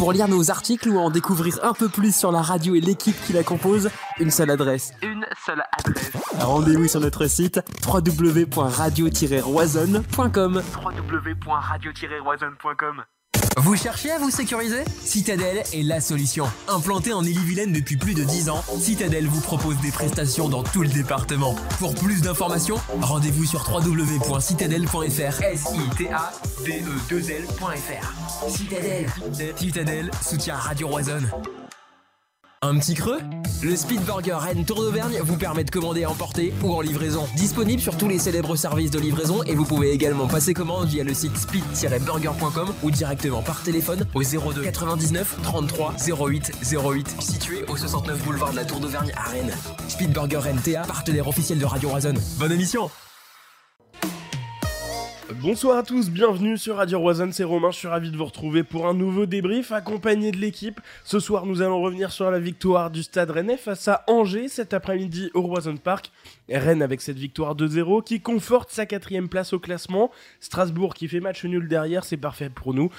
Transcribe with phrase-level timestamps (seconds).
[0.00, 3.14] Pour lire nos articles ou en découvrir un peu plus sur la radio et l'équipe
[3.26, 4.94] qui la compose, une seule adresse.
[5.02, 6.10] Une seule adresse.
[6.38, 10.62] Rendez-vous sur notre site www.radio-roisonne.com.
[10.82, 13.04] www.radio-roisonne.com.
[13.56, 14.84] Vous cherchez à vous sécuriser?
[15.04, 16.46] Citadel est la solution.
[16.68, 20.82] Implanté en Ille-et-Vilaine depuis plus de 10 ans, Citadel vous propose des prestations dans tout
[20.82, 21.54] le département.
[21.78, 25.42] Pour plus d'informations, rendez-vous sur www.citadel.fr.
[25.42, 26.32] s i t a
[26.64, 29.06] d e 2 lfr Citadel.
[29.56, 31.28] Citadel soutient Radio Roisonne.
[32.62, 33.20] Un petit creux
[33.62, 37.26] Le Speed Burger Rennes Tour d'Auvergne vous permet de commander à emporter ou en livraison.
[37.34, 41.02] Disponible sur tous les célèbres services de livraison et vous pouvez également passer commande via
[41.02, 47.78] le site speed-burger.com ou directement par téléphone au 02 99 33 08 08 situé au
[47.78, 49.56] 69 boulevard de la Tour d'Auvergne à Rennes.
[49.88, 52.12] Speed Burger Rennes TA, partenaire officiel de Radio Roison.
[52.38, 52.90] Bonne émission
[55.38, 58.64] Bonsoir à tous, bienvenue sur Radio Roison, c'est Romain, je suis ravi de vous retrouver
[58.64, 60.80] pour un nouveau débrief accompagné de l'équipe.
[61.04, 64.74] Ce soir, nous allons revenir sur la victoire du Stade Rennais face à Angers cet
[64.74, 66.10] après-midi au Roison Park.
[66.48, 70.10] Rennes avec cette victoire 2-0 qui conforte sa quatrième place au classement.
[70.40, 72.90] Strasbourg qui fait match nul derrière, c'est parfait pour nous.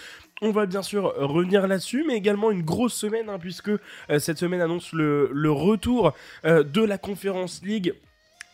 [0.42, 4.38] On va bien sûr revenir là-dessus, mais également une grosse semaine, hein, puisque euh, cette
[4.38, 6.14] semaine annonce le, retour
[6.46, 7.94] euh, de la Conference League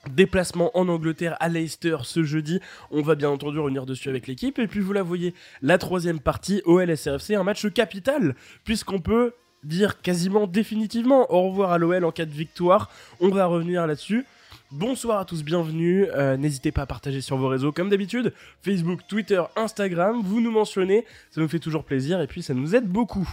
[0.09, 2.59] Déplacement en Angleterre à Leicester ce jeudi.
[2.91, 4.59] On va bien entendu revenir dessus avec l'équipe.
[4.59, 9.33] Et puis vous la voyez, la troisième partie, OL SRFC, un match capital, puisqu'on peut
[9.63, 12.89] dire quasiment définitivement au revoir à l'OL en cas de victoire.
[13.19, 14.25] On va revenir là-dessus.
[14.71, 16.07] Bonsoir à tous, bienvenue.
[16.13, 18.33] Euh, n'hésitez pas à partager sur vos réseaux comme d'habitude.
[18.61, 20.21] Facebook, Twitter, Instagram.
[20.23, 23.27] Vous nous mentionnez, ça nous fait toujours plaisir et puis ça nous aide beaucoup.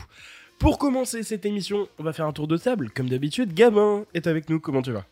[0.58, 2.90] Pour commencer cette émission, on va faire un tour de table.
[2.90, 4.60] Comme d'habitude, Gabin est avec nous.
[4.60, 5.04] Comment tu vas?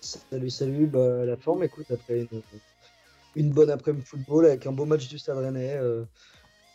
[0.00, 0.86] Salut, salut.
[0.86, 2.28] Bah, la forme, écoute, après
[3.36, 6.04] une, bonne après-midi football avec un beau match du Stade Rennais, euh,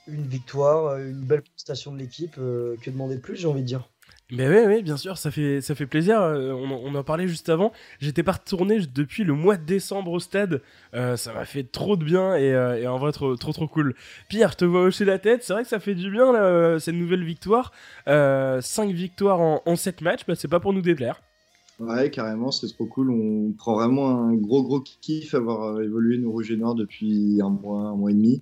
[0.08, 2.38] une victoire, euh, une belle prestation de l'équipe.
[2.40, 3.90] euh, que demander de plus, j'ai envie de dire?
[4.32, 6.20] Mais oui, oui, bien sûr, ça fait, plaisir.
[6.22, 7.72] euh, On, en- parlait juste avant.
[8.00, 10.62] J'étais pas retourné depuis le mois de décembre au stade.
[10.96, 13.96] Euh, ça m'a fait trop de bien et, euh, en vrai, trop, trop, cool.
[14.28, 15.44] Pierre, je te vois hocher la tête.
[15.44, 17.72] C'est vrai que ça fait du bien, là, euh, cette nouvelle victoire.
[18.08, 21.22] 5 victoires en, en 7 matchs, bah, c'est pas pour nous déplaire.
[21.80, 23.12] Ouais, carrément, c'est trop cool.
[23.12, 26.76] On prend vraiment un gros, gros kiff à avoir euh, évolué nos Rouges et Noirs
[26.76, 28.42] depuis un mois, un mois et demi.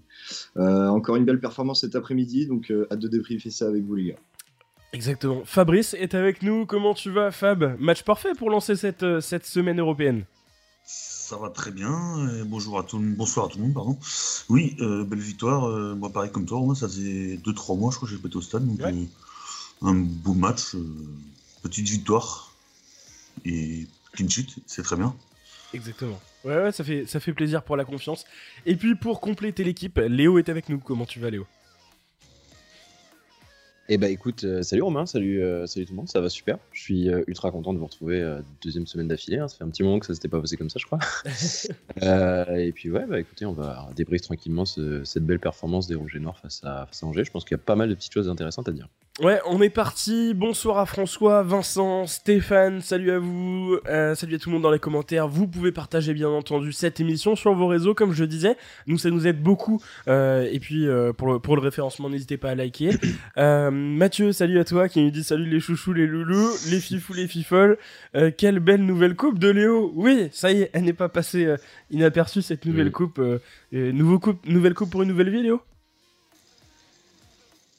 [0.58, 3.96] Euh, encore une belle performance cet après-midi, donc euh, hâte de débriefer ça avec vous,
[3.96, 4.20] les gars.
[4.94, 5.42] Exactement.
[5.46, 6.68] Fabrice est avec nous.
[6.68, 7.76] Comment tu vas, Fab?
[7.80, 10.26] Match parfait pour lancer cette, cette semaine européenne.
[10.86, 12.30] Ça va très bien.
[12.38, 13.16] et bonjour à tout le monde.
[13.16, 13.98] Bonsoir à tout le monde, pardon.
[14.50, 15.66] Oui, euh, belle victoire.
[15.66, 18.28] euh, moi, pareil comme toi, moi, ça faisait 2-3 mois, je crois que j'ai pas
[18.28, 18.68] été au stade.
[18.68, 18.94] Donc, Ouais.
[18.94, 20.76] euh, un beau match.
[20.76, 20.84] euh,
[21.64, 22.53] petite victoire.
[23.46, 25.16] Et clean sheet, c'est très bien.
[25.74, 26.20] Exactement.
[26.44, 28.26] Ouais, ouais, ça fait, ça fait plaisir pour la confiance.
[28.66, 30.78] Et puis pour compléter l'équipe, Léo est avec nous.
[30.80, 31.48] Comment tu vas, Léo?
[33.90, 36.58] Eh bah écoute, euh, salut Romain, salut, euh, salut tout le monde, ça va super.
[36.72, 39.40] Je suis euh, ultra content de vous retrouver euh, deuxième semaine d'affilée.
[39.40, 39.50] hein.
[39.50, 41.00] Ça fait un petit moment que ça s'était pas passé comme ça, je crois.
[42.02, 45.96] Euh, et puis ouais, bah écoutez, on va débriefer tranquillement ce- cette belle performance des
[45.96, 47.24] Rouges et Noirs face à, face à Angers.
[47.26, 48.88] Je pense qu'il y a pas mal de petites choses intéressantes à dire.
[49.22, 50.34] Ouais, on est parti.
[50.34, 54.72] Bonsoir à François, Vincent, Stéphane, salut à vous, euh, salut à tout le monde dans
[54.72, 55.28] les commentaires.
[55.28, 58.58] Vous pouvez partager bien entendu cette émission sur vos réseaux, comme je disais.
[58.88, 59.80] Nous, ça nous aide beaucoup.
[60.08, 62.90] Euh, et puis euh, pour, le, pour le référencement, n'hésitez pas à liker.
[63.38, 67.14] Euh, Mathieu, salut à toi, qui nous dit salut les chouchous, les loulous, les fifous,
[67.14, 67.78] les fifoles.
[68.16, 69.92] Euh, quelle belle nouvelle coupe de Léo.
[69.96, 71.58] Oui, ça y est, elle n'est pas passée euh,
[71.90, 73.20] inaperçue cette nouvelle coupe.
[73.72, 74.46] Nouveau coupe.
[74.46, 75.62] Nouvelle coupe pour une nouvelle vie, Léo?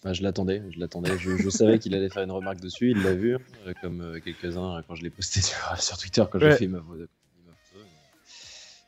[0.05, 1.17] Bah, je l'attendais, je l'attendais.
[1.19, 3.35] Je, je savais qu'il allait faire une remarque dessus, il l'a vu,
[3.67, 6.51] euh, comme euh, quelques-uns euh, quand je l'ai posté sur, sur Twitter quand Ouais.
[6.51, 6.83] j'ai fait ma.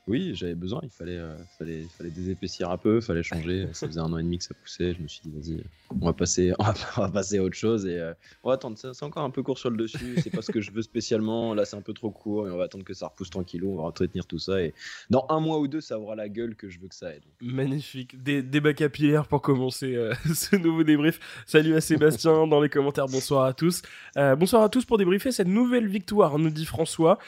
[0.08, 3.66] Oui, j'avais besoin, il fallait, euh, fallait, fallait désépaissir un peu, fallait changer.
[3.72, 4.94] Ça faisait un an et demi que ça poussait.
[4.94, 5.64] Je me suis dit, vas-y,
[6.00, 7.86] on va passer, on va, on va passer à autre chose.
[7.86, 8.12] Et euh,
[8.44, 10.14] on va attendre, ça- c'est encore un peu court sur le dessus.
[10.22, 11.54] C'est pas ce que je veux spécialement.
[11.54, 13.72] Là, c'est un peu trop court et on va attendre que ça repousse tranquillou.
[13.72, 14.62] On va entretenir tout ça.
[14.62, 14.74] Et
[15.10, 17.18] dans un mois ou deux, ça aura la gueule que je veux que ça ait.
[17.18, 18.22] Donc, Magnifique.
[18.22, 21.18] Des débats capillaires pour commencer euh, ce nouveau débrief.
[21.46, 23.06] Salut à Sébastien dans les commentaires.
[23.06, 23.82] Bonsoir à tous.
[24.16, 27.18] Euh, bonsoir à tous pour débriefer cette nouvelle victoire, nous dit François.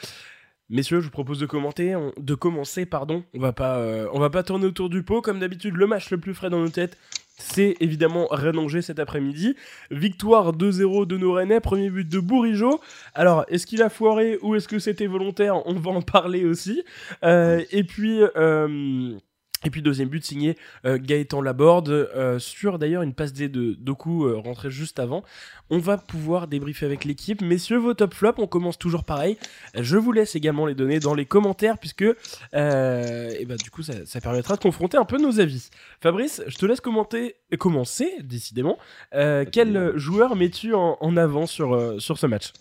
[0.69, 3.23] Messieurs, je vous propose de commenter, de commencer, pardon.
[3.33, 5.19] On va pas, euh, on va pas tourner autour du pot.
[5.19, 6.95] Comme d'habitude, le match le plus frais dans nos têtes,
[7.39, 9.55] c'est évidemment Rennes-Angers cet après-midi.
[9.89, 12.79] Victoire 2-0 de nos Rennais, premier but de Bourigeau.
[13.15, 15.65] Alors, est-ce qu'il a foiré ou est-ce que c'était volontaire?
[15.65, 16.83] On va en parler aussi.
[17.23, 19.17] Euh, et puis, euh,
[19.65, 23.73] Et puis deuxième but signé euh, Gaëtan Laborde euh, sur d'ailleurs une passe D de
[23.73, 25.23] Doku euh, rentrée juste avant.
[25.69, 27.41] On va pouvoir débriefer avec l'équipe.
[27.41, 29.37] Messieurs, vos top flops, on commence toujours pareil.
[29.75, 34.05] Je vous laisse également les donner dans les commentaires puisque et bah, du coup ça,
[34.05, 35.69] ça, permettra de confronter un peu nos avis.
[36.01, 38.77] Fabrice, je te laisse commenter, commencer décidément.
[39.11, 42.53] quel joueur mets-tu en, en, avant sur, sur ce match?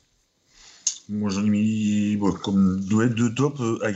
[1.08, 3.92] Moi j'en ai mis bon, comme duel de top à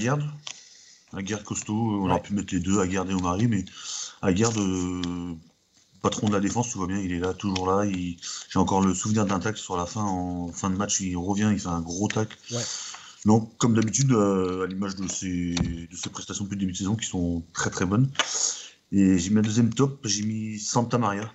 [1.14, 3.64] Aguerd costaud, on aurait pu mettre les deux, Aguerd et Omari, mais
[4.22, 5.34] Aguerd, euh,
[6.00, 7.88] patron de la défense, tu vois bien, il est là, toujours là.
[7.88, 11.50] J'ai encore le souvenir d'un tacle sur la fin, en fin de match, il revient,
[11.52, 12.36] il fait un gros tacle.
[13.24, 16.76] Donc, comme d'habitude, euh, à l'image de ses, de ses prestations depuis le début de
[16.76, 18.10] saison, qui sont très très bonnes.
[18.90, 21.32] Et j'ai mis un deuxième top, j'ai mis Santa Maria.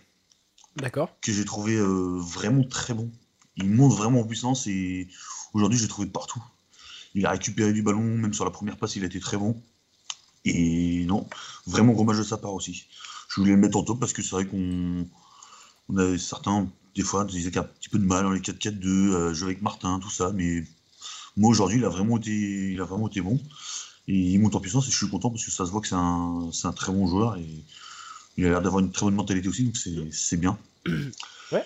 [0.75, 1.09] D'accord.
[1.21, 3.09] Que j'ai trouvé euh, vraiment très bon.
[3.55, 5.07] Il monte vraiment en puissance et
[5.53, 6.43] aujourd'hui, j'ai trouvé partout.
[7.15, 9.61] Il a récupéré du ballon, même sur la première passe, il a été très bon.
[10.45, 11.27] Et non,
[11.65, 12.85] vraiment gros match de sa part aussi.
[13.29, 15.07] Je voulais le mettre en top parce que c'est vrai qu'on
[15.89, 18.39] on avait certains, des fois, disaient qu'il a un petit peu de mal dans les
[18.39, 20.31] 4-4-2, euh, jouer avec Martin, tout ça.
[20.33, 20.63] Mais
[21.35, 23.39] moi, aujourd'hui, il, a vraiment été, il a vraiment été bon.
[24.07, 25.87] Et il monte en puissance et je suis content parce que ça se voit que
[25.87, 27.45] c'est un, un, très bon joueur et
[28.37, 30.57] il a l'air d'avoir une très bonne mentalité aussi, donc c'est bien.
[31.51, 31.65] Ouais,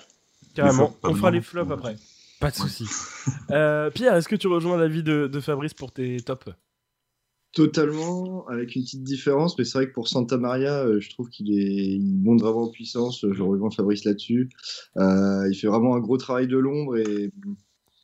[0.55, 0.95] carrément.
[1.03, 1.97] on fera les flops après.
[2.41, 2.87] Pas de soucis.
[3.51, 6.49] Euh, Pierre, est-ce que tu rejoins l'avis de, Fabrice pour tes tops?
[7.53, 11.29] Totalement, avec une petite différence, mais c'est vrai que pour Santa Maria, euh, je trouve
[11.29, 13.23] qu'il est, il monte vraiment en puissance.
[13.31, 14.49] Je rejoins Fabrice là-dessus.
[14.97, 17.29] Euh, il fait vraiment un gros travail de l'ombre et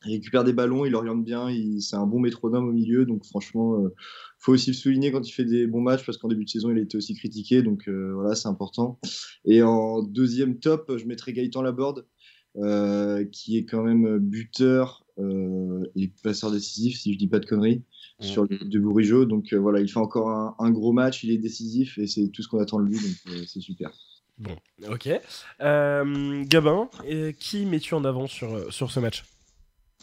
[0.05, 1.47] il récupère des ballons, il oriente bien.
[1.79, 3.89] C'est un bon métronome au milieu, donc franchement, il
[4.37, 6.69] faut aussi le souligner quand il fait des bons matchs parce qu'en début de saison,
[6.69, 8.99] il a été aussi critiqué, donc voilà, c'est important.
[9.45, 12.05] Et en deuxième top, je mettrai Gaëtan Laborde.
[12.59, 17.45] Euh, qui est quand même buteur euh, et passeur décisif, si je dis pas de
[17.45, 17.83] conneries,
[18.19, 19.25] sur le de Bourigeau.
[19.25, 22.41] Donc euh, voilà, il fait encore un, gros match, il est décisif et c'est tout
[22.41, 23.91] ce qu'on attend de lui, donc c'est super.
[24.39, 24.55] Bon,
[24.89, 25.07] ok.
[25.59, 26.89] Gabin,
[27.39, 29.23] qui mets-tu en avant sur, sur ce match?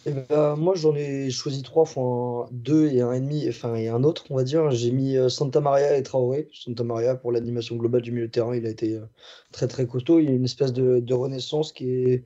[0.06, 3.88] Eh ben, moi, j'en ai choisi trois, fois deux et un et demi, enfin, et
[3.88, 4.70] un autre, on va dire.
[4.70, 6.48] J'ai mis Santa Maria et Traoré.
[6.52, 9.00] Santa Maria, pour l'animation globale du milieu de terrain, il a été
[9.50, 10.20] très très costaud.
[10.20, 12.24] Il y a une espèce de, de renaissance qui est,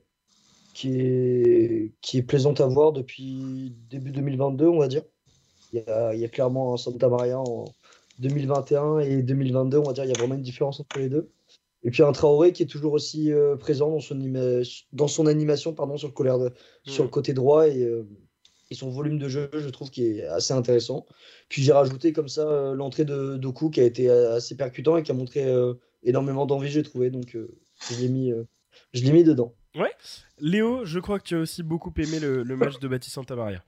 [0.73, 5.03] qui est, qui est plaisante à voir depuis début 2022, on va dire.
[5.73, 7.65] Il y a, il y a clairement Santa Maria en
[8.19, 11.29] 2021 et 2022, on va dire, il y a vraiment une différence entre les deux.
[11.83, 14.19] Et puis un Traoré qui est toujours aussi euh, présent dans son,
[14.91, 18.05] dans son animation pardon, sur, le de, sur le côté droit et, euh,
[18.69, 21.05] et, son volume de jeu, je trouve, qui est assez intéressant.
[21.47, 25.03] Puis j'ai rajouté comme ça euh, l'entrée de Doku qui a été assez percutant et
[25.03, 25.45] qui a montré
[26.03, 27.09] énormément d'envie, j'ai trouvé.
[27.09, 27.37] Donc
[27.89, 28.33] je l'ai mis,
[28.93, 29.55] je l'ai mis dedans.
[29.75, 29.91] Ouais.
[30.39, 33.63] Léo, je crois que tu as aussi beaucoup aimé le, match de Baptiste Santa Maria.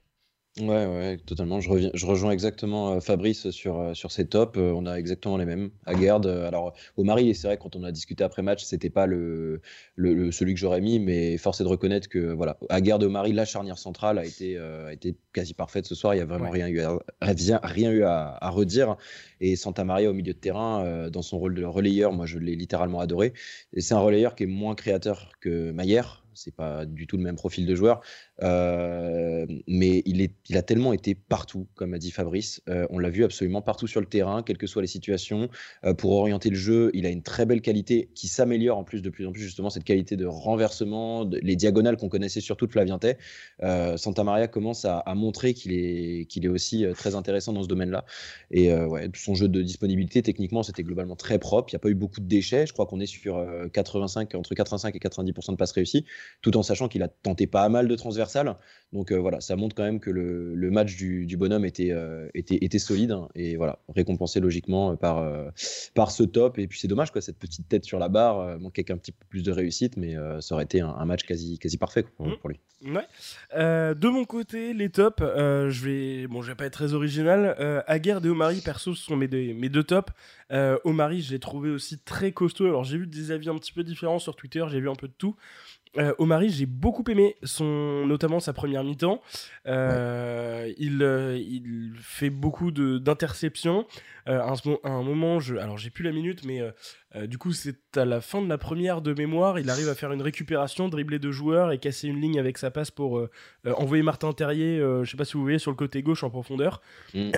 [0.59, 1.62] Ouais, ouais, totalement.
[1.62, 4.57] Je, reviens, je rejoins exactement euh, Fabrice sur, euh, sur ses tops.
[4.57, 5.71] Euh, on a exactement les mêmes.
[5.86, 9.62] Aguerd, alors au Mari, c'est vrai, quand on a discuté après match, c'était pas le,
[9.95, 13.31] le, celui que j'aurais mis, mais force est de reconnaître que voilà, Aguerd au Mari,
[13.31, 16.13] la charnière centrale a été, a été quasi parfaite ce soir.
[16.15, 18.97] Il n'y a vraiment rien, eu à, rien, rien eu à, à, redire.
[19.39, 22.57] Et Santa Maria au milieu de terrain, dans son rôle de relayeur, moi je l'ai
[22.57, 23.31] littéralement adoré.
[23.74, 27.24] Et c'est un relayeur qui est moins créateur que Maillère c'est pas du tout le
[27.24, 28.01] même profil de joueur,
[28.44, 32.62] euh, mais il, est, il a tellement été partout, comme a dit Fabrice.
[32.69, 35.50] Euh, on l'a vu absolument partout sur le terrain, quelles que soient les situations.
[35.83, 39.01] Euh, pour orienter le jeu, il a une très belle qualité qui s'améliore en plus
[39.01, 42.72] de plus en plus, justement, cette qualité de renversement, les diagonales qu'on connaissait surtout de
[42.72, 43.18] Flavientet.
[43.98, 48.06] Santa Maria commence à, montrer qu'il est, qu'il est aussi très intéressant dans ce domaine-là.
[48.50, 51.69] Et ouais, son jeu de disponibilité, techniquement, c'était globalement très propre.
[51.72, 52.66] Il n'y a pas eu beaucoup de déchets.
[52.66, 56.06] Je crois qu'on est sur 85, entre 85 et 90% de passes réussies
[56.41, 58.56] tout en sachant qu'il a tenté pas mal de transversales.
[58.94, 62.57] Donc euh, voilà, ça montre quand même que le, match du, bonhomme était, euh, était,
[62.61, 65.49] était, solide hein, et voilà, récompensé logiquement par, euh,
[65.95, 66.59] par ce top.
[66.59, 69.25] Et puis c'est dommage, quoi, cette petite tête sur la barre manquait qu'un petit peu
[69.30, 72.37] plus de réussite, mais ça aurait été un, match quasi, quasi parfait pour, mmh.
[72.45, 72.59] lui.
[72.85, 73.07] Ouais.
[73.54, 77.83] de mon côté, les tops, je vais, bon, je vais pas être très original.
[77.87, 80.11] Aguerre et Omari, perso, ce sont mes, mes deux tops.
[80.83, 82.66] Omari, j'ai trouvé aussi très costaud.
[82.66, 85.07] Alors j'ai vu des avis un petit peu différents sur Twitter, j'ai vu un peu
[85.07, 85.35] de tout.
[85.98, 89.21] Euh, Omari, j'ai beaucoup aimé son, notamment sa première mi-temps.
[89.68, 93.86] Euh, il, euh, il fait beaucoup d'interceptions.
[94.30, 96.62] Euh, à, un, moment, je, alors j'ai plus la minute, mais
[97.28, 100.14] du coup c'est à la fin de la première de mémoire, il arrive à faire
[100.14, 103.28] une récupération, dribbler deux joueurs et casser une ligne avec sa passe pour
[103.66, 106.81] envoyer Martin Terrier, je sais pas si vous voyez, sur le côté gauche en profondeur.
[107.14, 107.31] Mm.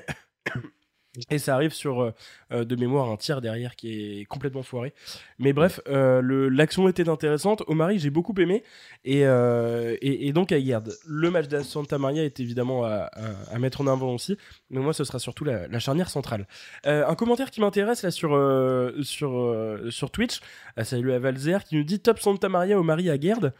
[1.30, 2.12] Et ça arrive sur, euh,
[2.52, 4.94] euh, de mémoire, un tir derrière qui est complètement foiré.
[5.38, 7.62] Mais bref, euh, l'action était intéressante.
[7.68, 8.64] Omari, j'ai beaucoup aimé.
[9.06, 10.92] Et, euh, et, et donc, à garde.
[11.06, 14.38] Le match de Santa Maria est évidemment à, à- à mettre en avant aussi.
[14.72, 16.48] Mais moi, ce sera surtout la, la charnière centrale.
[16.88, 20.40] Euh, un commentaire qui m'intéresse là sur, euh, sur, sur Twitch.
[20.78, 23.54] Ah, salut à Valzer qui nous dit Top Santa Maria, Omari à Gerd.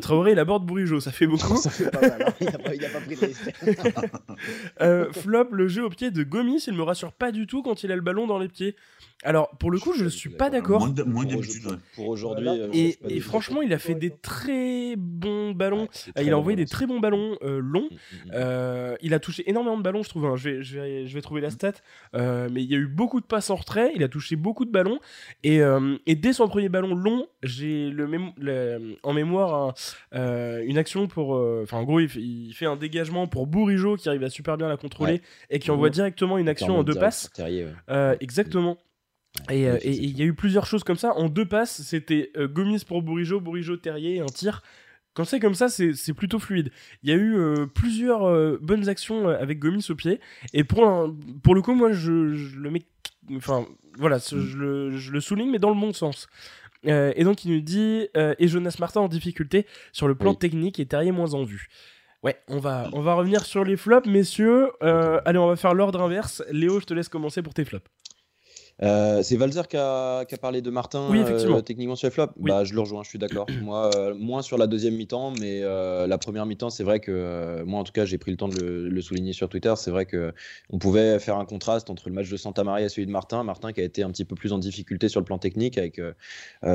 [0.00, 1.00] Traoré, il aborde Bourigeau.
[1.00, 1.56] Ça fait beaucoup.
[1.56, 2.32] Ça fait pas mal, hein.
[2.40, 3.52] il, a pas, il a pas pris de risque.
[4.80, 7.82] Euh, flop, le jeu au pied de Gomis, il me rassure pas du tout quand
[7.82, 8.76] il a le ballon dans les pieds.
[9.24, 10.78] Alors, pour le coup, je ne suis pas d'accord.
[10.80, 11.82] Moins, de- moins Pour d'habitude, aujourd'hui- ouais.
[11.96, 12.44] Pour aujourd'hui.
[12.44, 12.62] Voilà.
[12.66, 12.68] euh,
[13.08, 15.82] Et, franchement, il a fait des très bons ballons.
[15.82, 17.88] Ouais, Euh, très il a bon envoyé des très bons ballons euh, longs.
[17.90, 18.30] Mm, mm, mm.
[18.34, 20.24] Euh, il a touché énormément de ballons, je trouve.
[20.26, 20.36] hein.
[20.36, 21.72] Je, vais, je, vais, je vais trouver la stat.
[22.14, 23.90] Euh, mais il y a eu beaucoup de passes en retrait.
[23.96, 25.00] Il a touché beaucoup de ballons.
[25.42, 28.08] Et, euh, et dès son premier ballon long, j'ai le
[29.02, 29.74] en mémoire un-
[30.18, 31.34] euh, une action pour.
[31.34, 34.30] euh, Enfin, en gros, il fait, il fait un dégagement pour Bourigeau qui arrive à
[34.30, 35.20] super bien la contrôler Ouais.
[35.50, 35.94] et qui envoie Mhm.
[35.94, 37.22] directement une action en deux passes.
[37.22, 37.72] sur Terrier, ouais.
[37.90, 38.78] Euh, exactement.
[39.50, 41.14] Et euh, ouais, il y a eu plusieurs choses comme ça.
[41.14, 44.62] En deux passes, c'était euh, Gomis pour Bourigeau, Bourigeau, Terrier, et un tir.
[45.14, 46.70] Quand c'est comme ça, c'est plutôt fluide.
[47.02, 50.20] Il y a eu euh, plusieurs euh, bonnes actions avec Gomis au pied.
[50.52, 52.82] Et pour, un- pour le coup, moi, je, je le mets.
[53.34, 53.66] Enfin,
[53.98, 56.28] voilà, ce- je, le, je le souligne, mais dans le bon sens.
[56.86, 60.30] Euh, et donc, il nous dit euh, Et Jonas Martin en difficulté sur le plan
[60.32, 60.38] Oui.
[60.38, 61.68] technique et Terrier moins en vue.
[62.22, 64.68] Ouais, on va, on va revenir sur les flops, messieurs.
[64.82, 66.42] Euh, allez, on va faire l'ordre inverse.
[66.52, 67.88] Léo, je te laisse commencer pour tes flops.
[68.82, 71.56] Euh, c'est Valzer qui a, qui a parlé de Martin Oui, effectivement.
[71.56, 72.32] euh, techniquement sur les flops.
[72.38, 72.48] Oui.
[72.50, 73.46] Bah, je le rejoins, je suis d'accord.
[73.62, 77.80] moi, euh, moins sur la deuxième mi-temps, mais la première mi-temps, c'est vrai que moi,
[77.80, 79.72] en tout cas, j'ai pris le temps de le, le souligner sur Twitter.
[79.76, 80.32] C'est vrai que
[80.70, 83.42] on pouvait faire un contraste entre le match de Santa Maria et celui de Martin.
[83.42, 86.00] Martin qui a été un petit peu plus en difficulté sur le plan technique avec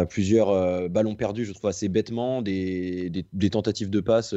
[0.09, 4.35] plusieurs ballons perdus, je trouve assez bêtement, des, des, des tentatives de passe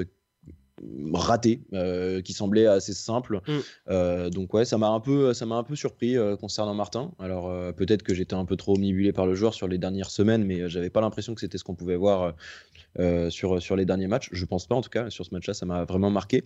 [1.14, 3.40] ratées euh, qui semblaient assez simples.
[3.46, 3.52] Mm.
[3.88, 7.12] Euh, donc ouais, ça m'a un peu, ça m'a un peu surpris euh, concernant Martin.
[7.18, 10.44] Alors peut-être que j'étais un peu trop omnibulé par le joueur sur les dernières semaines,
[10.44, 12.34] mais j'avais pas l'impression que c'était ce qu'on pouvait voir
[13.28, 14.28] sur sur les derniers matchs.
[14.32, 15.10] Je pense pas en tout cas.
[15.10, 16.44] Sur ce match-là, ça m'a vraiment marqué.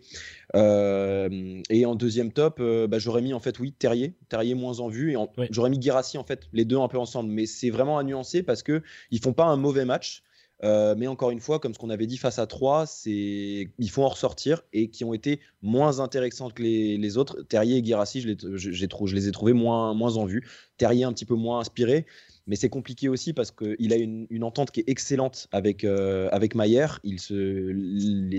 [0.55, 5.13] Et en deuxième top, bah, j'aurais mis en fait oui Terrier, Terrier moins en vue,
[5.13, 5.47] et en- Oui.
[5.51, 7.31] j'aurais mis Guirassi en fait, les deux un peu ensemble.
[7.31, 10.23] Mais c'est vraiment à nuancer parce que ils font pas un mauvais match.
[10.63, 13.91] Euh, mais encore une fois, comme ce qu'on avait dit face à 3, c'est il
[13.91, 17.43] faut en ressortir et qui ont été moins intéressants que les, les autres.
[17.43, 18.69] Terrier et Guirassi, je les, je,
[19.15, 20.47] les ai trouvés moins, moins en vue.
[20.77, 22.07] Terrier un petit peu moins inspiré,
[22.47, 26.29] mais c'est compliqué aussi parce qu'il a une, une entente qui est excellente avec, euh,
[26.31, 27.01] avec Maillère.
[27.05, 27.19] Ils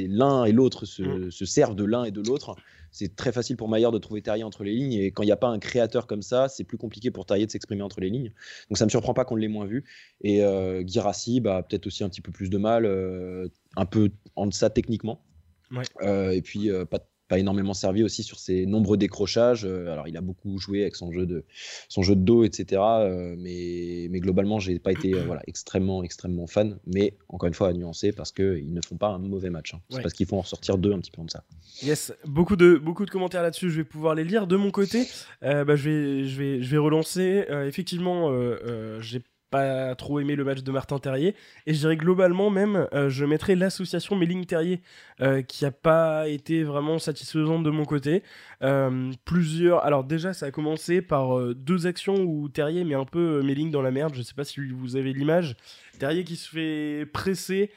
[0.09, 1.31] l'un et l'autre se, Mm.
[1.31, 2.55] se servent de l'un et de l'autre.
[2.91, 5.31] C'est très facile pour Maillère de trouver Terrier entre les lignes et quand il n'y
[5.31, 8.09] a pas un créateur comme ça, c'est plus compliqué pour Terrier de s'exprimer entre les
[8.09, 8.33] lignes.
[8.69, 9.85] Donc ça me surprend pas qu'on l'ait moins vu.
[10.21, 14.11] Et euh, Guirassi, bah, peut-être aussi un petit peu plus de mal, euh, un peu
[14.35, 15.23] en deçà techniquement.
[15.71, 15.83] Ouais.
[16.01, 16.99] Euh, et puis euh, pas,
[17.31, 19.63] pas énormément servi aussi sur ses nombreux décrochages.
[19.63, 21.45] Euh, alors il a beaucoup joué avec son jeu de,
[21.87, 22.81] son jeu de dos, etc.
[22.81, 26.77] euh, mais, mais globalement, j'ai pas été euh, voilà, extrêmement, extrêmement fan.
[26.85, 29.73] Mais encore une fois, à nuancer parce qu'ils ne font pas un mauvais match.
[29.73, 29.79] hein.
[29.89, 30.01] C'est Ouais.
[30.03, 31.45] parce qu'il faut en sortir deux un petit peu en deçà.
[31.83, 34.45] Yes, beaucoup de, beaucoup de commentaires là-dessus, je vais pouvoir les lire.
[34.45, 35.07] De mon côté,
[35.43, 37.45] euh, bah, je, vais, je, vais, je vais relancer.
[37.49, 39.21] Euh, effectivement, euh, j'ai
[39.51, 41.35] pas trop aimé le match de Martin Terrier.
[41.67, 44.81] Et je dirais globalement même, euh, je mettrais l'association Méling-Terrier,
[45.21, 48.23] euh, qui a pas été vraiment satisfaisante de mon côté.
[48.63, 49.85] Euh, plusieurs...
[49.85, 53.81] Alors déjà, ça a commencé par deux actions où Terrier met un peu Méling dans
[53.81, 54.15] la merde.
[54.15, 55.55] Je sais pas si vous avez l'image.
[55.99, 57.69] Terrier qui se fait presser,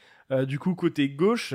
[0.47, 1.53] du coup, côté gauche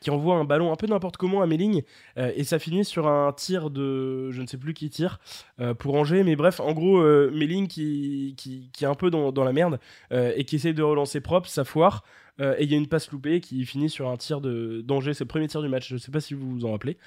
[0.00, 1.82] qui envoie un ballon un peu n'importe comment à Méling
[2.18, 5.18] euh, et ça finit sur un tir de je ne sais plus qui tire
[5.60, 6.22] euh, pour Angers.
[6.22, 9.52] Mais bref en gros euh, Méling qui, qui, qui est un peu dans, dans la
[9.52, 9.78] merde
[10.12, 12.04] euh, et qui essaye de relancer propre ça foire
[12.40, 15.14] euh, et il y a une passe loupée qui finit sur un tir de d'Angers.
[15.14, 16.98] C'est le premier tir du match je sais pas si vous vous en rappelez.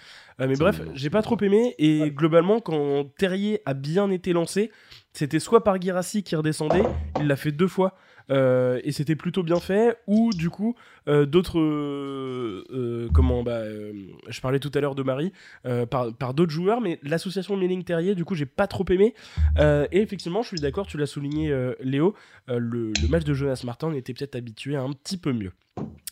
[0.42, 4.72] Euh, mais bref j'ai pas trop aimé et globalement quand Terrier a bien été lancé
[5.14, 6.84] c'était soit par Guirassi qui redescendait
[7.20, 7.96] il l'a fait deux fois
[8.30, 9.98] euh, et c'était plutôt bien fait.
[10.08, 10.76] Ou du coup
[11.08, 13.94] euh, d'autres euh, euh, comment bah euh,
[14.28, 15.32] je parlais tout à l'heure de Marie
[15.66, 19.14] euh, par, par d'autres joueurs mais l'association Méling Terrier du coup j'ai pas trop aimé.
[19.58, 22.16] Euh, et effectivement je suis d'accord tu l'as souligné euh, Léo
[22.50, 25.34] euh, le, le match de Jonas Martin on était peut-être habitué à un petit peu
[25.34, 25.52] mieux.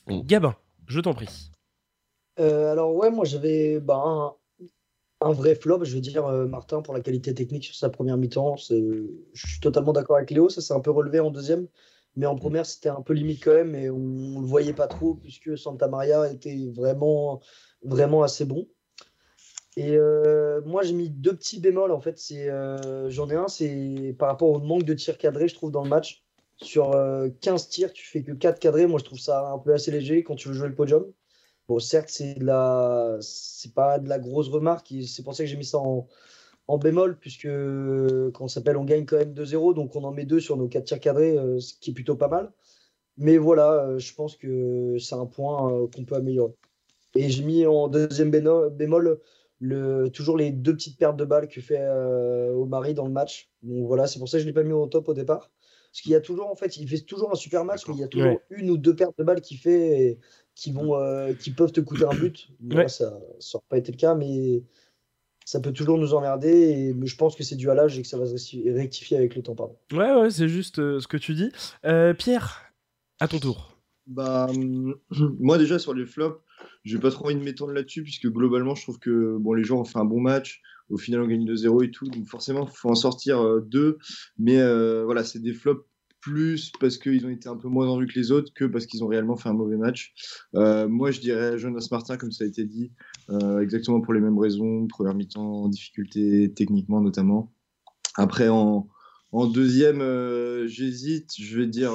[0.07, 0.21] Mm.
[0.21, 0.55] Gabin
[0.87, 1.51] je t'en prie.
[2.39, 4.33] Euh, alors ouais, moi j'avais bah, un,
[5.21, 8.15] un vrai flop, je veux dire euh, Martin pour la qualité technique sur sa première
[8.15, 8.55] mi-temps.
[8.57, 11.67] Je suis totalement d'accord avec Léo, ça s'est un peu relevé en deuxième,
[12.17, 14.87] mais en première c'était un peu limite quand même et on, on le voyait pas
[14.87, 17.39] trop puisque Santa Maria était vraiment
[17.83, 18.67] vraiment assez bon.
[19.77, 22.17] Et euh, moi j'ai mis deux petits bémols en fait.
[22.17, 25.71] C'est euh, j'en ai un, c'est par rapport au manque de tirs cadrés je trouve
[25.71, 26.25] dans le match.
[26.59, 28.87] Sur euh, 15 tirs, tu fais que 4 cadrés.
[28.87, 31.05] Moi je trouve ça un peu assez léger quand tu veux jouer le podium.
[31.67, 33.17] Bon, certes, c'est de la...
[33.21, 36.07] c'est pas de la grosse remarque, c'est pour ça que j'ai mis ça en,
[36.67, 37.47] en bémol, puisque
[38.33, 40.85] quand s'appelle, on gagne quand même 2-0, donc on en met deux sur nos quatre
[40.85, 42.51] tirs cadrés, ce qui est plutôt pas mal.
[43.17, 46.53] Mais voilà, je pense que c'est un point qu'on peut améliorer.
[47.15, 49.19] Et j'ai mis en deuxième bémol
[49.59, 51.87] le, toujours les deux petites pertes de balles que fait
[52.53, 53.49] au Omari dans le match.
[53.63, 55.49] Donc voilà, c'est pour ça que je ne l'ai pas mis au top au départ.
[55.97, 58.01] Parce qu'il y a toujours, en fait, il fait toujours un super match, mais il
[58.01, 60.19] y a toujours une ou deux pertes de balles qu'il fait
[60.53, 62.49] qui, vont, euh, qui peuvent te coûter un but.
[62.87, 64.61] ça n'aurait pas été le cas, mais
[65.47, 66.49] ça peut toujours nous emmerder.
[66.49, 69.33] Et je pense que c'est dû à l'âge et que ça va se rectifier avec
[69.33, 69.55] le temps.
[69.55, 69.77] Pardon.
[69.93, 71.49] Ouais, ouais, c'est juste euh, ce que tu dis.
[71.85, 72.73] Euh, Pierre,
[73.21, 73.77] à ton tour.
[74.07, 74.51] Bah,
[75.39, 76.43] moi, déjà, sur les flops,
[76.83, 79.63] je vais pas trop envie de m'étendre là-dessus, puisque globalement, je trouve que bon, les
[79.63, 80.61] joueurs ont fait un bon match.
[80.89, 82.07] Au final, on gagne 2-0 et tout.
[82.09, 83.99] Donc, forcément, il faut en sortir euh, deux.
[84.37, 85.85] Mais euh, voilà, c'est des flops
[86.27, 88.85] plus parce qu'ils ont été un peu moins en vue que les autres que parce
[88.85, 90.13] qu'ils ont réellement fait un mauvais match.
[90.55, 92.91] Euh, moi, je dirais Jonas Martin, comme ça a été dit,
[93.61, 94.87] exactement pour les mêmes raisons.
[94.87, 97.53] Première mi-temps en difficulté techniquement notamment.
[98.15, 98.87] Après, en,
[99.31, 100.01] en deuxième,
[100.67, 101.31] j'hésite.
[101.37, 101.91] Je vais dire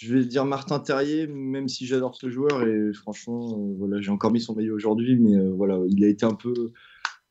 [0.00, 4.10] je vais dire Martin Terrier, même si j'adore ce joueur et franchement, euh, voilà, j'ai
[4.10, 6.72] encore mis son maillot aujourd'hui, mais euh, voilà, il a été un peu,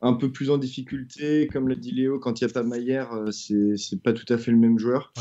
[0.01, 3.13] un peu plus en difficulté, comme l'a dit Léo, quand il n'y a pas Maillère,
[3.13, 5.13] euh, c'est, c'est pas tout à fait le même joueur.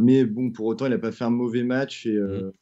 [0.00, 2.52] mais bon, pour autant, il n'a pas fait un mauvais match et, mm.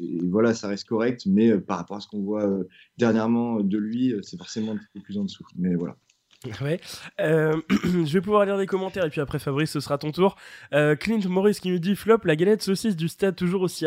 [0.00, 1.26] et, voilà, ça reste correct.
[1.26, 2.50] Mais par rapport à ce qu'on voit
[2.98, 5.46] dernièrement de lui, c'est forcément un peu plus en dessous.
[5.56, 5.96] Mais voilà.
[6.60, 6.80] Ouais.
[7.20, 10.36] Euh, je vais pouvoir lire des commentaires et puis après Fabrice, ce sera ton tour.
[10.72, 13.86] Euh, Clint Morris qui nous dit flop, la galette saucisse du stade toujours aussi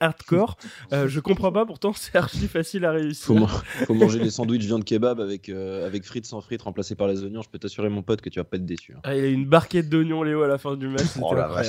[0.00, 0.56] hardcore.
[0.92, 3.48] Euh, je comprends pas, pourtant c'est archi facile à réussir.
[3.86, 7.42] Faut, manger des sandwichs viande kebab avec, avec frites sans frites remplacées par les oignons.
[7.42, 8.94] Je peux t'assurer mon pote que tu vas pas être déçu.
[8.96, 9.00] Hein.
[9.04, 11.06] Ah, il a une barquette d'oignons Léo à la fin du match.
[11.20, 11.62] Oh la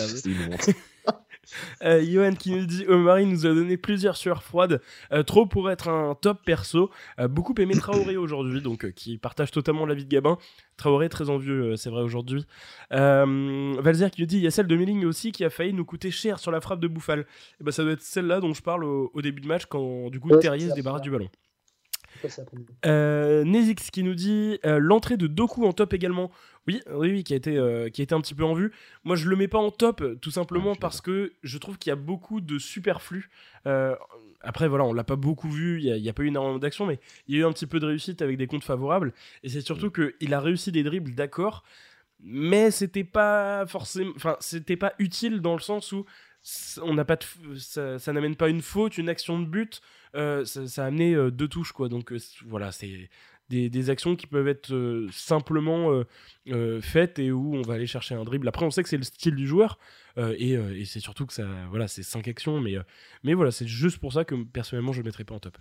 [1.82, 4.82] Euh, Johan qui nous dit Omari nous a donné plusieurs sueurs froides,
[5.14, 6.90] euh, trop pour être un top perso.
[7.20, 10.38] Euh, beaucoup aimé Traoré aujourd'hui, donc qui partage totalement l'avis de Gabin.
[10.78, 12.46] Traoré très envieux, c'est vrai aujourd'hui.
[12.92, 15.86] Valzer qui nous dit il y a celle de Melling aussi qui a failli nous
[15.86, 17.20] coûter cher sur la frappe de Bouffal.
[17.20, 17.26] Et
[17.62, 20.20] eh ben, ça doit être celle-là dont je parle au, début de match quand du
[20.20, 21.30] coup Terrier se débarrasse du ballon.
[22.86, 26.32] Euh, Nezix qui nous dit euh, l'entrée de Doku en top également.
[26.68, 28.72] Oui, oui, oui, qui a été, euh, qui a été un petit peu en vue.
[29.04, 31.90] Moi, je le mets pas en top, tout simplement ah, parce que je trouve qu'il
[31.90, 33.30] y a beaucoup de superflu.
[34.42, 37.00] après, voilà, on l'a pas beaucoup vu, il n'y a, pas eu énormément d'action, mais
[37.28, 39.14] il y a eu un petit peu de réussite avec des comptes favorables.
[39.44, 40.12] Et c'est surtout mm.
[40.18, 41.64] qu'il a réussi des dribbles, d'accord,
[42.22, 46.06] mais c'était pas forcément, enfin, c'était pas utile dans le sens où
[46.82, 47.18] on n'a pas
[47.58, 49.82] ça, ça n'amène pas une faute, une action de but.
[50.16, 51.90] Euh, ça, a amené euh, deux touches, quoi.
[51.90, 53.10] Donc euh, voilà, c'est
[53.50, 56.04] des, actions qui peuvent être simplement
[56.82, 58.48] faites et où on va aller chercher un dribble.
[58.48, 59.80] Après, on sait que c'est le style du joueur
[60.18, 62.76] et, c'est surtout que ça, voilà, c'est cinq actions, mais,
[63.24, 65.58] mais voilà, c'est juste pour ça que personnellement je ne mettrai pas en top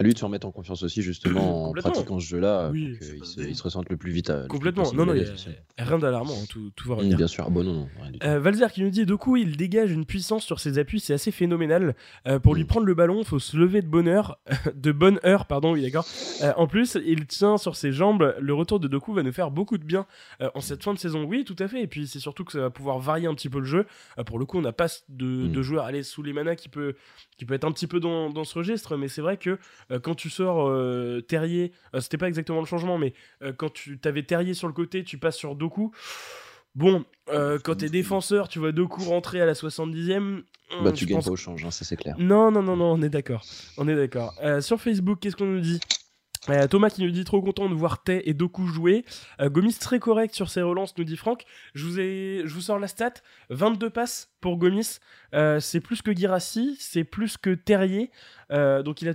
[0.00, 2.96] à lui de se remettre en confiance aussi, justement, en pratiquant ce jeu-là, oui,
[3.36, 4.30] il se, ressente le plus vite.
[4.30, 4.90] À, Complètement.
[4.94, 5.30] Non, non, il
[5.76, 7.18] rien d'alarmant, hein, tout, tout, va revenir.
[7.18, 7.88] bien sûr, ah, bon, non, non.
[8.24, 11.12] Euh, Valzer qui nous dit, de coup, il dégage une puissance sur ses appuis, c'est
[11.12, 11.94] assez phénoménal.
[12.26, 12.66] Euh, pour lui mm.
[12.66, 14.38] prendre le ballon, il faut se lever de bonne heure,
[14.74, 16.06] de bonne heure, pardon, oui, d'accord.
[16.40, 18.34] Euh, en plus, il tient sur ses jambes.
[18.40, 20.06] Le retour de Doku va nous faire beaucoup de bien
[20.54, 21.24] en cette fin de saison.
[21.24, 21.82] Oui, tout à fait.
[21.82, 23.86] Et puis, c'est surtout que ça va pouvoir varier un petit peu le jeu.
[24.24, 25.52] pour le coup, on n'a pas de, mm.
[25.52, 26.94] de joueur aller sous les manas qui peut,
[27.36, 29.58] qui peut être un petit peu dans, dans ce registre, mais c'est vrai que
[29.98, 33.98] quand tu sors euh, Terrier, euh, c'était pas exactement le changement, mais euh, quand tu
[34.04, 35.92] avais Terrier sur le côté, tu passes sur Doku.
[36.76, 40.42] Bon, quand t'es défenseur, tu vois Doku rentrer à la 70e.
[40.84, 42.14] Bah, tu gagnes pas au change, hein, ça c'est clair.
[42.18, 43.44] Non, non, non, non, on est d'accord.
[43.76, 44.34] On est d'accord.
[44.60, 45.80] sur Facebook, qu'est-ce qu'on nous dit?
[46.48, 49.04] Euh, Thomas qui nous dit trop content de voir Tay et Doku jouer.
[49.40, 51.44] Euh, Gomis très correct sur ses relances, nous dit Franck.
[51.74, 53.14] Je vous, ai, je vous sors la stat
[53.50, 54.98] 22 passes pour Gomis.
[55.34, 58.10] Euh, c'est plus que Girassi, c'est plus que Terrier.
[58.50, 59.14] donc il a,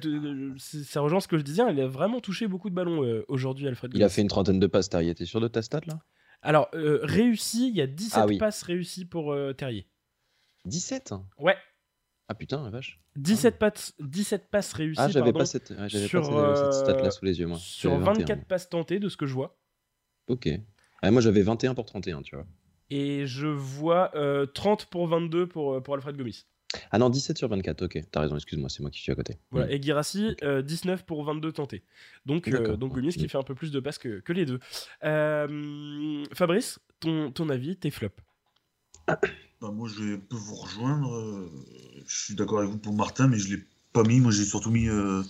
[0.57, 1.63] ça rejoint ce que je disais.
[1.71, 3.91] Il a vraiment touché beaucoup de ballons aujourd'hui, Alfred.
[3.95, 5.15] Il a fait une trentaine de passes, Terrier.
[5.15, 5.99] T'es sûr de ta stat là?
[6.41, 9.88] Alors, réussi, il y a 17 ah passes réussies pour Terrier.
[10.65, 11.57] 17 Ouais.
[12.27, 12.99] Ah putain, la vache.
[13.17, 14.99] 17, passes, 17 passes réussies.
[14.99, 17.57] Ah, j'avais pas cette, sur, pas cette, stat-là sous les yeux, moi.
[17.59, 19.57] Sur 24 passes tentées, de ce que je vois.
[20.27, 20.49] Ok.
[21.01, 22.47] Ah, moi, j'avais 21 pour 31, tu vois.
[22.89, 24.11] Et je vois
[24.53, 26.45] 30 euh, pour 22 pour, euh, pour Alfred Gomis.
[26.91, 27.99] Ah non, 17 sur 24, ok.
[28.11, 29.38] T'as raison, excuse-moi, c'est moi qui suis à côté.
[29.51, 31.83] Voilà, et Girassi, 19 euh, pour 22 tentés.
[32.25, 34.59] Donc, donc Gomis qui fait un peu plus de passes que, que les deux.
[36.33, 38.19] Fabrice, ton, ton avis, tes flops
[39.61, 41.15] bah, moi, je vais vous rejoindre.
[41.15, 41.51] Euh,
[42.07, 43.63] je suis d'accord avec vous pour Martin, mais je ne l'ai
[43.93, 44.19] pas mis.
[44.19, 45.23] Moi, j'ai surtout mis euh,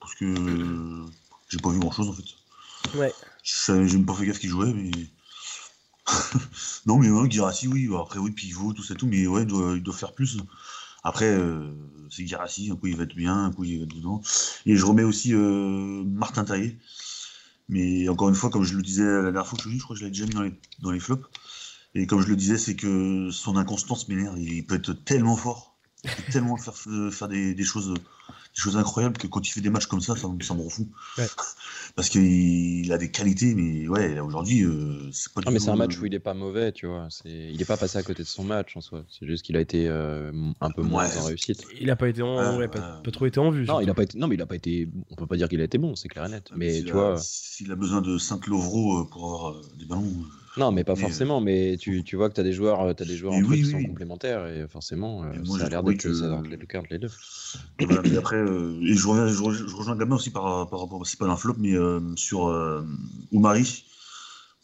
[0.00, 1.06] Parce que
[1.48, 2.98] j'ai pas vu grand chose en fait.
[2.98, 3.12] Ouais.
[3.42, 4.90] J'ai même pas fait gaffe qu'il jouait, mais.
[6.86, 7.88] non, mais ouais, Girassi, oui.
[7.98, 9.06] Après, oui, pivot, tout ça, tout.
[9.06, 10.38] Mais ouais, il doit, il doit faire plus.
[11.04, 11.72] Après, euh,
[12.10, 12.70] c'est Girassi.
[12.70, 13.44] Un coup, il va être bien.
[13.44, 14.22] Un coup, il va être dedans.
[14.66, 16.78] Et je remets aussi euh, Martin Taillé.
[17.68, 19.94] Mais encore une fois, comme je le disais la dernière fois que je je crois
[19.94, 21.26] que je l'ai déjà mis dans les, dans les flops.
[21.94, 24.38] Et comme je le disais, c'est que son inconstance m'énerve.
[24.40, 26.74] Il peut être tellement fort, il peut tellement faire,
[27.12, 27.92] faire des, des choses
[28.54, 30.68] des choses incroyables que quand il fait des matchs comme ça, ça, ça me rend
[30.68, 30.86] fou.
[31.16, 31.26] Ouais.
[31.96, 35.64] Parce qu'il a des qualités, mais ouais, aujourd'hui, euh, c'est pas du Non, mais tout,
[35.64, 37.08] c'est un match euh, où il est pas mauvais, tu vois.
[37.24, 39.04] Il est pas passé à côté de son match en soi.
[39.08, 41.16] C'est juste qu'il a été euh, un peu moins Ouais.
[41.18, 41.64] en réussite.
[41.80, 43.00] Il a pas été en, Ah, ouais, pas, ah.
[43.02, 43.64] pas trop été en vue.
[43.64, 44.18] Non, il a pas été.
[44.18, 44.86] Non, mais il a pas été.
[45.10, 46.50] On peut pas dire qu'il a été bon, c'est clair et net.
[46.54, 47.16] Mais s'il tu a- vois.
[47.18, 50.12] S'il a besoin de 5 Lovro pour avoir euh, des ballons.
[50.56, 51.40] Euh, Non, mais pas Mais, forcément.
[51.40, 53.56] Mais tu, tu vois que tu as des joueurs, euh, t'as des joueurs entre oui,
[53.58, 53.86] qui oui, sont oui.
[53.88, 57.10] complémentaires et forcément, euh, moi, ça a l'air d'être que- le cas entre les deux.
[57.80, 60.80] Voilà, mais après, euh, et je reviens, je, rejoins- je rejoins Gabin aussi par, par
[60.80, 62.82] rapport, c'est pas un flop, mais euh, sur euh,
[63.32, 63.84] Oumari,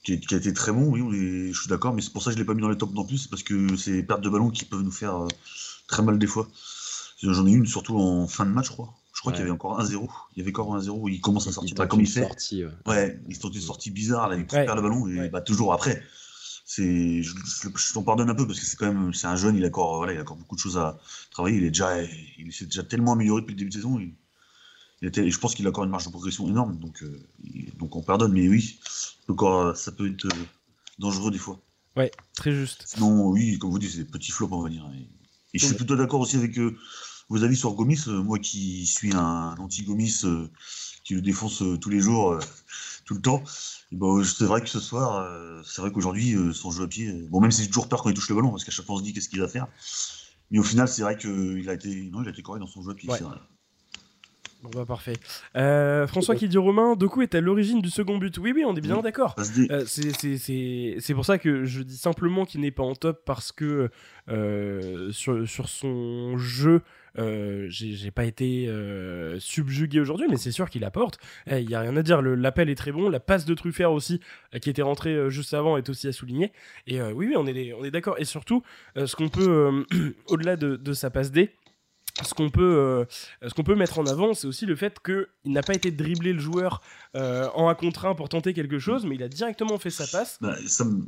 [0.04, 2.30] qui, a été très bon, oui, on est- je suis d'accord, mais c'est pour ça
[2.30, 4.22] que je l'ai pas mis dans les tops non plus, c'est parce que c'est pertes
[4.22, 5.28] de ballon qui peuvent nous faire euh,
[5.86, 6.48] très mal des fois.
[7.22, 8.97] J'en ai une surtout en fin de match, je crois.
[9.18, 9.36] Je crois Ouais.
[9.38, 10.08] qu'il y avait encore 1-0.
[10.36, 12.12] Il y a encore 1-0 où il commence à sortir Il bah, comme une il
[12.12, 12.20] fait.
[12.22, 12.70] sortie, ouais.
[12.86, 14.46] Ouais, il se tente une sortie bizarre, là, il Ouais.
[14.46, 15.28] perd le ballon et Ouais.
[15.28, 16.00] bah, toujours après.
[16.64, 19.34] C'est, je, je- je t'en pardonne un peu parce que c'est quand même, c'est un
[19.34, 21.00] jeune, il a encore, voilà, il a encore beaucoup de choses à
[21.32, 21.56] travailler.
[21.56, 23.98] Il est déjà, il s'est déjà tellement amélioré depuis le début de saison.
[23.98, 24.12] Il,
[25.02, 27.20] il était, et je pense qu'il a encore une marge de progression énorme, donc, euh,
[27.42, 28.30] il- donc on pardonne.
[28.32, 28.78] Mais oui,
[29.28, 30.44] encore, ça peut être euh,
[31.00, 31.58] dangereux des fois.
[31.96, 32.84] Ouais, très juste.
[32.86, 34.88] Sinon, oui, comme vous dites, c'est des petits flops, on va dire.
[34.94, 35.08] Et,
[35.54, 36.76] et je suis plutôt d'accord aussi avec euh,
[37.28, 38.00] vos avis sur Gomis.
[38.08, 40.48] Euh, moi qui suis un anti-Gomis, euh,
[41.04, 42.38] qui le défonce euh, tous les jours,
[43.04, 43.42] tout le temps,
[43.92, 45.26] et ben, c'est vrai que ce soir,
[45.64, 48.14] c'est vrai qu'aujourd'hui, son jeu à pied, bon, même si j'ai toujours peur quand il
[48.14, 49.66] touche le ballon, parce qu'à chaque fois on se dit qu'est-ce qu'il va faire?
[50.50, 52.82] Mais au final, c'est vrai qu'il a été, non, il a été correct dans son
[52.82, 53.08] jeu à pied.
[53.10, 53.16] Ouais.
[53.18, 53.36] c'est vrai.
[54.62, 55.12] Bon bah parfait.
[55.56, 58.36] Euh, François qui dit Romain, Doku est à l'origine du second but.
[58.38, 59.02] Oui, oui, on est bien Oui.
[59.02, 59.36] d'accord.
[59.38, 62.96] Euh, c'est- c'est c'est- c'est pour ça que je dis simplement qu'il n'est pas en
[62.96, 63.88] top parce que
[64.28, 66.82] euh, sur, sur son jeu,
[67.18, 71.18] euh, j'ai pas été euh, subjugué aujourd'hui, mais c'est sûr qu'il apporte.
[71.50, 72.22] Il y a rien à dire.
[72.22, 73.08] L'appel est très bon.
[73.08, 74.20] La passe de Truffert aussi,
[74.54, 76.52] euh, qui était rentrée juste avant, est aussi à souligner.
[76.86, 78.16] Et oui, oui, on est, d'accord.
[78.18, 78.62] Et surtout,
[78.96, 79.84] ce qu'on peut,
[80.26, 81.50] au-delà de, sa passe D,
[82.22, 83.06] ce qu'on peut,
[83.42, 86.32] euh, qu'on peut mettre en avant, c'est aussi le fait qu'il n'a pas été dribbler
[86.32, 86.82] le joueur
[87.14, 90.38] en un contre un pour tenter quelque chose, mais il a directement fait sa passe.
[90.40, 91.04] Bah, ça me-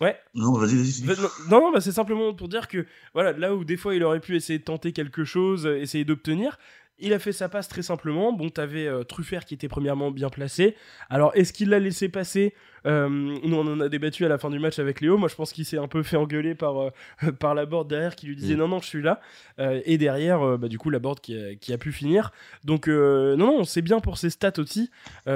[0.00, 0.16] Ouais.
[0.34, 1.20] Non, vas-y, vas-y.
[1.50, 4.20] non, non, bah, c'est simplement pour dire que voilà, là où des fois il aurait
[4.20, 6.58] pu essayer de tenter quelque chose, euh, essayer d'obtenir,
[7.00, 8.32] il a fait sa passe très simplement.
[8.32, 10.74] Bon, t'avais euh, Truffert qui était premièrement bien placé.
[11.10, 12.54] Alors, est-ce qu'il l'a laissé passer?
[12.86, 15.16] Euh, Nous, on en a débattu à la fin du match avec Léo.
[15.18, 16.90] Moi, je pense qu'il s'est un peu fait engueuler par, euh,
[17.38, 18.58] par la board derrière qui lui disait Mm.
[18.58, 19.20] non, non, je suis là.
[19.58, 22.32] Euh, et derrière, bah, du coup, la board qui a, qui a pu finir.
[22.64, 24.90] Donc, non, non, c'est bien pour ses stats aussi,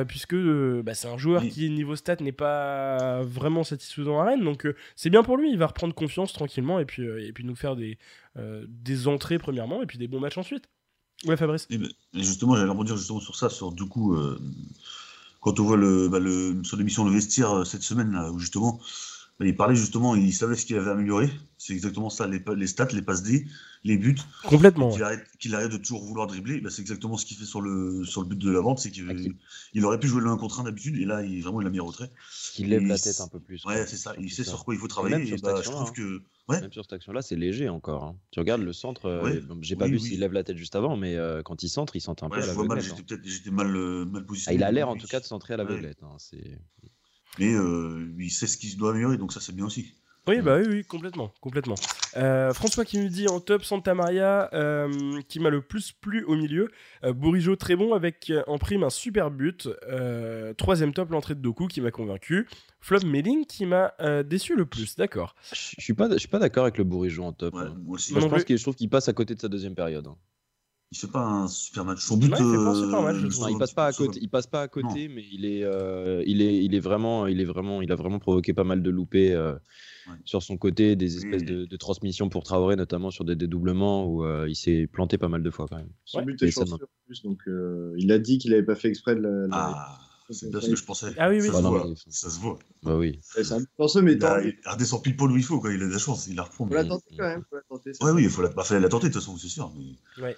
[0.09, 1.51] puisque bah, c'est un joueur Oui.
[1.51, 4.45] qui, niveau stats, n'est pas vraiment satisfaisant à Rennes.
[4.45, 5.51] Donc, c'est bien pour lui.
[5.51, 7.99] Il va reprendre confiance tranquillement et puis, et puis nous faire des,
[8.69, 10.65] des entrées premièrement et puis des bons matchs ensuite.
[11.25, 11.69] Ouais, Fabrice.
[11.71, 14.41] Ben, justement, j'allais rebondir justement sur ça, sur du coup, euh,
[15.41, 18.39] quand on voit le, bah, le, sur l'émission Le Vestiaire euh, cette semaine, là, où
[18.39, 18.81] justement,
[19.41, 21.29] il parlait justement, il savait ce qu'il avait amélioré.
[21.59, 23.47] C'est exactement ça, les, stats, les passes D,
[23.85, 24.17] les buts.
[24.45, 24.91] Complètement.
[24.91, 28.21] Qu'il arrête, de toujours vouloir dribbler, bah, c'est exactement ce qu'il fait sur le, sur
[28.23, 29.37] le but de la vente, c'est qu'il Ah, qu'il-
[29.73, 31.71] il aurait pu jouer le 1 contre 1 d'habitude, et là, il, vraiment, il a
[31.71, 32.11] mis en retrait.
[32.53, 33.65] Qu'il lève Et la il tête un peu plus.
[33.65, 34.51] Ouais, c'est ça, il sait ça.
[34.51, 35.93] sur quoi il faut Même travailler, sur et cette bah, je trouve hein.
[35.95, 36.23] que.
[36.49, 38.03] Ouais, Même sur cette action-là, c'est léger encore.
[38.03, 38.17] hein.
[38.33, 39.41] Tu regardes le centre, euh, Ouais.
[39.61, 40.03] j'ai pas Oui, vu oui.
[40.09, 42.39] s'il lève la tête juste avant, mais euh, quand il centre, il centre un peu
[42.39, 43.17] ouais à vois mal, l'aveuglette, j'étais hein.
[43.21, 44.57] peut-être j'étais mal, euh, mal Ah, positionné.
[44.57, 46.03] il a l'air en tout cas de centrer à l'aveuglette.
[46.03, 46.59] hein, c'est-
[47.39, 49.95] Mais euh, il sait ce qu'il se doit améliorer, donc ça, c'est bien aussi.
[50.29, 51.75] Oui, bah oui, oui, complètement, complètement.
[52.17, 56.23] Euh, François qui nous dit en top Santa Maria, euh, qui m'a le plus plu
[56.27, 56.71] au milieu.
[57.03, 59.69] Euh, Bourigeau très bon avec en prime un super but.
[59.89, 62.47] Euh, troisième top l'entrée de Doku qui m'a convaincu.
[62.81, 64.95] Flop Melling qui m'a euh, déçu le plus.
[64.95, 65.35] D'accord.
[65.53, 67.55] Je suis pas, je suis pas d'accord avec le Bourigeau en top.
[67.55, 67.75] Ouais, hein.
[67.83, 68.13] moi aussi.
[68.13, 68.45] Moi, Non je pense plus.
[68.47, 70.07] qu'il je trouve qu'il passe à côté de sa deuxième période.
[70.07, 70.17] hein.
[70.95, 72.05] Il fait pas un super match.
[72.05, 73.39] Son but, Ouais, il pas match.
[73.39, 74.19] Non, il passe pas à côté.
[74.21, 77.41] Il passe pas à côté, mais il est, euh, il est, il est vraiment, il
[77.41, 79.55] est vraiment, il a vraiment provoqué pas mal de loupés euh,
[80.09, 80.15] Ouais.
[80.25, 81.47] sur son côté, des espèces Oui.
[81.47, 85.29] de, de transmissions pour Traoré, notamment sur des dédoublements où euh, il s'est planté pas
[85.29, 85.91] mal de fois quand même.
[86.05, 86.25] Son Ouais.
[86.25, 89.15] but est chanceux en plus, donc euh, il a dit qu'il avait pas fait exprès
[89.15, 89.31] de la.
[89.47, 89.99] la- Ah,
[90.31, 91.13] c'est bien ce que je pensais.
[91.19, 91.47] Ah oui, oui.
[91.47, 91.87] Ça, Ah se non, voit.
[91.89, 92.59] mais- ça se voit.
[92.83, 93.19] Bah oui.
[93.37, 95.73] Ouais, C'est un chanceux, mais Il, a, il redescend pile poil où il faut, quoi.
[95.73, 96.65] il a de la chance, il la reprend.
[96.67, 97.45] Faut mais- la tenter quand même.
[97.49, 99.37] Faut la tenter, Ouais, oui, il faut la, bah, fallait la tenter de toute façon,
[99.37, 99.73] c'est sûr.
[100.19, 100.35] Mais...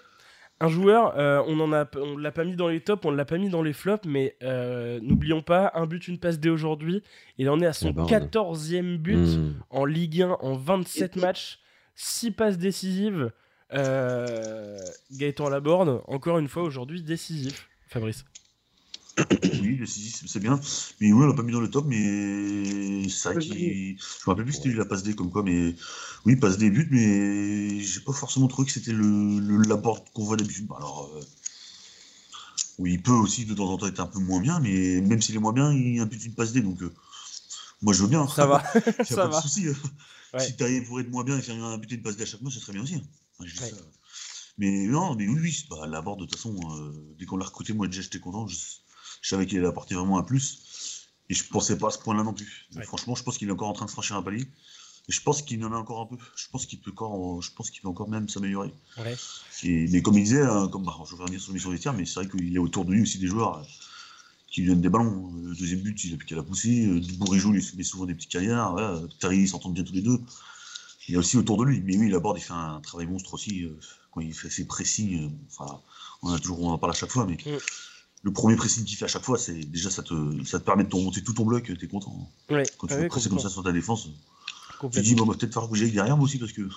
[0.60, 3.24] Un joueur, euh, on en a, on l'a pas mis dans les tops, on l'a
[3.24, 7.02] pas mis dans les flops, mais euh, n'oublions pas, un but, une passe dès aujourd'hui.
[7.38, 8.08] Il en est à son La bande.
[8.10, 9.54] 14e but Hmm.
[9.70, 11.58] en Ligue 1 en 27 matchs,
[11.96, 13.30] 6 passes décisives.
[13.72, 14.78] Euh,
[15.12, 17.68] Gaëtan Laborde, encore une fois aujourd'hui décisif.
[17.88, 18.24] Fabrice.
[19.60, 20.60] Oui, le 6 c'est bien.
[21.00, 23.96] Mais oui, on l'a pas mis dans le top, mais c'est vrai qu'il.
[23.98, 25.74] Je me rappelle plus si c'était lui la passe D comme quoi, mais
[26.24, 30.10] oui, passe des buts, mais j'ai pas forcément trouvé que c'était le, le la porte
[30.12, 30.66] qu'on voit d'habitude.
[30.76, 31.20] Alors, euh,
[32.78, 35.22] Oui, il peut aussi de temps en temps être un peu moins bien, mais même
[35.22, 36.92] s'il est moins bien, il a un but une passe D, donc euh,
[37.82, 38.26] moi je veux bien.
[38.28, 38.62] Ça va,
[39.04, 39.28] ça pas va.
[39.28, 39.68] de souci.
[39.68, 39.74] euh.
[40.34, 40.40] Ouais.
[40.40, 42.26] Si t'arrives pour être moins bien et faire un but et une passe D à
[42.26, 42.96] chaque match, ça serait bien aussi.
[42.96, 43.02] hein.
[43.38, 43.70] Enfin, je dis Ouais.
[43.70, 43.76] ça.
[44.58, 47.46] Mais non, mais oui, oui, bah, la Borde, de toute façon, euh, dès qu'on l'a
[47.46, 48.46] recruté, moi déjà j'étais content.
[48.48, 48.56] Je,
[49.24, 50.58] je savais qu'il allait apporter vraiment un plus.
[51.30, 52.66] Et je pensais pas à ce point-là non plus.
[52.76, 52.84] Ouais.
[52.84, 54.42] Franchement, je pense qu'il est encore en train de franchir un palier.
[55.08, 56.22] Et je pense qu'il en a encore un peu.
[56.36, 58.74] Je pense qu'il peut encore, je pense qu'il peut encore même s'améliorer.
[58.98, 59.16] Ouais.
[59.64, 62.04] Mais comme il disait, hein, comme, bah, je vais revenir sur l'émission des tiers, mais
[62.04, 63.62] c'est vrai qu'il y a autour de lui aussi des joueurs euh,
[64.50, 65.32] qui lui donnent des ballons.
[65.34, 66.84] Euh, Le deuxième but, il a plus qu'à la pousser.
[66.84, 68.72] Euh, Bourigeau lui met souvent des petits carrières.
[68.72, 69.00] Voilà.
[69.20, 70.20] Terry, ils s'entendent bien tous les deux.
[71.08, 71.80] Il y a aussi autour de lui.
[71.80, 73.64] Mais oui, Laborde, il fait un travail monstre aussi.
[73.64, 73.78] euh,
[74.10, 75.80] quand il fait ses pressings, euh, enfin,
[76.22, 77.58] on, a toujours, on en parle à chaque fois, mais Mm.
[78.24, 80.84] Le premier pressing qu'il fait à chaque fois, c'est déjà ça te, ça te permet
[80.84, 82.28] de te remonter tout ton bloc, t'es content.
[82.50, 82.64] Ouais.
[82.78, 84.08] Quand tu veux presser comme ça sur ta défense,
[84.90, 86.62] tu dis, bon, bah, peut-être falloir bouger derrière moi aussi, parce que.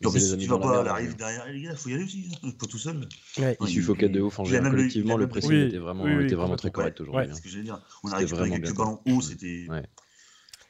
[0.00, 1.14] Mais en plus, les si amis tu vas pas merde, arriver ouais.
[1.14, 3.08] derrière, les gars, faut y aller aussi, hein, pas tout seul.
[3.38, 3.56] Ouais.
[3.60, 4.72] Il suffoquait de ouf en général.
[4.72, 7.20] Collectivement, le pressing Oui, était vraiment, oui, oui, était vraiment très correct aujourd'hui.
[7.20, 7.26] Ouais.
[7.28, 7.32] hein.
[7.32, 7.80] C'est ce que j'allais dire.
[8.02, 9.66] On a récupéré vraiment quelques bien, ballons hauts, c'était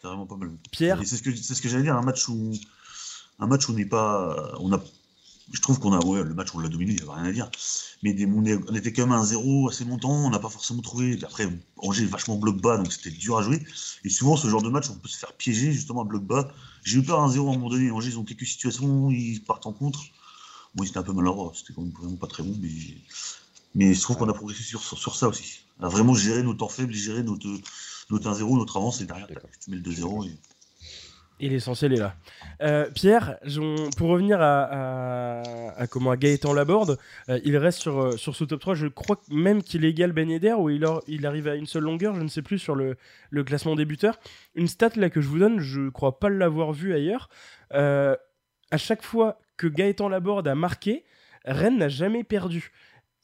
[0.03, 0.50] vraiment pas mal.
[0.70, 2.53] Pierre c'est ce que c'est ce que j'allais dire, un match où
[3.38, 4.85] un match où on n'est pas on a
[5.52, 7.33] je trouve qu'on a ouais, le match on l'a dominé, il n'y avait rien à
[7.33, 7.50] dire.
[8.02, 10.48] Mais des, on, est- on était quand même à 1-0 assez longtemps, on n'a pas
[10.48, 11.16] forcément trouvé.
[11.16, 13.62] Puis après Angers est vachement bloc bas, donc c'était dur à jouer.
[14.04, 16.50] Et souvent ce genre de match on peut se faire piéger justement à bloc bas.
[16.85, 19.40] J'ai eu peur à 1-0 à un moment donné, Angers ils ont quelques situations, ils
[19.42, 20.00] partent en contre.
[20.74, 22.68] Bon, ils étaient un peu maladroits, c'était quand même vraiment pas très bon, mais
[23.76, 25.61] mais je trouve qu'on a progressé sur, sur, sur ça aussi.
[25.80, 27.48] À vraiment gérer nos temps faibles, gérer notre,
[28.11, 30.28] notre 1-0, notre avance, et derrière, tu mets le 2-0.
[30.28, 30.38] Et...
[31.40, 32.14] Et l'essentiel est là.
[32.62, 33.38] Euh, Pierre,
[33.97, 35.42] pour revenir à,
[35.90, 38.75] comment Gaëtan Laborde, euh, il reste sur, euh, sur ce top 3.
[38.75, 42.23] Je crois même qu'il égale Ben Yedder ou il, arrive à une seule longueur, je
[42.23, 42.97] ne sais plus, sur le,
[43.31, 44.18] le classement des buteurs.
[44.55, 47.29] Une stat là que je vous donne, je crois pas l'avoir vue ailleurs.
[47.70, 51.05] À chaque fois que Gaëtan Laborde a marqué,
[51.44, 52.73] Rennes n'a jamais perdu.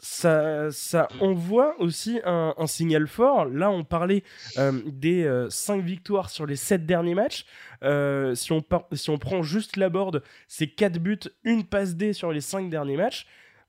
[0.03, 3.45] Ça, ça envoie aussi un, signal fort.
[3.45, 4.25] Là, on parlait
[4.59, 7.45] euh, des 5 victoires sur les 7 derniers matchs.
[7.83, 12.41] Euh, si, on prend juste la board, c'est 4 buts, une passe D sur les
[12.41, 13.27] 5 derniers matchs.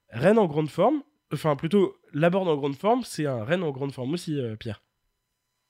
[0.09, 3.71] Rennes en grande forme, enfin plutôt la board en grande forme, c'est un Rennes en
[3.71, 4.81] grande forme aussi, euh, Pierre.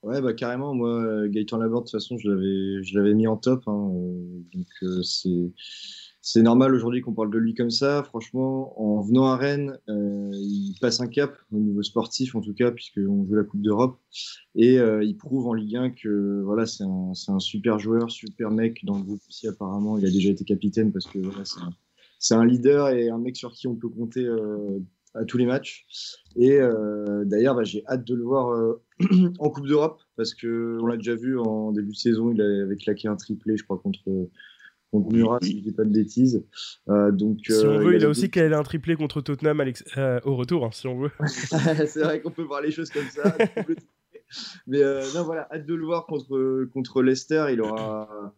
[0.03, 3.61] Ouais, bah carrément, moi, euh, Gaëtan Laborde, de toute façon, je l'avais, mis en top.
[3.67, 5.51] hein, euh, donc, euh, c'est,
[6.23, 8.03] c'est normal aujourd'hui qu'on parle de lui comme ça.
[8.03, 12.53] Franchement, en venant à Rennes, euh, il passe un cap au niveau sportif, en tout
[12.53, 13.99] cas, puisqu'on joue la Coupe d'Europe.
[14.53, 18.85] Et euh, il prouve en Ligue 1 que voilà, c'est un, super joueur, super mec
[18.85, 19.97] dans le groupe aussi, apparemment.
[19.97, 21.17] Il a déjà été capitaine parce que
[22.19, 24.79] c'est un, leader et un mec sur qui on peut compter euh,
[25.15, 25.87] à tous les matchs.
[26.35, 26.59] Et
[27.25, 28.75] d'ailleurs, bah, j'ai hâte de le voir
[29.39, 32.77] en Coupe d'Europe parce que on l'a déjà vu en début de saison, il avait
[32.77, 34.01] claqué un triplé, je crois, contre,
[34.91, 36.45] contre Murat, si je dis pas de bêtises.
[36.89, 39.83] Euh, donc, Si on euh, veut, il a aussi calé un triplé contre Tottenham Alex-
[39.97, 41.11] euh, au retour, hein, si on veut.
[41.27, 43.35] c'est vrai qu'on peut voir les choses comme ça.
[44.67, 44.81] Mais
[45.15, 47.47] non, voilà, hâte de le voir contre, contre Leicester.
[47.51, 48.33] Il aura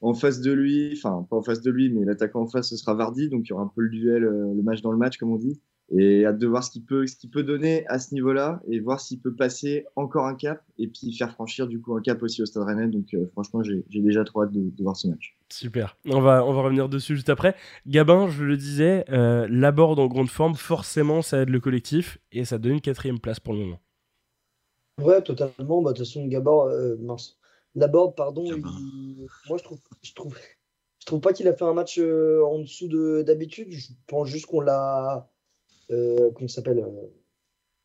[0.00, 2.76] en face de lui, enfin, pas en face de lui, mais l'attaquant en face, ce
[2.76, 3.28] sera Vardy.
[3.28, 5.36] Donc, il y aura un peu le duel, le match dans le match, comme on
[5.36, 5.60] dit.
[5.90, 8.78] Et hâte de voir ce qu'il peut, ce qu'il peut donner à ce niveau-là et
[8.78, 12.22] voir s'il peut passer encore un cap et puis faire franchir du coup un cap
[12.22, 12.88] aussi au Stade Rennais.
[12.88, 15.34] Donc, euh, franchement, j'ai j'ai déjà trop hâte de, de voir ce match.
[15.48, 15.96] Super.
[16.06, 17.54] On va, on va revenir dessus juste après.
[17.86, 22.18] Gabin, je le disais, euh, la board en grande forme, forcément, ça aide le collectif
[22.32, 23.80] et ça donne une quatrième place pour le moment.
[25.00, 25.80] Ouais, totalement.
[25.82, 27.38] Bah, de toute façon, Gabor, euh, mince.
[27.74, 30.36] Laborde, pardon, il- moi je trouve, je trouve,
[31.00, 33.68] je trouve pas qu'il a fait un match euh, en dessous de d'habitude.
[33.70, 35.30] Je pense juste qu'on l'a,
[35.90, 37.06] euh, s'appelle, euh,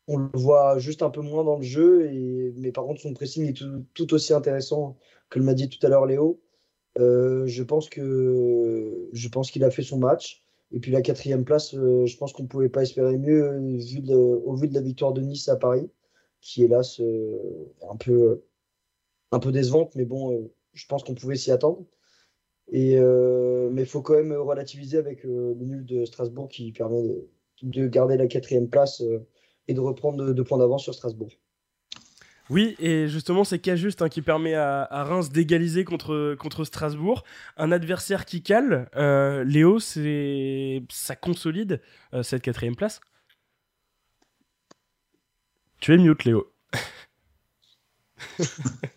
[0.08, 2.06] on le voit juste un peu moins dans le jeu.
[2.12, 3.62] Et, mais par contre, son pressing est
[3.94, 4.96] tout, aussi intéressant
[5.30, 6.40] que le m'a dit tout à l'heure Léo.
[6.98, 10.44] Euh, je pense que, je pense qu'il a fait son match.
[10.72, 14.14] Et puis la quatrième place, euh, je pense qu'on pouvait pas espérer mieux vu de-
[14.14, 15.90] au vu de la victoire de Nice à Paris
[16.40, 17.40] qui hélas est
[17.90, 18.42] un peu,
[19.32, 21.86] un peu décevante, mais bon, je pense qu'on pouvait s'y attendre.
[22.70, 27.28] Et, mais il faut quand même relativiser avec le nul de Strasbourg qui permet de,
[27.62, 29.26] de garder la quatrième place euh,
[29.68, 31.30] et de reprendre deux, deux points d'avance sur Strasbourg.
[32.50, 37.24] Oui, et justement, c'est Cajuste hein, qui permet à, à Reims d'égaliser contre, contre Strasbourg.
[37.56, 38.90] Un adversaire qui cale.
[38.96, 41.80] Euh, Léo, c'est ça consolide
[42.12, 43.00] euh, cette quatrième place.
[45.80, 46.52] Tu es mute, Léo.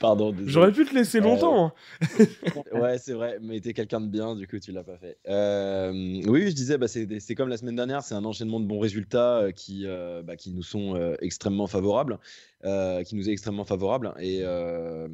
[0.00, 0.34] Pardon.
[0.46, 1.66] J'aurais pu te laisser Euh, longtemps.
[1.66, 1.72] hein.
[2.72, 5.18] ouais, c'est vrai, mais t'es quelqu'un de bien, du coup, tu l'as pas fait.
[5.28, 5.92] Euh,
[6.26, 9.38] oui, je disais, bah, c'est comme la semaine dernière, c'est un enchaînement de bons résultats
[9.38, 12.18] euh, qui, euh, bah, qui nous sont euh, extrêmement favorables,
[12.64, 14.14] euh, qui nous est extrêmement favorable.
[14.20, 15.08] Et euh,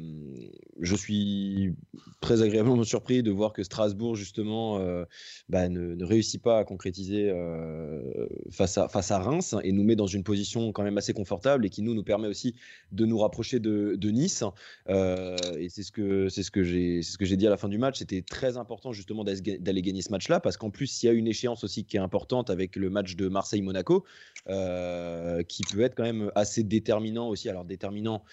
[0.79, 1.73] je suis
[2.21, 5.05] très agréablement surpris de voir que Strasbourg, justement, euh,
[5.49, 9.83] bah, ne, ne réussit pas à concrétiser euh, face, à, face à Reims et nous
[9.83, 12.53] met dans une position quand même assez confortable et qui nous, nous permet aussi
[12.91, 14.43] de nous rapprocher de, de Nice.
[14.89, 17.57] Euh, et c'est ce que c'est ce que j'ai ce que j'ai dit à la
[17.57, 17.99] fin du match.
[17.99, 21.13] C'était très important justement d'aller d'aller gagner ce match-là parce qu'en plus il y a
[21.13, 24.05] une échéance aussi qui est importante avec le match de Marseille-Monaco
[24.49, 27.49] euh, qui peut être quand même assez déterminant aussi.
[27.49, 28.23] Alors déterminant.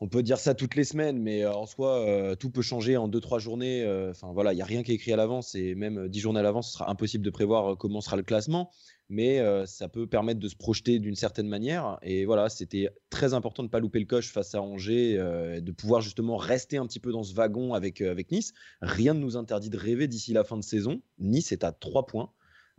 [0.00, 2.96] On peut dire ça toutes les semaines, mais euh, en soi, euh, tout peut changer
[2.96, 3.82] en 2-3 journées.
[3.82, 6.20] euh, Enfin voilà, il n'y a rien qui est écrit à l'avance et même 10
[6.20, 8.70] journées à l'avance, ce sera impossible de prévoir comment sera le classement
[9.10, 11.98] mais ça peut permettre de se projeter d'une certaine manière.
[12.02, 15.72] Et voilà, c'était très important de ne pas louper le coche face à Angers, de
[15.72, 18.52] pouvoir justement rester un petit peu dans ce wagon avec, avec Nice.
[18.82, 21.00] Rien ne nous interdit de rêver d'ici la fin de saison.
[21.18, 22.30] Nice est à 3 points.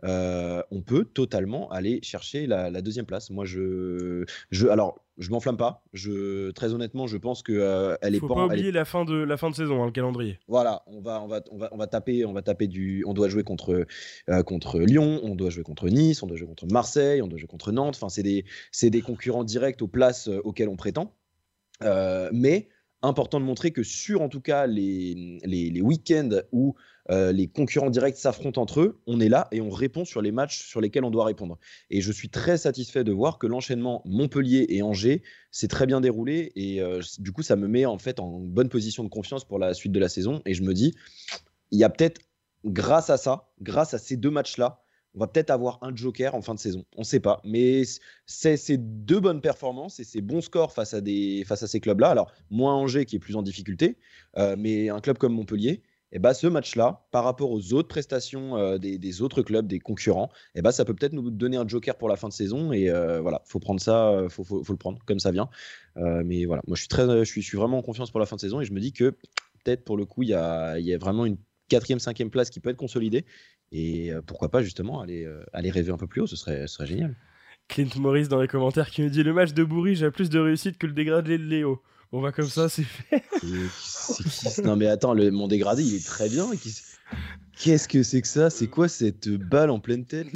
[0.04, 3.30] Euh, on peut totalement aller chercher la, la deuxième place.
[3.30, 5.84] Moi, je, je alors, je m'enflamme pas.
[5.92, 8.84] Je, très honnêtement, je pense que euh, elle est Faut pas, pas est oublier la
[8.84, 10.38] fin de la fin de saison, hein, le calendrier.
[10.48, 13.04] voilà, on va, on va, on va, on va taper, on va taper du.
[13.06, 13.86] On doit jouer contre,
[14.30, 17.38] euh, contre Lyon, on doit jouer contre Nice, on doit jouer contre Marseille, on doit
[17.38, 17.96] jouer contre Nantes.
[17.96, 21.14] Enfin, c'est des, c'est des concurrents directs aux places auxquelles on prétend.
[22.32, 22.68] Mais
[23.02, 26.74] important de montrer que sur en tout cas les, les, les week-ends où
[27.10, 30.32] euh, les concurrents directs s'affrontent entre eux, on est là et on répond sur les
[30.32, 31.58] matchs sur lesquels on doit répondre.
[31.90, 36.00] Et je suis très satisfait de voir que l'enchaînement Montpellier et Angers s'est très bien
[36.00, 39.44] déroulé et euh, du coup ça me met en fait en bonne position de confiance
[39.44, 40.94] pour la suite de la saison et je me dis
[41.70, 42.20] il y a peut-être
[42.64, 44.82] grâce à ça, grâce à ces deux matchs-là,
[45.14, 46.84] on va peut-être avoir un joker en fin de saison.
[46.96, 47.40] On ne sait pas.
[47.44, 47.82] Mais
[48.26, 51.00] c'est ces deux bonnes performances et ces bons scores face à,
[51.46, 52.10] face à ces clubs-là.
[52.10, 53.98] Alors, moins Angers qui est plus en difficulté,
[54.36, 58.56] euh, mais un club comme Montpellier, et bah, ce match-là, par rapport aux autres prestations
[58.56, 61.96] euh, des, autres clubs, des concurrents, et bah, ça peut peut-être nous donner un joker
[61.96, 62.72] pour la fin de saison.
[62.72, 65.48] Et euh, voilà, faut prendre ça, euh, faut, le prendre comme ça vient.
[65.96, 68.40] Mais voilà, moi je suis, très, je, suis, vraiment en confiance pour la fin de
[68.40, 69.10] saison et je me dis que
[69.64, 71.36] peut-être pour le coup, il y a, y a vraiment une
[71.68, 73.26] quatrième, cinquième place qui peut être consolidée.
[73.70, 76.86] Et pourquoi pas justement aller, aller rêver un peu plus haut, ce serait, ce serait
[76.86, 77.16] génial.
[77.68, 80.40] Clint Morris dans les commentaires qui me dit le match de Bourige a plus de
[80.40, 81.82] réussite que le dégradé de Léo.
[82.12, 83.22] Bon bah comme ça c'est fait.
[84.64, 86.50] Non mais attends, le, mon dégradé il est très bien.
[87.62, 88.48] Qu'est-ce que c'est que ça?
[88.48, 90.28] C'est quoi cette balle en pleine tête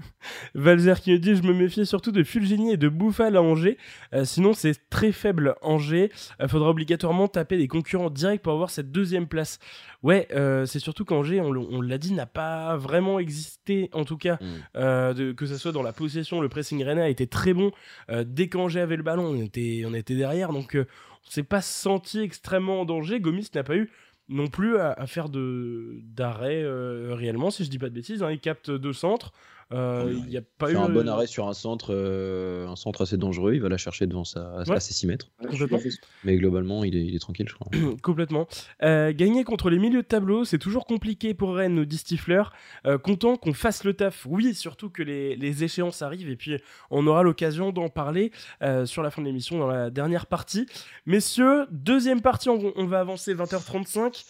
[0.54, 3.78] Valzer qui me dit je me méfiais surtout de Fulgini et de Bouffal à Angers.
[4.14, 6.10] Euh, sinon c'est très faible Angers.
[6.38, 9.58] Il euh, faudra obligatoirement taper des concurrents directs pour avoir cette deuxième place.
[10.04, 14.38] Ouais, euh, c'est surtout qu'Angers, on, l'a dit, n'a pas vraiment existé en tout cas.
[14.40, 15.14] Mm.
[15.14, 17.72] De, que ce soit dans la possession, le pressing Rennes a été très bon.
[18.10, 20.52] Euh, dès qu'Angers avait le ballon, on était, on était derrière.
[20.52, 20.86] Donc euh,
[21.26, 23.20] on s'est pas senti extrêmement en danger.
[23.20, 23.90] Gomis n'a pas eu
[24.28, 28.22] non plus à, faire de d'arrêt euh, réellement, si je dis pas de bêtises.
[28.22, 29.32] Hein, il capte deux centres.
[29.70, 33.02] Euh, il y a pas eu un bon arrêt sur un centre, euh, un centre
[33.02, 33.54] assez dangereux.
[33.54, 34.76] Il va la chercher devant sa, ouais.
[34.76, 35.30] à ses 6 mètres.
[35.42, 35.78] Complètement.
[36.24, 37.68] Mais globalement, il est, il est, tranquille, je crois.
[38.02, 38.48] Complètement.
[38.82, 42.44] Euh, gagner contre les milieux de tableau, c'est toujours compliqué pour Rennes, nous dit Stifler.
[42.86, 44.26] Euh, content qu'on fasse le taf.
[44.28, 46.56] Oui, surtout que les, les, échéances arrivent et puis
[46.90, 50.66] on aura l'occasion d'en parler euh, sur la fin de l'émission dans la dernière partie.
[51.04, 54.24] Messieurs, deuxième partie, on, on va avancer 20h35.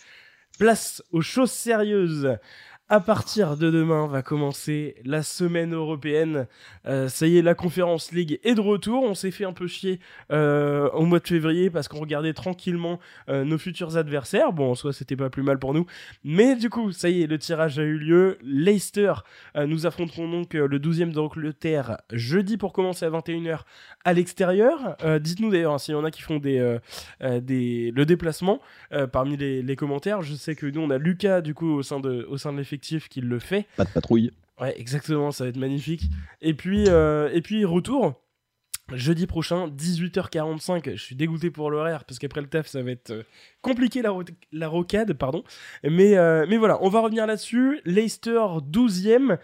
[0.59, 2.37] Place aux choses sérieuses.
[2.91, 6.47] À partir de demain va commencer la semaine européenne.
[6.87, 9.03] Euh, ça y est, la Conférence League est de retour.
[9.03, 10.01] On s'est fait un peu chier
[10.33, 12.99] euh, au mois de février parce qu'on regardait tranquillement
[13.29, 14.55] euh, nos futurs adversaires.
[14.55, 15.85] Bon, en soi, c'était pas plus mal pour nous.
[16.25, 18.39] Mais du coup, ça y est, le tirage a eu lieu.
[18.41, 19.13] Leicester,
[19.55, 23.65] nous affronterons donc le 12e d'Angleterre jeudi pour commencer à 21h
[24.07, 24.97] à l'extérieur.
[25.21, 26.79] Dites-nous d'ailleurs hein, s'il y en a qui font des,
[27.21, 28.61] des, le déplacement
[29.13, 30.23] parmi les, commentaires.
[30.23, 33.21] Je sais que nous, on a Lucas du coup au sein de, au de qui
[33.21, 33.67] le fait.
[33.77, 34.33] Pas de patrouille.
[34.61, 36.03] Ouais, exactement, ça va être magnifique.
[36.41, 38.15] Et puis, euh, et puis retour.
[38.95, 40.97] Jeudi prochain, 18h45.
[40.97, 43.23] Je suis dégoûté pour l'horaire parce qu'après le taf, ça va être
[43.61, 45.45] compliqué la, ro la rocade, pardon.
[45.85, 47.83] Mais, euh, mais voilà, on va revenir là-dessus.
[47.85, 49.39] Leicester 12e.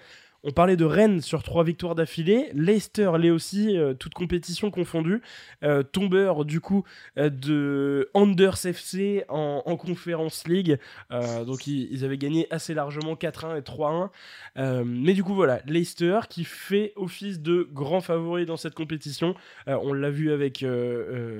[0.46, 2.50] On parlait de Rennes sur trois victoires d'affilée.
[2.52, 5.22] Leicester l'est aussi, euh, toute compétition confondue.
[5.62, 6.84] Euh, tombeur du coup
[7.16, 10.78] euh, de Anders FC en, en Conference League.
[11.10, 14.84] donc ils, avaient gagné assez largement 4-1 et 3-1.
[14.84, 19.34] mais du coup voilà, Leicester qui fait office de grand favori dans cette compétition.
[19.66, 20.64] on l'a vu avec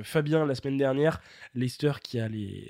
[0.03, 1.21] Fabien la semaine dernière.
[1.55, 2.29] Leicester qui a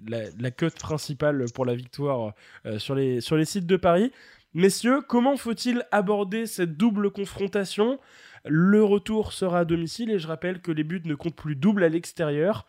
[0.08, 2.34] la, la cote principale pour la victoire
[2.78, 4.10] sur les sites de Paris.
[4.56, 7.98] Messieurs, comment faut-il aborder cette double confrontation?
[8.44, 11.82] Le retour sera à domicile et je rappelle que les buts ne comptent plus double
[11.82, 12.64] à l'extérieur.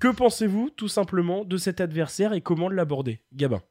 [0.00, 3.20] Que pensez-vous tout simplement de cet adversaire et comment l'aborder?
[3.32, 3.62] Gabin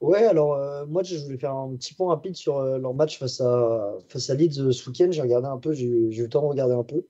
[0.00, 3.18] Ouais, alors euh, moi je voulais faire un petit point rapide sur euh, leur match
[3.18, 5.08] face à, face à Leeds euh, ce week-end.
[5.10, 7.06] J'ai regardé un peu, j'ai eu le temps de regarder un peu.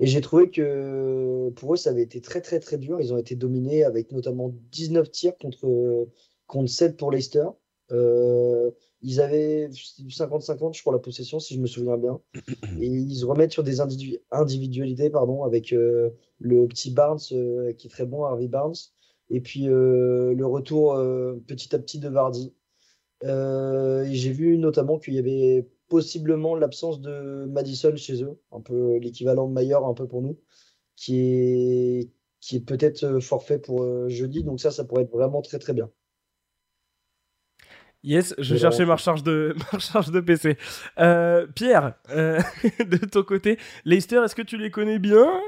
[0.00, 3.02] Et j'ai trouvé que pour eux ça avait été très très très dur.
[3.02, 6.08] Ils ont été dominés avec notamment 19 tirs contre,
[6.46, 7.44] contre 7 pour Leicester.
[7.92, 12.20] Ils avaient 50-50 pour la possession si je me souviens bien.
[12.80, 13.80] Et ils se remettent sur des
[14.30, 18.74] individualités pardon, avec le petit Barnes qui est très bon, Harvey Barnes.
[19.32, 22.54] Et puis euh, le retour euh, petit à petit de Vardy.
[23.24, 28.98] Euh, j'ai vu notamment qu'il y avait possiblement l'absence de Madison chez eux, un peu
[28.98, 30.38] l'équivalent de Mayer un peu pour nous,
[30.96, 34.44] qui est, qui est peut-être forfait pour jeudi.
[34.44, 35.90] Donc ça, ça pourrait être vraiment très très bien.
[38.04, 39.54] Yes, je cherchais ma recharge de,
[39.94, 40.56] ma de PC.
[41.54, 45.40] Pierre, de ton côté, Leicester, est-ce que tu les connais bien?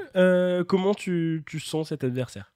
[0.67, 2.55] Comment tu, tu sens cet adversaire?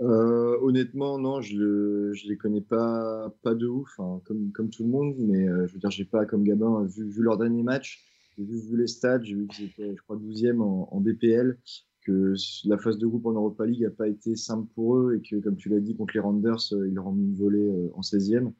[0.00, 4.84] Euh, honnêtement, non, je ne les connais pas, pas de ouf, hein, comme, comme tout
[4.84, 7.62] le monde, mais euh, je veux dire, j'ai pas, comme Gabin, vu, vu leur dernier
[7.62, 8.02] match,
[8.38, 11.58] j'ai vu, les stats, j'ai vu qu'ils étaient, je crois, 12e en, en, BPL,
[12.04, 12.34] que
[12.64, 15.36] la phase de groupe en Europa League n'a pas été simple pour eux et que,
[15.36, 18.00] comme tu l'as dit, contre les Randers, euh, ils leur ont mis une volée en
[18.00, 18.52] 16e.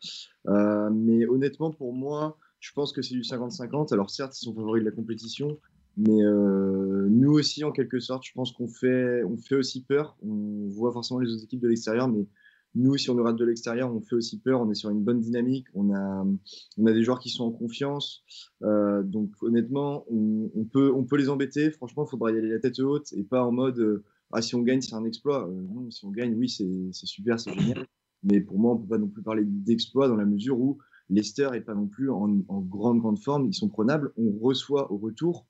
[0.92, 3.92] mais honnêtement, pour moi, je pense que c'est du 50-50.
[3.92, 5.58] Alors certes, ils sont favoris de la compétition,
[5.96, 10.16] mais euh, nous aussi, en quelque sorte, je pense qu'on fait, on fait aussi peur.
[10.22, 12.26] On voit forcément les autres équipes de l'extérieur, mais
[12.74, 14.60] nous, si on nous rate de l'extérieur, on fait aussi peur.
[14.60, 15.66] On est sur une bonne dynamique.
[15.74, 16.24] On a,
[16.78, 18.24] des joueurs qui sont en confiance.
[18.62, 21.70] Euh, donc, honnêtement, on, peut, les embêter.
[21.70, 24.54] Franchement, il faudra y aller la tête haute et pas en mode euh, ah, si
[24.54, 25.46] on gagne, c'est un exploit.
[25.48, 27.86] Euh, non, si on gagne, oui, c'est super, c'est génial.
[28.22, 30.78] Mais pour moi, on peut pas non plus parler d'exploit dans la mesure où
[31.10, 33.46] Leicester est pas non plus en, en grande, grande forme.
[33.46, 34.12] Ils sont prenables.
[34.16, 35.46] On reçoit au retour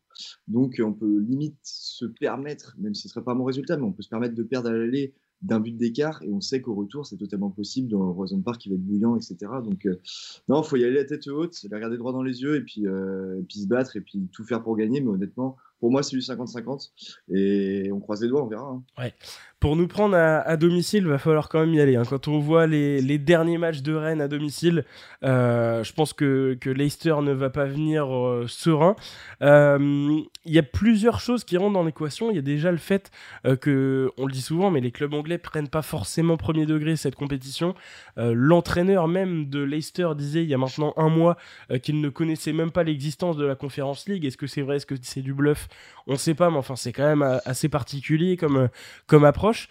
[0.49, 3.85] donc, on peut limite se permettre, même si ce ne serait pas mon résultat, mais
[3.85, 6.74] on peut se permettre de perdre à l'aller d'un but d'écart et on sait qu'au
[6.74, 10.01] retour c'est totalement possible dans Roison Park qui va être bouillant etc donc euh,
[10.49, 12.86] non faut y aller la tête haute les regarder droit dans les yeux et puis,
[12.86, 15.01] euh, et puis se battre et puis tout faire pour gagner.
[15.01, 16.93] Mais honnêtement pour moi, c'est du 50-50.
[17.35, 18.62] Et on croise les doigts, on verra.
[18.62, 18.85] Hein.
[18.97, 19.12] Ouais.
[19.59, 21.95] Pour nous prendre à, domicile, va falloir quand même y aller.
[21.95, 22.03] Hein.
[22.09, 24.85] Quand on voit les, derniers matchs de Rennes à domicile,
[25.22, 28.97] euh, je pense que, que, Leicester ne va pas venir euh, serein.
[29.41, 32.30] Euh, il y a plusieurs choses qui rentrent dans l'équation.
[32.30, 33.12] Il y a déjà le fait
[33.61, 37.14] que, on le dit souvent, mais les clubs anglais prennent pas forcément premier degré cette
[37.14, 37.76] compétition.
[38.16, 41.37] L'entraîneur même de Leicester disait il y a maintenant un mois
[41.85, 44.24] qu'il ne connaissait même pas l'existence de la Conference League.
[44.24, 44.76] Est-ce que c'est vrai?
[44.76, 45.68] Est-ce que c'est du bluff?
[46.07, 48.68] On sait pas, mais enfin, c'est quand même euh, assez particulier comme, euh,
[49.07, 49.68] comme approche.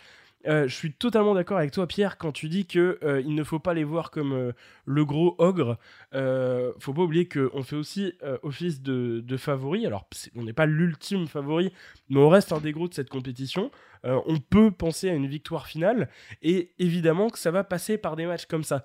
[0.48, 3.60] Euh, je suis totalement d'accord avec toi, Pierre, quand tu dis que il ne faut
[3.60, 4.54] pas les voir comme
[4.86, 5.78] le gros ogre.
[6.12, 9.86] faut pas oublier qu'on fait aussi office de, de favori.
[9.86, 11.72] Alors, on n'est pas l'ultime favori,
[12.10, 13.70] mais on reste un des gros de cette compétition.
[14.04, 16.10] on peut penser à une victoire finale,
[16.42, 18.84] et évidemment que ça va passer par des matchs comme ça.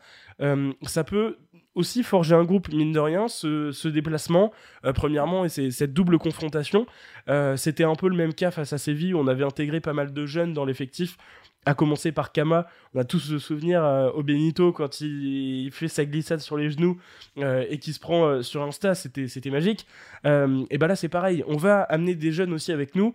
[0.83, 1.39] ça peut
[1.77, 4.53] aussi forger un groupe, mine de rien, ce, déplacement,
[4.85, 6.87] euh, premièrement, et cette double confrontation.
[7.29, 9.93] Euh, c'était un peu le même cas face à Séville, où on avait intégré pas
[9.93, 11.19] mal de jeunes dans l'effectif,
[11.67, 12.67] à commencer par Kama.
[12.95, 16.71] On a tous ce souvenir euh, au Benito quand il, fait sa glissade sur les
[16.71, 16.99] genoux
[17.37, 19.87] et qui se prend sur Insta, c'était magique.
[20.25, 23.15] et ben là, c'est pareil, on va amener des jeunes aussi avec nous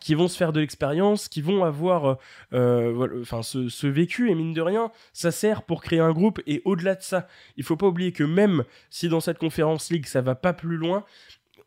[0.00, 2.16] qui vont se faire de l'expérience, qui vont avoir euh,
[2.52, 6.94] euh, ce, vécu, et mine de rien, ça sert pour créer un groupe, et au-delà
[6.94, 10.34] de ça, il faut pas oublier que même si dans cette conférence ligue ça va
[10.34, 11.04] pas plus loin,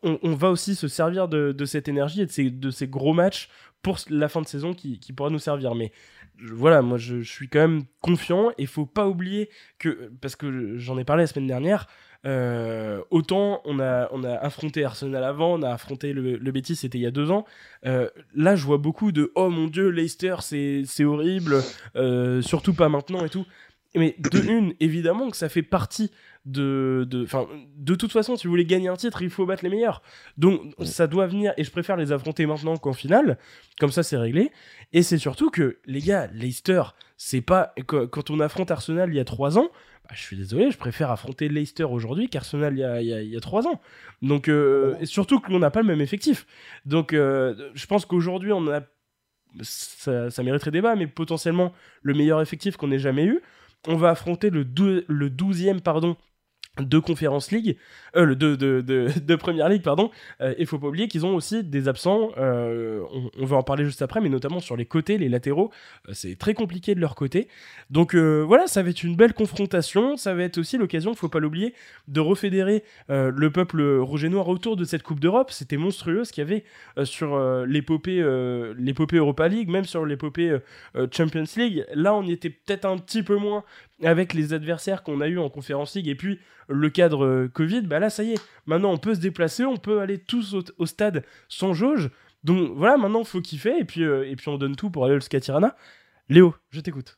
[0.03, 3.47] on, va aussi se servir de, cette énergie et de ces, gros matchs
[3.81, 5.75] pour la fin de saison qui, pourra nous servir.
[5.75, 5.93] Mais
[6.41, 10.77] voilà, moi je, suis quand même confiant, et il faut pas oublier que, parce que
[10.77, 11.87] j'en ai parlé la semaine dernière,
[12.25, 16.75] euh, autant on a, on a affronté Arsenal avant, on a affronté le, le Betis,
[16.75, 17.45] c'était il y a deux ans.
[17.85, 21.61] Euh, là, je vois beaucoup de oh mon dieu, Leicester, c'est horrible,
[21.95, 23.45] euh, surtout pas maintenant et tout.
[23.95, 26.11] Mais de une, évidemment que ça fait partie
[26.45, 27.25] de, de,
[27.77, 30.01] de toute façon, si vous voulez gagner un titre, il faut battre les meilleurs.
[30.37, 33.37] Donc ça doit venir, et je préfère les affronter maintenant qu'en finale.
[33.79, 34.51] Comme ça, c'est réglé.
[34.91, 36.83] Et c'est surtout que, les gars, Leicester,
[37.17, 39.69] c'est pas quand on affronte Arsenal il y a trois ans,
[40.03, 43.37] bah, je suis désolé, je préfère affronter Leicester aujourd'hui qu'Arsenal il y a, il, y
[43.37, 43.79] a, trois ans.
[44.21, 46.45] Donc, euh, et surtout qu'on n'a pas le même effectif.
[46.85, 48.81] Donc, euh, je pense qu'aujourd'hui, on a.
[49.61, 53.39] Ça, ça, mériterait débat, mais potentiellement le meilleur effectif qu'on ait jamais eu.
[53.87, 54.65] On va affronter le,
[55.07, 56.17] le 12e pardon,
[56.81, 57.77] de Conference League,
[58.15, 60.09] euh, de, de, de, de Première League, pardon,
[60.41, 63.03] euh, et faut pas oublier qu'ils ont aussi des absents, euh,
[63.39, 65.71] on, va en parler juste après, mais notamment sur les côtés, les latéraux,
[66.09, 67.47] euh, c'est très compliqué de leur côté.
[67.91, 71.29] Donc euh, voilà, ça va être une belle confrontation, ça va être aussi l'occasion, faut
[71.29, 71.75] pas l'oublier,
[72.07, 75.51] de refédérer le peuple rouge et noir autour de cette Coupe d'Europe.
[75.51, 76.63] C'était monstrueux ce qu'il y avait
[77.05, 78.23] sur l'épopée
[78.77, 80.57] l'épopée Europa League, même sur l'épopée
[81.11, 81.85] Champions League.
[81.93, 83.63] Là, on y était peut-être un petit peu moins
[84.01, 87.81] avec les adversaires qu'on a eu en Conférence League et puis le cadre euh, Covid,
[87.81, 90.85] bah là ça y est, maintenant on peut se déplacer, on peut aller tous au,
[90.85, 92.09] stade sans jauge.
[92.43, 95.15] Donc voilà, maintenant faut kiffer et puis, euh, et puis on donne tout pour aller
[95.15, 95.75] au Skatirana.
[96.29, 97.17] Léo, je t'écoute.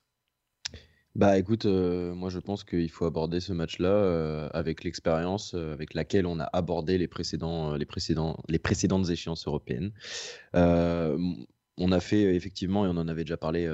[1.15, 6.25] Bah écoute, euh, moi je pense qu'il faut aborder ce match-là avec l'expérience avec laquelle
[6.25, 9.91] on a abordé les, précédents, les, précédents, les précédentes échéances européennes.
[11.77, 13.67] On a fait effectivement, et on en avait déjà parlé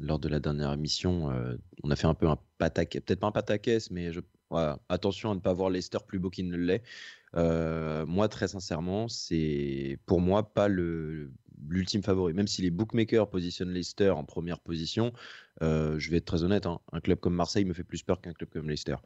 [0.00, 1.30] lors de la dernière émission,
[1.82, 4.20] on a fait un peu un pataquès, peut-être pas un pataquès, mais je,
[4.50, 6.82] voilà, attention à ne pas voir Leicester plus beau qu'il ne l'est.
[7.34, 11.30] moi, très sincèrement, c'est pour moi pas le
[11.68, 12.32] l'ultime favori.
[12.34, 15.12] Même si les bookmakers positionnent Leicester en première position,
[15.62, 18.20] euh, je vais être très honnête, hein, un club comme Marseille me fait plus peur
[18.20, 18.96] qu'un club comme Leicester.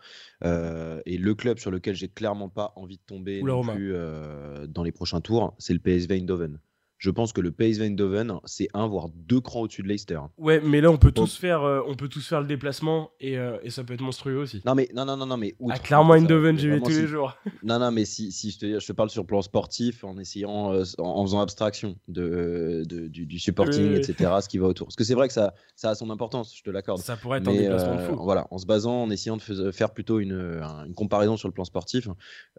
[0.45, 4.66] Euh, et le club sur lequel j'ai clairement pas envie de tomber non plus, euh,
[4.66, 6.59] dans les prochains tours, c'est le PSV Eindhoven
[7.03, 10.20] je pense que le PSV Eindhoven, c'est un voire deux crans au-dessus de Leicester.
[10.38, 13.36] Ouais, mais là on peut tous faire, euh, on peut tous faire le déplacement et,
[13.38, 14.62] euh, et, ça peut être monstrueux aussi.
[14.64, 17.00] Non mais non non non non mais outre, ah, clairement Eindhoven, j'y vais tous si...
[17.00, 17.36] les jours.
[17.64, 20.16] non non mais si, si je te je te parle sur le plan sportif en
[20.16, 24.68] essayant euh, en, en, faisant abstraction de, de du, du, supporting etc ce qui va
[24.68, 24.86] autour.
[24.86, 27.00] Parce que c'est vrai que ça ça a son importance, je te l'accorde.
[27.00, 28.16] Ça pourrait être mais, un déplacement de fou.
[28.22, 31.64] Voilà, en se basant en essayant de faire plutôt une, une comparaison sur le plan
[31.64, 32.07] sportif,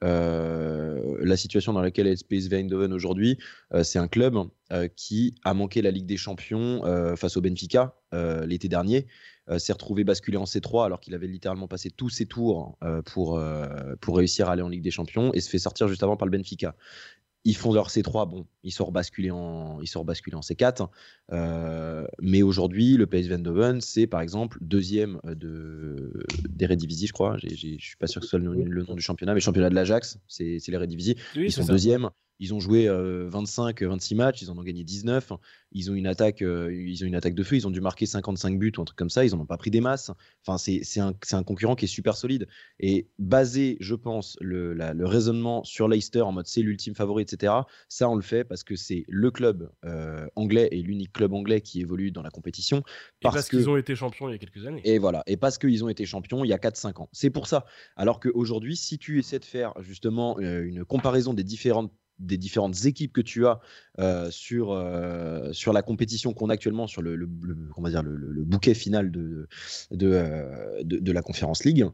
[0.02, 3.38] la situation dans laquelle est le PSV Eindhoven aujourd'hui,
[3.84, 4.33] c'est un club
[4.72, 9.08] euh, qui a manqué la Ligue des Champions euh, face au Benfica euh, l'été dernier,
[9.58, 13.38] s'est retrouvé basculé en C3 alors qu'il avait littéralement passé tous ses tours pour,
[14.00, 16.26] pour réussir à aller en Ligue des Champions et se fait sortir juste avant par
[16.26, 16.78] le Benfica
[17.46, 20.88] ils font leur C3, bon, ils sont rebasculés en, ils sont rebasculés en C4.
[21.32, 27.38] Euh, mais aujourd'hui, le PSV Eindhoven, c'est par exemple deuxième de d'Eredivisie, je crois.
[27.38, 29.76] Je suis pas sûr que ce soit le, le, nom du championnat, mais championnat de
[29.76, 31.16] l'Ajax, c'est l'Eredivisie.
[31.36, 32.10] Oui, ils sont deuxième.
[32.44, 35.32] Ils ont joué euh, 25, 26 matchs, ils en ont gagné 19.
[35.72, 37.56] Ils ont une attaque, euh, ils ont une attaque de feu.
[37.56, 39.24] Ils ont dû marquer 55 buts ou un truc comme ça.
[39.24, 40.12] Ils n'en ont pas pris des masses.
[40.46, 42.50] Enfin, c'est un, un, concurrent qui est super solide.
[42.82, 47.24] Et basé, je pense, le, la, le raisonnement sur Leicester en mode c'est l'ultime favori,
[47.24, 47.54] etc.
[47.88, 51.62] Ça, on le fait parce que c'est le club euh, anglais et l'unique club anglais
[51.62, 52.84] qui évolue dans la compétition.
[53.22, 54.82] Parce, parce qu'ils ont été champions il y a quelques années.
[54.84, 55.24] Et voilà.
[55.28, 57.10] Et parce qu'ils ont été champions il y a 4-5 ans.
[57.14, 57.66] C'est pour ça.
[57.96, 61.94] Alors qu'aujourd'hui, si tu essaies de faire justement euh, une comparaison des différentes
[62.26, 63.60] des différentes équipes que tu as
[64.00, 68.44] euh, sur, euh, sur la compétition qu'on a actuellement, sur le, le, le, dire le,
[68.44, 69.48] bouquet final de,
[69.92, 71.86] de, euh, de, la Conférence League.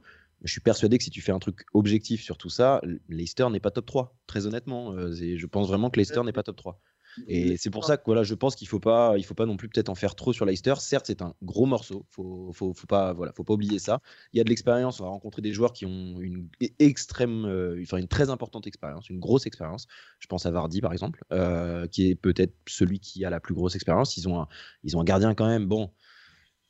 [0.44, 3.60] Je suis persuadé que si tu fais un truc objectif sur tout ça, Leicester n'est
[3.60, 4.96] pas top 3, très honnêtement.
[5.12, 6.82] je pense vraiment que Leicester n'est pas top 3.
[7.28, 9.58] Et c'est pour ça que voilà, je pense qu'il faut pas, il faut pas non
[9.58, 10.76] plus peut-être en faire trop sur Leicester.
[10.80, 14.02] Certes, c'est un gros morceau, faut, faut, faut pas, voilà, faut pas oublier ça.
[14.34, 16.50] Il y a de l'expérience, on va rencontrer des joueurs qui ont une
[16.80, 19.88] extrême, euh, enfin une très importante expérience, une grosse expérience.
[20.20, 23.54] Je pense à Vardy par exemple, euh, qui est peut-être celui qui a la plus
[23.54, 24.18] grosse expérience.
[24.18, 24.48] Ils ont un,
[24.84, 25.92] ils ont un gardien quand même, bon.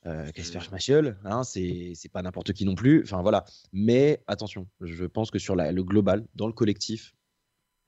[0.05, 3.03] Euh, Casper Schmeichel, hein, c'est pas n'importe qui non plus.
[3.03, 3.43] Enfin voilà.
[3.73, 7.13] Mais attention, je pense que sur la, le global, dans le collectif,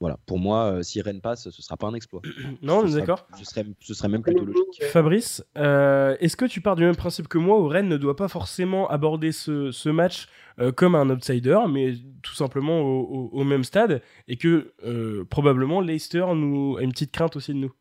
[0.01, 2.23] voilà, pour moi, euh, si Rennes passe, ce sera pas un exploit.
[2.63, 3.27] non, d'accord.
[3.37, 4.83] Ce serait, ce serait même plutôt logique.
[4.91, 8.15] Fabrice, euh, est-ce que tu pars du même principe que moi où Rennes ne doit
[8.15, 10.27] pas forcément aborder ce, ce match
[10.59, 11.93] euh, comme un outsider, mais
[12.23, 16.93] tout simplement au, au, au même stade, et que euh, probablement Leicester nous a une
[16.93, 17.71] petite crainte aussi de nous?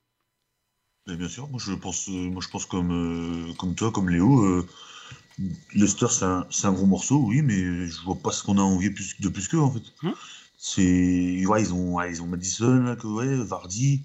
[1.07, 4.63] Mais Bien sûr, moi je pense, moi, je pense comme, comme toi, comme Léo.
[5.75, 8.91] Leicester, c'est un, un, gros morceau, oui, mais je vois pas ce qu'on a envie
[8.91, 9.81] plus, de plus qu'eux en fait.
[10.03, 10.13] Hum
[10.63, 14.03] c'est ouais, ils ont ouais, ils ont Madison là, que, ouais, Vardy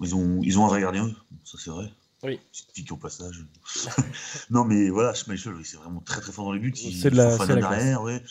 [0.00, 1.08] ils ont ils ont un vrai gardien
[1.44, 1.92] ça c'est vrai
[2.24, 2.38] oui.
[2.52, 3.44] Petite pique au passage.
[4.50, 6.72] non, mais voilà, Schmeichel, c'est vraiment très très fort dans les buts.
[6.72, 8.22] C'est de la, c'est derrière, ouais.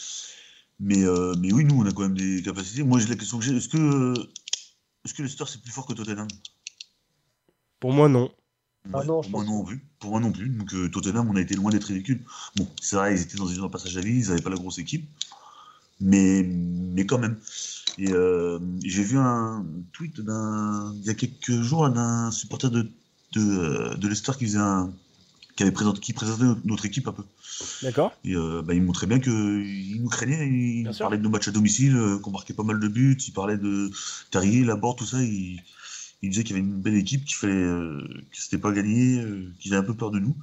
[0.79, 2.83] Mais, euh, mais oui, nous, on a quand même des capacités.
[2.83, 4.13] Moi, j'ai la question que j'ai est-ce que,
[5.03, 6.29] est-ce que Leicester c'est plus fort que Tottenham?
[7.81, 8.31] Pour moi, non.
[8.85, 9.85] Ouais, ah non, moi non plus.
[9.99, 10.47] Pour moi non plus.
[10.49, 12.23] Donc euh, Tottenham, on a été loin d'être ridicule.
[12.55, 14.79] Bon, c'est vrai, ils étaient dans un passage à vie, ils n'avaient pas la grosse
[14.79, 15.07] équipe
[16.01, 17.37] mais, mais quand même.
[17.97, 22.89] Et euh, j'ai vu un tweet d'un, il y a quelques jours d'un supporter de,
[23.33, 24.93] de, de Leicester qui faisait un,
[25.55, 27.23] qui avait présenté, qui présentait notre équipe un peu.
[27.83, 28.13] D'accord.
[28.23, 30.47] Et euh, bah, il montrait bien qu'il nous craignait.
[30.47, 31.19] Il Bien parlait sûr.
[31.19, 33.17] de nos matchs à domicile, euh, qu'on marquait pas mal de buts.
[33.27, 33.91] Il parlait de
[34.31, 35.21] Terrier, Laborde, tout ça.
[35.21, 35.61] Il,
[36.21, 39.23] il disait qu'il y avait une belle équipe, qu'il fallait, euh, que c'était pas gagné,
[39.59, 40.35] qu'ils avaient un peu peur de nous.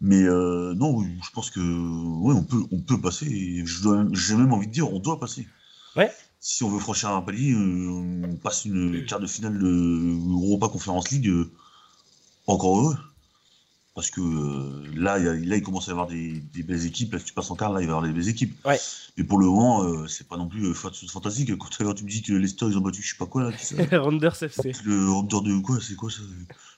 [0.00, 3.64] Mais euh, non, je pense que ouais, on peut, on peut passer.
[3.66, 5.46] J'ai même envie de dire, on doit passer.
[5.96, 6.10] Ouais.
[6.40, 10.68] Si on veut franchir un palier, euh, on passe une quart de finale de Europa
[10.68, 11.28] Conference League.
[11.28, 11.50] Euh,
[12.46, 12.96] encore heureux.
[13.94, 17.12] Parce que euh, là, là, il commence à y avoir des, belles équipes.
[17.12, 18.54] Là, si tu passes en quart, là, il va y avoir des belles équipes.
[18.64, 18.78] Ouais.
[19.16, 21.50] Mais pour le moment, euh, c'est pas non plus euh, fantastique.
[21.58, 23.98] Quand, tu me dis que Leicester, ils ont battu, je sais pas quoi, là.
[23.98, 24.72] Randers FC.
[24.84, 26.22] Le Randers de quoi C'est quoi ça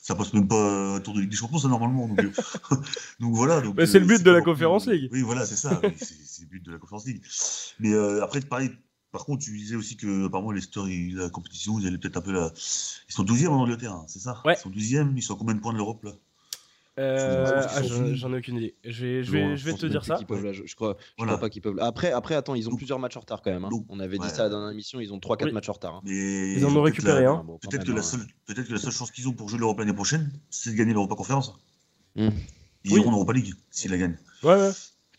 [0.01, 2.09] Ça passe même pas à tour de Ligue des Champions, ça, normalement.
[2.09, 2.19] Donc,
[3.21, 3.61] donc voilà.
[3.61, 5.11] Bah, c'est le but de la Conférence League.
[5.13, 5.83] Oui, voilà, c'est ça.
[5.99, 7.23] c'est le but de la Conférence League.
[7.79, 8.71] Mais après, pareil.
[9.13, 10.81] Par contre, tu disais aussi que apparemment Leicester,
[11.13, 12.51] la compétition, ils allaient peut-être un peu là.
[12.57, 14.41] Ils sont 12e en Angleterre, hein, c'est ça?
[14.47, 14.55] Ouais.
[14.59, 16.13] Ils sont 12e, ils sont à combien de points de l'Europe là?
[16.99, 18.75] Euh, ah, j'en ai aucune idée.
[18.85, 20.19] Je vais, je vais, je vais te dire ça.
[20.21, 21.79] je, crois, je crois pas qu'ils peuvent.
[21.81, 23.65] Après, après, attends, ils ont plusieurs matchs en retard quand même.
[23.65, 23.71] Hein.
[23.89, 25.95] On avait dit ça dans l'émission, ils ont 3-4 matchs en retard.
[25.97, 26.01] Hein.
[26.05, 27.45] Mais ils en ont récupéré un.
[27.63, 29.93] Peut-être que, la seule, peut que la seule chance qu'ils ont pour jouer l'Europe l'année
[29.95, 31.55] prochaine, c'est de gagner l'Europa Conférence.
[32.17, 32.29] Mmh.
[32.85, 34.19] Ils iront en Europa League s'ils la gagnent.
[34.43, 34.71] Ouais, ouais.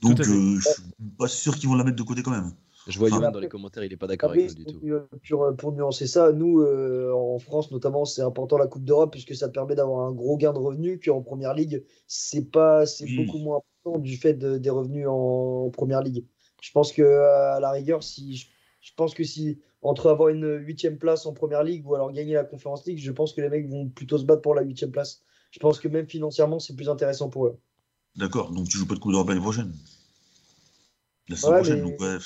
[0.01, 0.83] Donc, euh, je suis
[1.17, 2.51] pas sûr qu'ils vont la mettre de côté quand même.
[2.87, 4.81] Je vois Yoann dans les commentaires, il n'est pas d'accord avec nous du tout.
[5.29, 9.35] Pour, pour, nuancer ça, nous, euh, en France notamment, c'est important la Coupe d'Europe puisque
[9.35, 13.07] ça te permet d'avoir un gros gain de revenus qu'en Première Ligue, c'est pas, c'est
[13.15, 16.25] beaucoup moins important du fait des revenus en, Première Ligue.
[16.61, 18.49] Je pense que à la rigueur, si
[18.81, 22.33] je, pense que si entre avoir une huitième place en Première Ligue ou alors gagner
[22.33, 24.91] la Conférence League, je pense que les mecs vont plutôt se battre pour la huitième
[24.91, 25.23] place.
[25.51, 27.59] Je pense que même financièrement, c'est plus intéressant pour eux.
[28.15, 29.73] D'accord, donc tu joues pas de Coupe d'Europe l'année prochaine?
[31.29, 32.17] La semaine prochaine, donc ouais.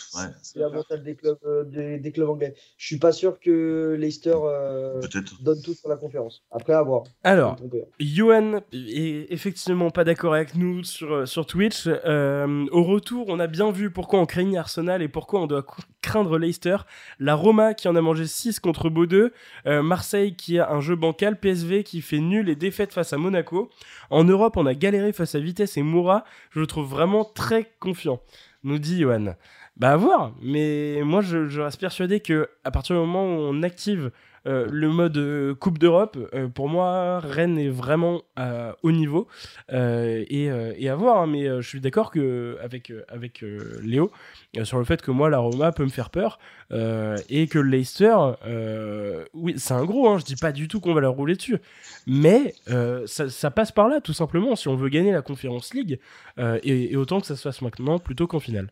[0.42, 2.56] C'est l'avantage des clubs, euh, des, clubs anglais.
[2.78, 5.00] Je suis pas sûr que Leicester euh,
[5.42, 6.44] donne tout sur la conférence.
[6.50, 7.04] Après, à voir.
[7.24, 7.58] Alors,
[8.00, 11.86] Johan est effectivement pas d'accord avec nous sur, euh, sur Twitch.
[11.88, 15.66] au retour, on a bien vu pourquoi on craignait Arsenal et pourquoi on doit
[16.02, 16.78] craindre Leicester.
[17.20, 19.30] La Roma qui en a mangé 6 contre Bordeaux.
[19.66, 21.40] Marseille qui a un jeu bancal.
[21.40, 23.70] PSV qui fait nul et défaite face à Monaco.
[24.10, 26.24] En Europe, on a galéré face à Vitesse et Moura.
[26.50, 28.22] Je le trouve vraiment très confiant
[28.64, 29.36] nous dit Johan.
[29.78, 33.62] Bah à voir, mais moi je, reste persuadé que à partir du moment où on
[33.64, 34.12] active
[34.48, 38.22] euh, le mode euh, Coupe d'Europe, euh, pour moi Rennes est vraiment
[38.82, 39.28] haut niveau
[39.70, 40.50] et,
[40.90, 41.18] à voir.
[41.18, 42.12] Hein, mais je suis d'accord
[42.60, 43.44] avec
[43.82, 44.12] Léo
[44.64, 46.40] sur le fait que moi la Roma peut me faire peur
[46.72, 48.16] et que Leicester,
[49.34, 50.10] oui c'est un gros.
[50.10, 51.58] Hein, je dis pas du tout qu'on va leur rouler dessus,
[52.06, 52.54] mais
[53.06, 56.00] ça, passe par là tout simplement si on veut gagner la Conference League
[56.64, 58.70] et autant que ça se fasse maintenant plutôt qu'en finale.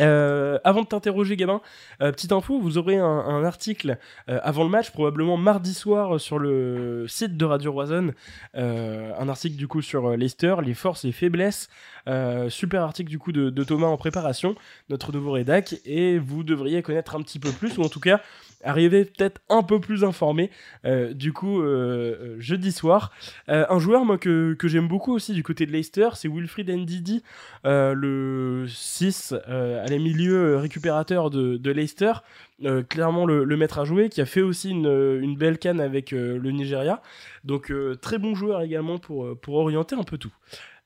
[0.00, 1.60] Euh, avant de t'interroger, Gabin,
[2.02, 6.38] euh, petite info, vous aurez un, article euh, avant le match, probablement mardi soir, sur
[6.38, 8.12] le site de Radio Roison.
[8.54, 11.68] un article du coup sur Leicester, les forces et faiblesses.
[12.48, 14.56] super article du coup de, de, Thomas en préparation,
[14.88, 18.20] notre nouveau rédac, et vous devriez connaître un petit peu plus, ou en tout cas
[18.64, 20.50] arriver peut-être un peu plus informé
[20.84, 23.12] euh, du coup euh, euh, jeudi soir.
[23.48, 27.22] un joueur que, j'aime beaucoup aussi du côté de Leicester, c'est Wilfried Ndidi,
[27.64, 32.12] le 6 à la milieu récupérateur de, de Leicester.
[32.88, 34.86] clairement le, maître à jouer, qui a fait aussi une,
[35.22, 37.02] une belle canne avec le Nigeria.
[37.44, 40.32] Donc très bon joueur également pour, pour orienter un peu tout.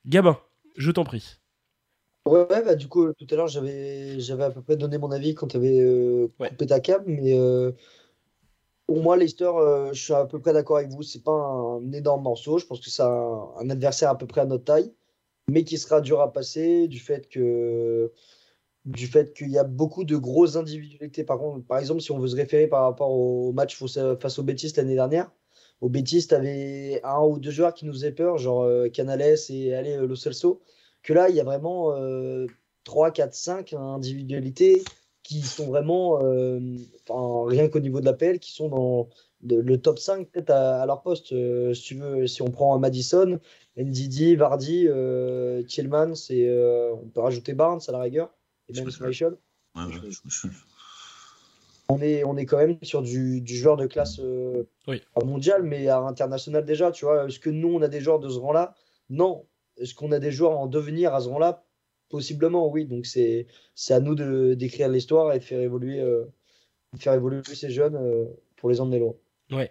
[0.05, 0.37] Gabin,
[0.77, 1.38] je t'en prie.
[2.29, 5.33] Ouais, bah, du coup, tout à l'heure, j'avais, j'avais à peu près donné mon avis
[5.33, 7.71] quand tu avais euh, coupé ta cam, mais euh,
[8.85, 11.01] pour moi, Leicester, euh, je suis à peu près d'accord avec vous.
[11.01, 12.59] C'est pas un, énorme morceau.
[12.59, 14.93] Je pense que c'est un, adversaire à peu près à notre taille,
[15.49, 18.11] mais qui sera dur à passer du fait que
[18.85, 21.23] du fait qu'il y a beaucoup de grosses individualités.
[21.23, 23.77] Par contre, par exemple, si on veut se référer par rapport au match
[24.19, 25.31] face au Betis l'année dernière,
[25.81, 29.73] au Betis, tu avais un ou deux joueurs qui nous faisaient peur, genre Canales et
[29.73, 30.61] allez, Lo Celso
[31.03, 31.95] que là, il y a vraiment
[32.83, 34.83] 3, 4, 5 individualités
[35.23, 36.59] qui sont vraiment, euh,
[37.09, 39.09] rien qu'au niveau de l'appel, qui sont dans
[39.43, 41.31] le top 5 peut-être à, leur poste.
[41.31, 43.39] Euh, si tu veux, si on prend Madison,
[43.77, 48.29] NDD, Vardy, euh, Tillman, euh, on peut rajouter Barnes à la rigueur,
[48.67, 49.37] et même Michael.
[51.89, 54.19] on est, on est quand même sur du, joueur de classe
[55.23, 56.91] mondiale, mais à international déjà.
[56.91, 58.75] Tu vois, est-ce que nous, on a des joueurs de ce rang-là?
[59.09, 59.45] Non.
[59.79, 61.63] Est-ce qu'on a des joueurs en devenir à ce moment-là
[62.09, 62.85] Possiblement, oui.
[62.85, 63.47] Donc c'est
[63.89, 64.15] à nous
[64.55, 66.25] d'écrire l'histoire et de faire évoluer, euh,
[66.97, 68.25] faire évoluer ces jeunes euh,
[68.57, 69.13] pour les emmener loin.
[69.51, 69.69] Ouais.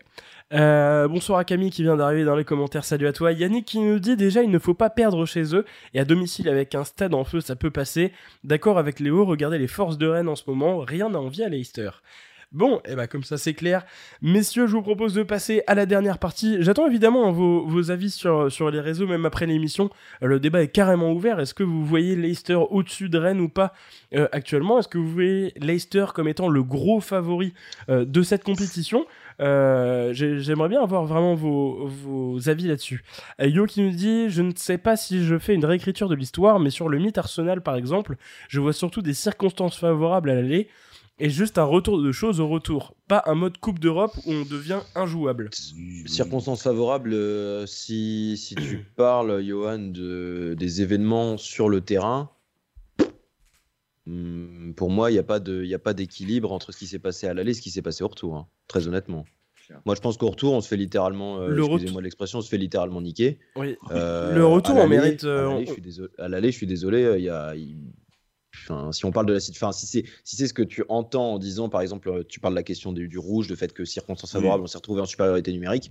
[0.52, 2.84] Euh, bonsoir à Camille qui vient d'arriver dans les commentaires.
[2.84, 3.30] Salut à toi.
[3.32, 6.48] Yannick qui nous dit déjà il ne faut pas perdre chez eux et à domicile
[6.48, 8.12] avec un stade en feu ça peut passer.
[8.42, 11.48] D'accord avec Léo, regardez les forces de Rennes en ce moment, rien n'a envie à
[11.48, 11.90] Leicester.
[12.50, 13.84] Bon, et bah comme ça c'est clair.
[14.22, 16.56] Messieurs, je vous propose de passer à la dernière partie.
[16.60, 19.90] J'attends évidemment vos, avis sur, les réseaux, même après l'émission.
[20.22, 21.40] Le débat est carrément ouvert.
[21.40, 23.74] Est-ce que vous voyez Leicester au-dessus de Rennes ou pas
[24.14, 24.78] euh, actuellement?
[24.78, 27.52] Est-ce que vous voyez Leicester comme étant le gros favori
[27.90, 29.04] euh, de cette compétition?
[29.40, 33.04] Euh, j'ai- J'aimerais bien avoir vraiment vos, vos avis là-dessus.
[33.40, 36.60] Yo qui nous dit Je ne sais pas si je fais une réécriture de l'histoire,
[36.60, 38.16] mais sur le mythe Arsenal par exemple,
[38.48, 40.68] je vois surtout des circonstances favorables à l'aller
[41.20, 42.94] et juste un retour de choses au retour.
[43.08, 45.50] Pas un mode Coupe d'Europe où on devient injouable.
[46.06, 52.30] Circonstances favorables, euh, si, si tu parles, Johan, de, des événements sur le terrain,
[54.06, 56.78] hmm, pour moi, il n'y a pas de- il y a pas d'équilibre entre ce
[56.78, 59.24] qui s'est passé à l'aller et ce qui s'est passé au retour, hein, très honnêtement.
[59.84, 62.42] Moi, je pense qu'au retour, on se fait littéralement, euh, Le retour- excusez-moi l'expression, on
[62.42, 63.38] se fait littéralement niquer.
[63.54, 63.76] Oui.
[63.90, 66.56] Euh, Le retour, on mérite, à euh, l'aller, on- je suis désolé- À l'aller, je
[66.56, 67.52] suis désolé, euh, il y a.
[68.64, 71.34] Enfin, si on parle de la enfin, si c'est si c'est ce que tu entends
[71.34, 73.72] en disant, par exemple, euh, tu parles de la question du, du rouge, le fait
[73.72, 75.90] que circonstances favorables, on s'est retrouvé en supériorité numérique,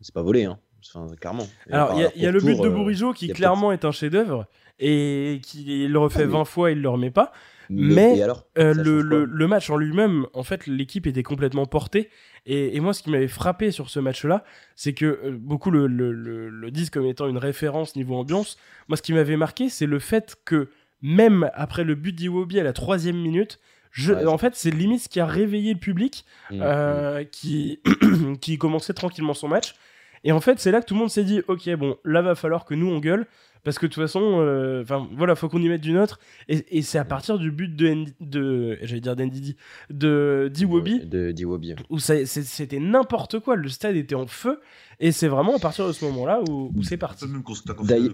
[0.00, 0.58] c'est pas volé, hein.
[0.94, 1.46] Enfin, clairement.
[1.68, 3.70] Et Alors, il y a, il y a le but de euh, Bourigeau qui clairement
[3.70, 4.46] est un chef-d'œuvre
[4.80, 7.32] et qui le refait Ah, mais- 20 fois, il le remet pas.
[7.70, 12.10] Mais, mais, et alors Euh, le, match en lui-même, en fait, l'équipe était complètement portée.
[12.44, 14.44] Et, et moi, ce qui m'avait frappé sur ce match-là,
[14.74, 18.58] c'est que euh, beaucoup le disent comme étant une référence niveau ambiance.
[18.88, 20.68] Moi, ce qui m'avait marqué, c'est le fait que
[21.02, 23.58] même après le but d'Iwobi à la troisième minute,
[23.90, 27.80] je, Ouais, en fait, c'est limite ce qui a réveillé le public Mm, euh, qui,
[28.40, 29.74] qui commençait tranquillement son match.
[30.24, 32.34] Et en fait, c'est là que tout le monde s'est dit, ok, bon, là va
[32.34, 33.26] falloir que nous on gueule,
[33.64, 36.20] parce que de toute façon, euh, enfin voilà, faut qu'on y mette du nôtre.
[36.48, 39.56] Et, et c'est à partir du but de, N- de j'allais dire d'Ndidi,
[39.90, 41.74] de d'Iwobi, De d'Iwobi.
[41.90, 44.60] où c'était n'importe quoi, le stade était en feu,
[45.00, 47.24] et c'est vraiment à partir de ce moment-là où, où c'est parti.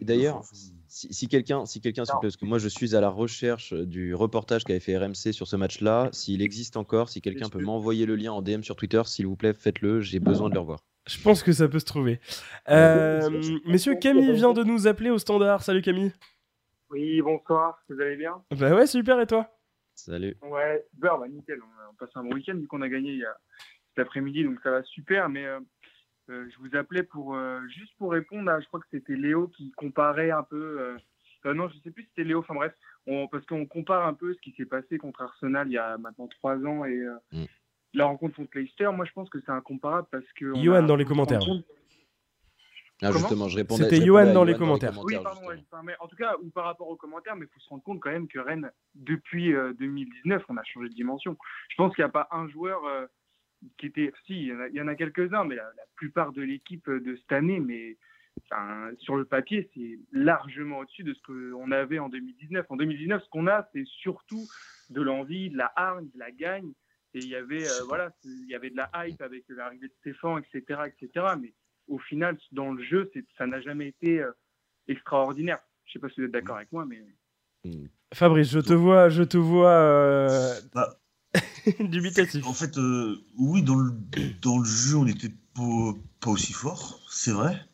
[0.03, 0.43] D'ailleurs,
[0.89, 3.11] Si, si quelqu'un, si quelqu'un, s'il vous plaît, parce que moi je suis à la
[3.11, 6.09] recherche du reportage qu'avait fait RMC sur ce match-là.
[6.13, 9.37] S'il existe encore, si quelqu'un peut m'envoyer le lien en DM sur Twitter, s'il vous
[9.37, 10.01] plaît, faites-le.
[10.01, 10.81] J'ai besoin de le revoir.
[11.07, 12.21] Je pense que ça peut se trouver.
[12.69, 13.31] Euh,
[13.65, 15.63] messieurs, Camille vient de nous appeler au standard.
[15.63, 16.13] Salut Camille.
[16.91, 18.43] Oui, bonsoir, vous allez bien?
[18.51, 19.49] Bah ouais, super, et toi?
[19.95, 20.37] Salut.
[20.43, 23.19] Ouais, super, bah nickel, on, on passe un bon week-end vu qu'on a gagné il
[23.19, 23.37] y a,
[23.99, 25.61] cet après-midi, donc ça va super, mais euh, euh,
[26.29, 29.71] je vous appelais pour euh, juste pour répondre à, je crois que c'était Léo qui
[29.73, 30.97] comparait un peu, euh,
[31.47, 32.75] euh, non, je sais plus si c'était Léo, enfin bref,
[33.07, 35.97] on, parce qu'on compare un peu ce qui s'est passé contre Arsenal il y a
[35.99, 37.45] maintenant trois ans et euh, Mm.
[37.95, 40.55] la rencontre contre Leicester, moi je pense que c'est incomparable parce que...
[40.63, 41.41] Johan a- dans les commentaires.
[43.01, 43.85] Ah, justement, je répondais.
[43.85, 44.93] C'était Johan répondais à dans les commentaires.
[45.05, 45.69] Oui, pardon, ouais, justement.
[45.71, 47.83] enfin, mais en tout cas, ou par rapport aux commentaires, mais il faut se rendre
[47.85, 51.37] compte quand même que Rennes, depuis euh, 2019, on a changé de dimension.
[51.71, 53.07] Je pense qu'il n'y a pas un joueur euh,
[53.77, 54.13] qui était.
[54.27, 57.61] Si, il y en a, quelques-uns, mais la, la plupart de l'équipe de cette année,
[57.61, 57.97] mais
[58.45, 62.67] enfin, sur le papier, c'est largement au-dessus de ce qu'on avait en 2019.
[62.69, 64.47] En 2019, ce qu'on a, c'est surtout
[64.91, 66.73] de l'envie, de la hargne, de la gagne.
[67.15, 69.95] Et il y avait, euh, voilà, il y avait de la hype avec l'arrivée de
[70.01, 71.27] Stéphane, etc., etc.
[71.41, 71.55] Mais
[71.89, 74.31] au final, dans le jeu, ça n'a jamais été euh,
[74.89, 75.59] extraordinaire.
[75.87, 77.03] Je sais pas si vous êtes d'accord avec moi, mais
[78.15, 80.99] Fabrice, je te vois, je te vois euh, Bah,
[81.81, 82.47] dubitatif.
[82.47, 83.93] En fait, euh, oui, dans le,
[84.43, 87.65] dans le jeu, on n'était pas, pas aussi fort, c'est vrai.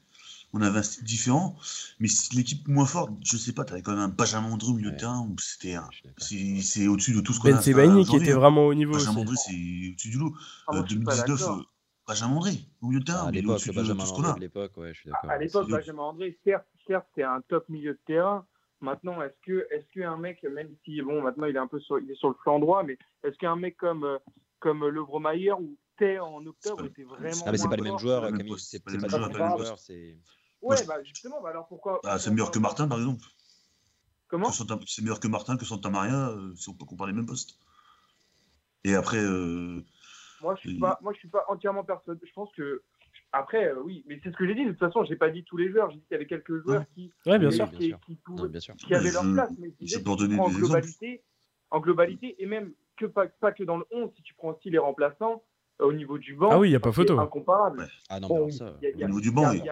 [0.56, 1.56] On avait un style différent,
[1.98, 4.92] mais l'équipe moins forte, je sais pas, t'avais quand même un Benjamin André au milieu
[4.92, 5.76] de terrain où c'était
[6.16, 7.60] c'est au-dessus de tout ce qu'on Ben a.
[7.60, 8.38] Sebaini qui aujourd'hui, était hein.
[8.38, 9.20] vraiment au niveau Benjamin.
[9.22, 10.32] André, c'est au-dessus du lot.
[10.68, 11.58] Ah, Euh, moi, je suis pas 2019, d'accord.
[11.58, 11.62] euh,
[12.06, 14.18] Benjamin André au milieu de terrain, à mais il est l'époque, Benjamin tout ce qu'on
[14.18, 14.34] André a.
[14.34, 15.30] de l'époque, ouais, je suis À- d'accord.
[15.30, 18.46] À l'époque, Benjamin André, certes, certes, c'est un top milieu de terrain.
[18.84, 21.98] Maintenant, est-ce que, est-ce qu'un mec, même si bon, maintenant il est un peu sur,
[21.98, 24.18] il est sur le flanc droit, mais est-ce qu'un mec comme euh,
[24.60, 28.24] comme Levromayer ou Tay en octobre était vraiment Ah, mais c'est pas les mêmes joueurs,
[28.24, 28.52] c'est pas les Camille.
[28.52, 28.92] mêmes C'est pas
[29.28, 29.78] les joueurs.
[29.78, 30.18] C'est
[30.60, 33.24] Ouais, bah justement, bah alors pourquoi Ah, c'est meilleur que Martin, par exemple.
[34.28, 37.26] Comment C'est meilleur que Martin, que Santa Maria, euh, si on peut comparer les mêmes
[37.26, 37.58] postes.
[38.82, 39.84] Et après, euh,
[40.40, 42.20] Moi, je suis pas, moi, je suis pas entièrement persuadé.
[42.26, 42.82] Je pense que
[43.34, 44.64] après, euh, oui, mais c'est ce que j'ai dit.
[44.64, 45.90] De toute façon, j'ai pas dit tous les joueurs.
[45.90, 47.66] J'ai dit qu'il y avait quelques joueurs qui, Ouais, bien Oui, sûr.
[47.68, 48.00] bien qui, sûr.
[48.06, 48.74] qui Non, pouvaient, bien sûr.
[48.76, 49.50] qui avaient leur place.
[49.58, 50.64] Mais je tu donner prends en exemples.
[50.66, 51.22] globalité,
[51.70, 54.70] en globalité, et même que pas, pas que dans le 11, si tu prends aussi
[54.70, 55.42] les remplaçants
[55.80, 56.50] euh, au niveau du banc.
[56.52, 57.18] Ah oui, y a pas c'est photo.
[57.18, 57.80] Incomparable.
[57.80, 57.86] Ouais.
[58.08, 58.76] Ah non, Bon, ça.
[58.80, 59.62] y a- y a- Au niveau du banc, oui.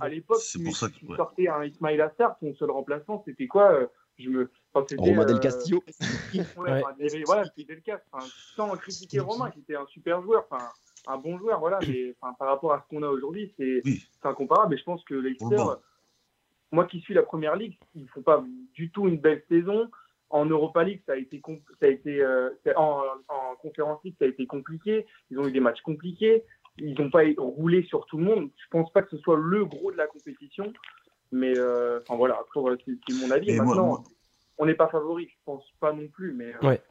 [0.00, 1.16] À l'époque, C'est tu, pour ça tu que- ouais.
[1.16, 3.86] sortais un Ismail Assar, ton seul remplaçant, c'était quoi euh,
[4.18, 4.50] Je me.
[4.72, 5.82] enfin, c'était, Romain Del euh, Castillo.
[5.86, 6.82] Ouais, Ouais.
[6.82, 8.00] enfin, il y avait- voilà, c'était le cas.
[8.10, 8.26] Enfin,
[8.56, 10.64] sans critiquer Romain, qui était un super joueur, enfin,
[11.06, 14.02] un bon joueur, voilà, mais enfin, par rapport à ce qu'on a aujourd'hui, c'est Oui.
[14.22, 14.74] incomparable.
[14.74, 15.56] Et je pense que Pour le Leicester,
[16.72, 18.44] moi qui suis la première ligue, ils ne font pas
[18.74, 19.90] du tout une belle saison.
[20.30, 21.40] En Europa League, ça a été,
[21.80, 25.06] ça a été euh, en, en Conference League, ça a été compliqué.
[25.30, 26.44] Ils ont eu des matchs compliqués.
[26.76, 28.50] Ils n'ont pas roulé sur tout le monde.
[28.56, 30.70] Je pense pas que ce soit le gros de la compétition.
[31.32, 33.56] Mais euh, enfin voilà, après voilà, c'est mon avis.
[33.56, 34.02] Moi- Maintenant, moi-
[34.58, 36.32] on n'est pas favori, je pense pas non plus.
[36.34, 36.82] Mais euh, Ouais.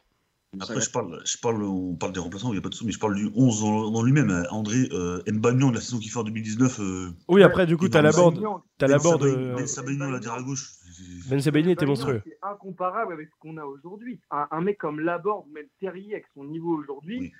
[0.60, 2.86] Après, je parle, je parle, on parle des remplaçants, il n'y a pas de souci,
[2.86, 4.30] mais je parle du 11 dans, dans lui-même.
[4.32, 4.44] hein.
[4.50, 6.80] André euh, Mbagnon, de la saison qu'il fait en 2019.
[6.80, 8.12] Euh, Oui, après, du coup, t'as la.
[8.14, 9.04] Sabignan, T'as la Ben.
[9.12, 10.72] Sabaï- euh, Ben la dire à gauche.
[11.30, 12.22] Ben Sebaini était monstrueux.
[12.26, 14.20] C'est incomparable avec ce qu'on a aujourd'hui.
[14.32, 17.20] Un, un mec comme Laborde, même Terrier avec son niveau aujourd'hui.
[17.20, 17.34] Oui.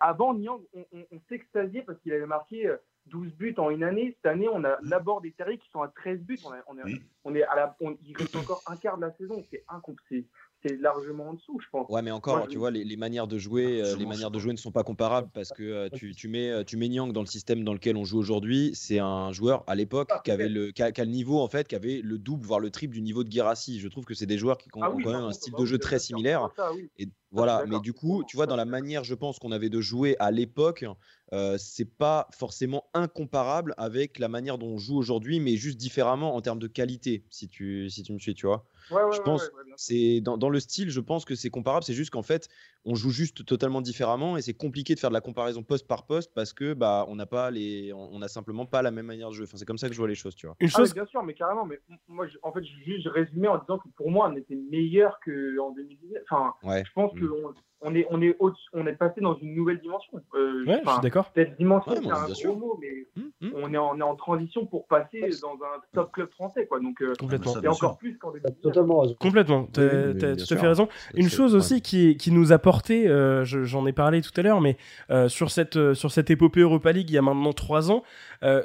[0.00, 3.84] Avant, Niang, on, on, on s'extasiait parce qu'il avait marqué euh, 12 buts en une
[3.84, 4.16] année.
[4.16, 6.38] Cette année, on a Laborde et Terrier qui sont à 13 buts.
[6.46, 7.02] On, a- on est- Oui.
[7.24, 9.44] on est à la, on- il reste encore un quart de la saison.
[9.50, 10.24] C'est incomparable.
[10.66, 11.88] C'est largement en dessous, je pense.
[11.90, 14.06] Ouais, mais encore, Moi, je- tu vois, les, les manières de jouer, euh, Je les
[14.06, 16.76] manières de jouer ne sont pas comparables parce que euh, tu, tu mets, euh, tu
[16.76, 18.72] mets Nyang dans le système dans lequel on joue aujourd'hui.
[18.74, 21.40] C'est un joueur à l'époque Ah, qui avait le, qui a, qui a le niveau
[21.40, 23.78] en fait, qui avait le double voire le triple du niveau de Guérassi.
[23.78, 25.64] Je trouve que c'est des joueurs qui ont, Ah oui, quand même un style de
[25.64, 26.50] jeu très similaire.
[26.56, 26.88] ça, oui.
[26.98, 29.80] Et voilà, mais du coup, tu vois, dans la manière, je pense, qu'on avait de
[29.80, 30.86] jouer à l'époque,
[31.32, 36.34] euh, c'est pas forcément incomparable avec la manière dont on joue aujourd'hui, mais juste différemment
[36.34, 38.66] en termes de qualité, si tu, si tu me suis, tu vois.
[38.90, 39.50] Ouais, ouais, Je pense-.
[39.76, 41.84] C'est dans, dans le style, je pense que c'est comparable.
[41.84, 42.48] C'est juste qu'en fait,
[42.86, 46.06] on joue juste totalement différemment et c'est compliqué de faire de la comparaison poste par
[46.06, 49.28] poste parce que bah on n'a pas les, on n'a simplement pas la même manière
[49.28, 49.44] de jouer.
[49.46, 50.56] Enfin, c'est comme ça que je vois les choses, tu vois.
[50.60, 50.94] Une Ah, chose.
[50.94, 51.66] bien sûr, mais carrément.
[51.66, 54.36] Mais moi, je- en fait, je, juste, je résumais en disant que pour moi, on
[54.36, 56.22] était meilleur qu'en 2019.
[56.30, 56.84] Enfin, Ouais.
[56.86, 57.20] je pense Mm.
[57.28, 60.10] qu'on on est, on est, au- on est passé dans une nouvelle dimension.
[60.34, 61.30] Euh, Ouais, je suis d'accord.
[61.32, 62.56] Peut-être dimension, Ouais, c'est un gros sûr.
[62.56, 63.52] mot, mais Hum, hum.
[63.54, 66.66] on est, en, on est en transition pour passer dans un top club français.
[66.66, 66.80] Quoi.
[66.80, 67.52] Donc, euh, Complètement.
[67.60, 67.98] et encore sûr.
[67.98, 68.60] plus 2019.
[68.62, 69.04] totalement.
[69.20, 69.64] Complètement.
[69.66, 69.82] T'as
[70.12, 70.88] oui, tout à fait raison.
[71.14, 74.42] Une chose aussi qui, qui nous a porté, euh, je- j'en ai parlé tout à
[74.42, 74.76] l'heure, mais
[75.10, 78.02] euh, sur, cette, euh, sur cette épopée Europa League il y a maintenant trois ans,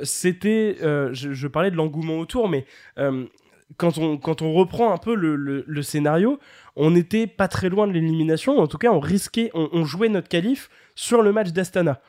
[0.03, 2.65] c'était, je, je parlais de l'engouement autour, mais
[3.77, 6.39] quand, on, quand on reprend un peu le, le- le scénario,
[6.75, 10.09] on n'était pas très loin de l'élimination, en tout cas on risquait, on, on jouait
[10.09, 12.01] notre qualif sur le match d'Astana.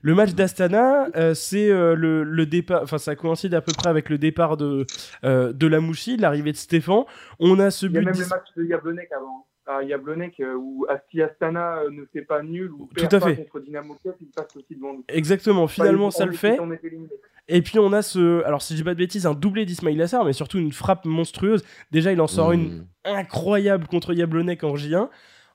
[0.00, 3.90] Le match d'Astana, euh, c'est euh, le, le départ, enfin ça coïncide à peu près
[3.90, 4.86] avec le départ de,
[5.24, 7.02] euh, de la Mouchi, l'arrivée de Stéphane.
[7.40, 9.44] On a ce Il y a but même le match de Yablonek avant.
[9.70, 13.20] À Yablonek, euh, où Asti Astana euh, ne fait pas nul, ou Tout perd à
[13.20, 13.36] pas fait.
[13.36, 15.04] contre Dynamo Kiev, il passe aussi devant nous.
[15.08, 16.58] Exactement, finalement ça le fait.
[17.48, 20.00] Et puis on a ce, alors si je dis pas de bêtises, un doublé d'Ismail
[20.02, 21.64] Assar, mais surtout une frappe monstrueuse.
[21.90, 22.84] Déjà il en sort une Mmh.
[23.04, 25.08] incroyable contre Yablonek en J1.
[25.08, 25.08] Il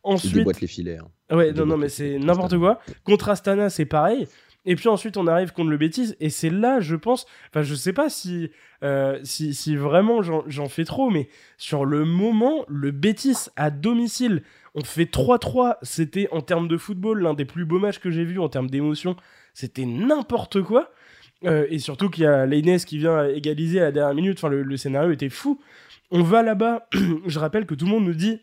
[0.04, 0.98] Ensuite, déboîte les filets.
[1.30, 1.36] hein.
[1.38, 2.80] ouais, il non, non, mais c'est n'importe quoi.
[3.06, 4.28] Contre Astana, c'est pareil.
[4.66, 7.76] Et puis ensuite, on arrive contre le Betis, et c'est là, je pense, enfin, je
[7.76, 8.50] sais pas si,
[8.84, 14.44] euh, si, vraiment j'en fais trop, mais sur le moment, le Betis à domicile,
[14.76, 15.78] on fait 3-3.
[15.82, 18.70] C'était en termes de football l'un des plus beaux matchs que j'ai vu en termes
[18.70, 19.16] d'émotion.
[19.54, 20.92] C'était n'importe quoi.
[21.46, 24.40] Euh, et surtout qu'il y a Leines qui vient égaliser à la dernière minute.
[24.40, 25.60] Enfin, le scénario était fou.
[26.10, 26.88] On va là-bas.
[27.26, 28.40] je rappelle que tout le monde nous dit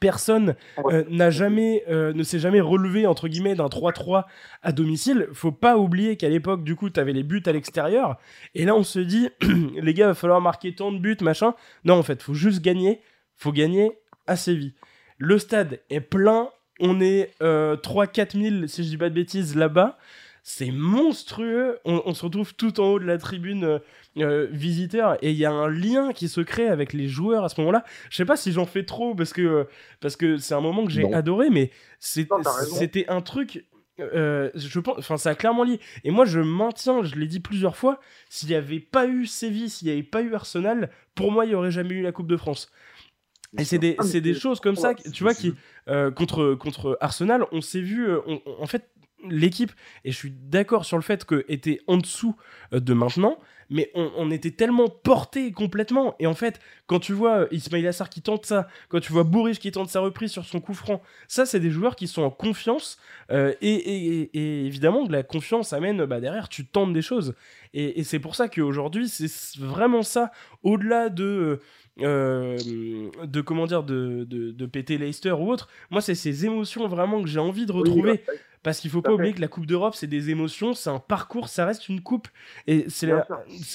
[0.00, 4.24] personne euh, n'a jamais, euh, ne s'est jamais relevé entre guillemets d'un 3-3
[4.62, 5.28] à domicile.
[5.32, 8.18] Faut pas oublier qu'à l'époque, du coup, tu avais les buts à l'extérieur.
[8.54, 11.54] Et là, on se dit, les gars, il va falloir marquer tant de buts, machin.
[11.84, 13.00] Non, en fait, faut juste gagner.
[13.36, 13.92] Faut gagner
[14.26, 14.74] à Séville.
[15.18, 16.50] Le stade est plein.
[16.80, 19.98] On est euh, 3-4 000, si je dis pas de bêtises, là-bas.
[20.48, 21.80] C'est monstrueux.
[21.84, 23.78] On, on se retrouve tout en haut de la tribune euh,
[24.18, 27.48] euh, visiteur et il y a un lien qui se crée avec les joueurs à
[27.48, 27.84] ce moment-là.
[28.10, 29.64] Je sais pas si j'en fais trop parce que euh,
[30.00, 31.72] parce que c'est un moment que j'ai adoré, mais
[32.76, 33.64] c'était un truc.
[33.98, 35.80] euh, je pense, enfin, ça a clairement lié.
[36.04, 37.98] Et moi, je maintiens, je l'ai dit plusieurs fois,
[38.30, 41.48] s'il n'y avait pas eu Séville, s'il n'y avait pas eu Arsenal, pour moi, il
[41.48, 42.70] n'y aurait jamais eu la Coupe de France.
[43.58, 45.54] Et c'est des, Ah, des choses comme ça, tu vois, qui,
[45.88, 48.88] euh, contre, contre Arsenal, on s'est vu, on- on- en fait,
[49.28, 49.72] l'équipe,
[50.04, 52.36] et je suis d'accord sur le fait que était en dessous
[52.72, 53.38] euh, de maintenant,
[53.70, 56.14] mais on, on était tellement porté complètement.
[56.20, 59.24] Et en fait, quand tu vois euh, Ismail Assar qui tente ça, quand tu vois
[59.24, 62.22] Bourrich qui tente sa reprise sur son coup franc, ça, c'est des joueurs qui sont
[62.22, 62.98] en confiance.
[63.32, 67.02] euh, et, et- et- et évidemment, que la confiance amène bah, derrière, tu tentes des
[67.02, 67.34] choses.
[67.74, 70.30] Et, c'est pour ça qu'aujourd'hui, c'est vraiment ça,
[70.62, 71.60] au-delà de.
[72.00, 72.56] euh,
[73.24, 77.22] de comment dire de, de, de péter Leicester ou autre moi c'est ces émotions vraiment
[77.22, 78.32] que j'ai envie de retrouver Oui, bah,
[78.66, 79.14] parce qu'il faut pas fait.
[79.14, 82.26] oublier que la Coupe d'Europe, c'est des émotions, c'est un parcours, ça reste une coupe.
[82.66, 83.22] Et c'est la-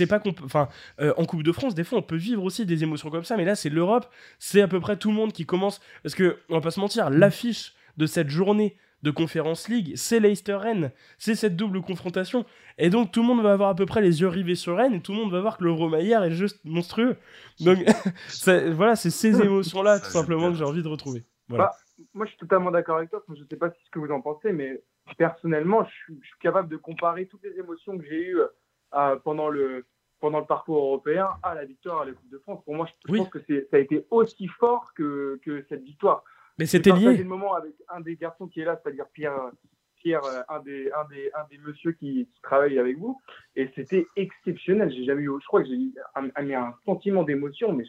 [0.06, 0.44] pas qu'on peut.
[0.46, 0.68] Enfin,
[1.00, 3.38] euh, en Coupe de France, des fois, on peut vivre aussi des émotions comme ça,
[3.38, 4.06] mais là, c'est l'Europe,
[4.38, 5.80] c'est à peu près tout le monde qui commence.
[6.04, 10.20] Parce que, on va pas se mentir, l'affiche de cette journée de Conference League, c'est
[10.20, 12.46] Leicester Rennes, c'est cette double confrontation.
[12.78, 14.94] Et donc, tout le monde va avoir à peu près les yeux rivés sur Rennes,
[14.94, 17.16] et tout le monde va voir que le Romaillard est juste monstrueux.
[17.62, 17.80] Donc,
[18.28, 21.24] ça- voilà, c'est ces émotions-là, tout simplement, que j'ai envie de retrouver.
[21.50, 21.72] Voilà.
[22.14, 23.24] Moi, je suis totalement d'accord avec toi.
[23.34, 24.82] Je ne sais pas ce que vous en pensez, mais
[25.18, 28.40] personnellement, je suis, je suis capable de comparer toutes les émotions que j'ai eues
[28.94, 29.86] euh, pendant, le,
[30.20, 32.64] pendant le parcours européen à la victoire à la Coupe de France.
[32.66, 33.20] Pour moi, je, je Oui.
[33.20, 36.24] pense que ça a été aussi fort que, que cette victoire.
[36.60, 37.18] Mais J'ai c'était lié.
[37.18, 39.52] le moment avec un des garçons qui est là, c'est-à-dire Pierre,
[39.98, 43.20] Pierre euh, un, des, un, des, un des messieurs qui, qui travaille avec vous.
[43.56, 44.92] Et c'était exceptionnel.
[44.92, 47.86] J'ai jamais eu, je crois que j'ai eu un, un, un sentiment d'émotion, mais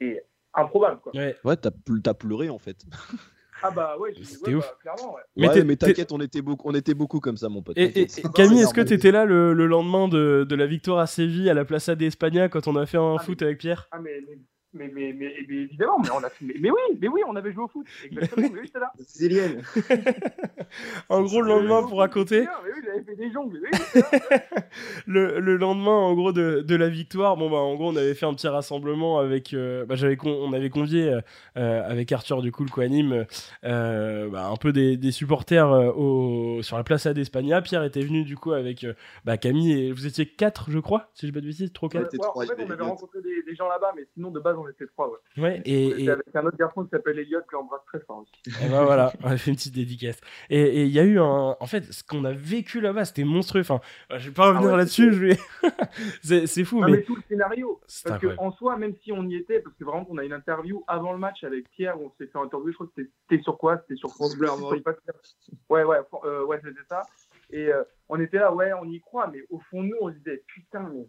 [0.00, 1.00] c'est improbable.
[1.00, 1.12] Quoi.
[1.16, 1.36] Ouais.
[1.44, 2.84] Ouais, t'as pleuré en fait.
[3.62, 4.64] Ah bah ouais, C'était ouais, ouf.
[4.66, 5.22] bah, clairement, ouais.
[5.36, 7.78] Mais Ouais, t'inquiète, on était beaucoup, on était beaucoup comme ça, mon pote.
[7.78, 8.04] Et, et- t'inquiète.
[8.06, 11.06] et c'est Camille, est-ce que t'étais là le, le lendemain de, de la victoire à
[11.06, 13.88] Séville à la Plaza de España quand on a fait un Ah, foot avec Pierre?
[13.92, 14.38] Ah mais, mais,
[14.74, 17.36] mais, mais, mais- mais évidemment, mais, on a fait, mais, mais oui, mais oui, on
[17.36, 17.86] avait joué au foot.
[18.04, 18.92] Exactement, mais oui, c'est là.
[21.08, 23.60] En gros, le lendemain, pour raconter, Mais oui, j'avais fait des jongles.
[23.62, 24.00] Oui,
[25.06, 28.14] le, le lendemain, en gros, de, de la victoire, bon, bah, en gros, on avait
[28.14, 29.54] fait un petit rassemblement avec.
[29.54, 31.20] euh, bah, j'avais con- on avait convié euh,
[31.56, 33.26] euh, avec Arthur, du coup, le co-anime,
[33.64, 37.54] euh, bah, un peu des, des supporters euh, au, sur la Plaza d'Espagne.
[37.62, 38.94] Pierre était venu, du coup, avec euh,
[39.24, 41.86] bah, Camille et vous étiez quatre, je crois, si je dis pas de bêtises, trop
[41.86, 42.06] Ouais, quatre.
[42.06, 44.40] était Ouais, en trois, fait, on avait rencontré des, des gens là-bas, mais sinon, de
[44.40, 45.08] base, on était trois.
[45.10, 45.42] Ouais.
[45.42, 48.00] Ouais, on et, était et, avec un autre garçon qui s'appelle Elliot, qui embrasse très
[48.00, 48.32] fort aussi.
[48.64, 50.20] Et ben voilà, on a fait une petite dédicace.
[50.50, 51.56] Et il y a eu un.
[51.58, 53.60] En fait, ce qu'on a vécu là-bas, c'était monstrueux.
[53.62, 53.80] Enfin,
[54.12, 55.38] euh, je vais pas revenir ouais, là-dessus, je vais.
[56.22, 56.92] c'est c'est fou, Non, mais.
[56.98, 57.80] mais tout le scénario.
[58.04, 60.84] Parce qu'en soi, même si on y était, parce que vraiment, on a une interview
[60.86, 63.78] avant le match avec Pierre, on s'est fait interview, je crois que c'était- sur quoi?
[63.82, 64.48] C'était sur France Bleu.
[65.68, 67.02] Ouais, ouais, euh, ouais, c'était ça.
[67.50, 70.16] Et euh, on était là, ouais, on y croit, mais au fond nous, on se
[70.18, 71.06] disait, putain, mais.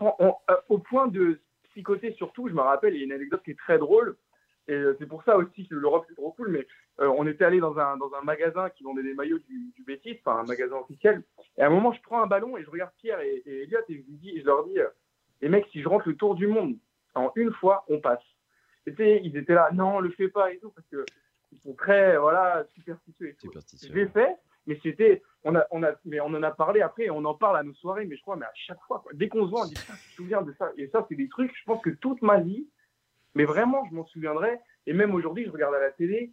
[0.00, 1.40] on- euh, au point de
[1.74, 4.16] psychoter surtout, je me rappelle, il y a une anecdote qui est très drôle.
[4.66, 6.66] Et euh, c'est pour ça aussi que l'Europe c'est trop cool, mais
[7.00, 10.00] euh, on était allé dans un, dans un magasin qui vendait des maillots du, du
[10.20, 11.22] enfin un magasin officiel.
[11.58, 13.80] Et à un moment, je prends un ballon et je regarde Pierre et, et Elliot
[13.88, 14.88] et je, lui dis, et je leur dis, euh,
[15.42, 16.76] les mecs, si je rentre le tour du monde
[17.14, 18.22] en une fois, on passe.
[18.86, 21.04] Et tu sais, ils étaient là, non, le fais pas et tout, parce que
[21.52, 23.46] ils sont très, voilà, superstitieux et tout.
[23.48, 23.88] Superstitieux.
[23.90, 24.36] Je l'ai fait,
[24.66, 27.34] mais c'était, on a, on a, mais on en a parlé après, et on en
[27.34, 29.62] parle à nos soirées, mais je crois, mais à chaque fois, dès qu'on se voit,
[29.62, 30.72] on dit, tu te souviens de ça?
[30.76, 32.66] Et ça, c'est des trucs, je pense que toute ma vie,
[33.34, 34.58] mais vraiment, je m'en souviendrai.
[34.86, 36.32] Et même aujourd'hui, je regarde à la télé,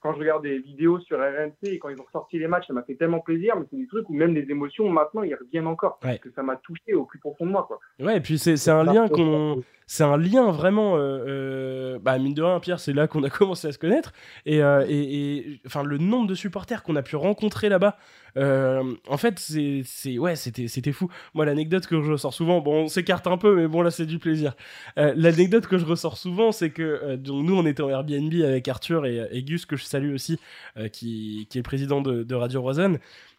[0.00, 2.72] quand je regarde des vidéos sur RMC et quand ils ont sorti les matchs, ça
[2.72, 5.66] m'a fait tellement plaisir, mais c'est des trucs où même les émotions, maintenant, ils reviennent
[5.66, 5.98] encore.
[6.02, 6.10] Ouais.
[6.10, 7.78] Parce que ça m'a touché au plus profond de moi, quoi.
[8.00, 9.62] Ouais, et puis c'est un lien qu'on.
[9.86, 10.96] C'est un lien vraiment.
[10.96, 14.12] euh, euh, bah, mine de rien, Pierre, c'est là qu'on a commencé à se connaître.
[14.46, 17.96] Et, euh, et, et, enfin, le nombre de supporters qu'on a pu rencontrer là-bas,
[18.36, 19.82] euh, en fait, c'est.
[20.18, 21.10] Ouais, c'était c'était fou.
[21.34, 24.06] Moi, l'anecdote que je ressors souvent, bon, on s'écarte un peu, mais bon, là, c'est
[24.06, 24.54] du plaisir.
[24.96, 29.06] L'anecdote que je ressors souvent, c'est que donc, nous, on était en Airbnb avec Arthur
[29.06, 30.38] et, et Gus, que je salue aussi,
[30.76, 32.98] euh, qui, qui est président de, de Radio Rosanne.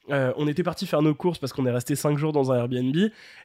[0.09, 2.57] Euh, on était parti faire nos courses parce qu'on est resté 5 jours dans un
[2.57, 2.95] Airbnb.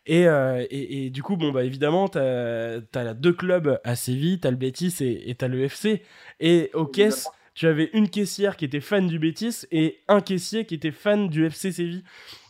[0.07, 4.41] Et, euh, et, et du coup, bon, bah, évidemment, t'as as deux clubs à Séville,
[4.41, 6.03] t'as le Betis et et t'as le FC.
[6.41, 10.65] Et aux caisses, tu avais une caissière qui était fan du Betis et un caissier
[10.65, 12.05] qui était fan du FC Séville.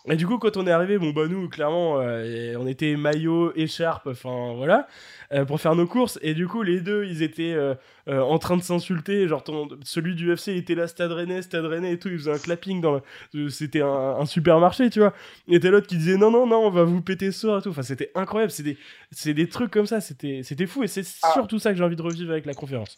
[0.09, 3.53] Et du coup, quand on est arrivé, bon, bah, nous, clairement, euh, on était maillot,
[3.57, 4.87] écharpe, enfin, voilà,
[5.33, 6.19] euh, pour faire nos courses.
[6.23, 7.75] Et du coup, les deux, ils étaient euh,
[8.07, 9.27] en train de s'insulter.
[9.27, 12.09] Genre, ton- celui du FC était là, Stade Rennais, Stade Rennais et tout.
[12.09, 13.01] Il faisait un clapping dans
[13.35, 15.13] le- C'était un, un supermarché, tu vois.
[15.49, 17.63] Et t'as l'autre qui disait non, non, non, on va vous péter ce soir et
[17.63, 17.71] tout.
[17.71, 18.53] Enfin, c'était incroyable.
[18.53, 20.01] C'est des, des trucs comme ça.
[20.01, 20.85] C'était, fou.
[20.85, 21.33] Et c'est Ah.
[21.33, 22.97] surtout ça que j'ai envie de revivre avec la conférence.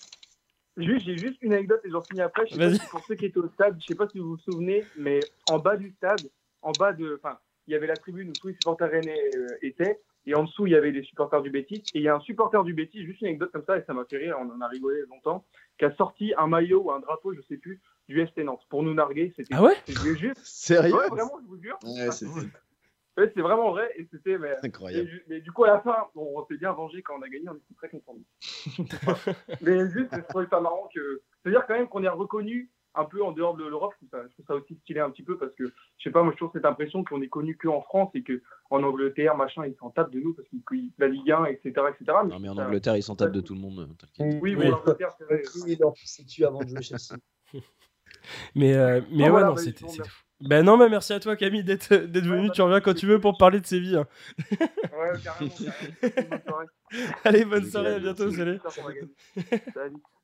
[0.77, 2.45] Juste, j'ai juste une anecdote et j'en finis après.
[2.47, 2.79] Je sais pas Vas-y.
[2.79, 5.19] si pour ceux qui étaient au stade, je sais pas si vous vous souvenez, mais
[5.51, 6.21] en bas du stade,
[6.63, 9.47] en bas de, enfin, il y avait la tribune où tous les supporters rennais euh,
[9.63, 11.83] étaient, et en dessous il y avait les supporters du Betis.
[11.95, 13.93] Et il y a un supporter du Betis, juste une anecdote comme ça, et ça
[13.95, 15.45] m'a fait rire, on en a rigolé longtemps,
[15.79, 18.83] qui a sorti un maillot ou un drapeau, je sais plus, du FC Nantes pour
[18.83, 19.33] nous narguer.
[19.37, 20.39] C'était Ah ouais c'était juste.
[20.43, 21.79] Sérieux Ouais, vraiment, je vous jure.
[21.85, 22.31] Ouais, c'était-
[23.19, 24.39] Ouais, c'est vraiment vrai, et c'était.
[24.39, 25.11] Mais, Incroyable.
[25.27, 27.49] mais du coup, à la fin, bon, on s'est bien vengé quand on a gagné,
[27.49, 28.17] on était très contents.
[29.61, 31.23] mais juste, je trouvais ça marrant que.
[31.43, 33.93] C'est-à-dire quand même qu'on est reconnu un peu en dehors de l'Europe.
[34.01, 36.11] Je, trouve ça- je trouve ça aussi stylé un petit peu parce que, je sais
[36.11, 39.67] pas, moi je trouve cette impression qu'on est connu qu'en France et qu'en Angleterre, machin,
[39.67, 41.69] ils s'en tapent de nous parce qu'ils la Ligue 1, etc.
[41.91, 42.19] etc.
[42.27, 43.89] Non, mais en ça- Angleterre, ils s'en tapent de tout le monde.
[43.99, 44.39] t'inquiète.
[44.43, 44.65] Oui, Oui.
[44.65, 45.43] bon, l'Angleterre, c'est vrai.
[46.47, 47.17] Avant de jouer Chelsea.
[48.55, 49.87] Mais, euh, mais Non, ouais, voilà, non, bah, c'était.
[50.41, 52.51] Ben non, mais merci à toi, Camille, d'être, d'être Ouais, venu.
[52.53, 53.97] tu reviens quand tu veux pour parler de Séville.
[53.97, 54.07] hein.
[54.61, 55.51] Ouais, carrément.
[55.51, 55.91] carrément.
[56.31, 56.67] Bonne soirée.
[57.25, 58.61] Allez, bonne soirée, à bientôt, salut.
[59.75, 59.97] Salut.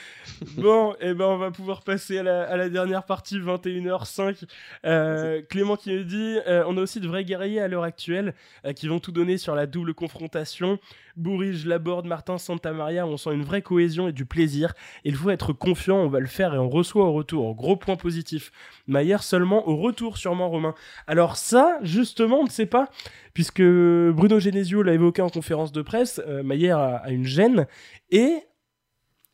[0.56, 4.44] Bon, et ben on va pouvoir passer à la, à la dernière partie, 21h05.
[4.84, 8.34] Euh, Clément qui nous dit euh, on a aussi de vrais guerriers à l'heure actuelle
[8.64, 10.78] euh, qui vont tout donner sur la double confrontation.
[11.16, 14.72] Bourrige, Laborde, Martin, Santa Maria, on sent une vraie cohésion et du plaisir.
[15.04, 17.54] Il faut être confiant, on va le faire et on reçoit au retour.
[17.54, 18.50] Gros point positif.
[18.86, 20.74] Maillère seulement au retour, sûrement Romain.
[21.06, 22.88] Alors, ça, justement, on ne sait pas,
[23.34, 26.20] puisque Bruno Genesio l'a évoqué en conférence de presse.
[26.42, 27.66] Maillère a, a une gêne
[28.10, 28.42] et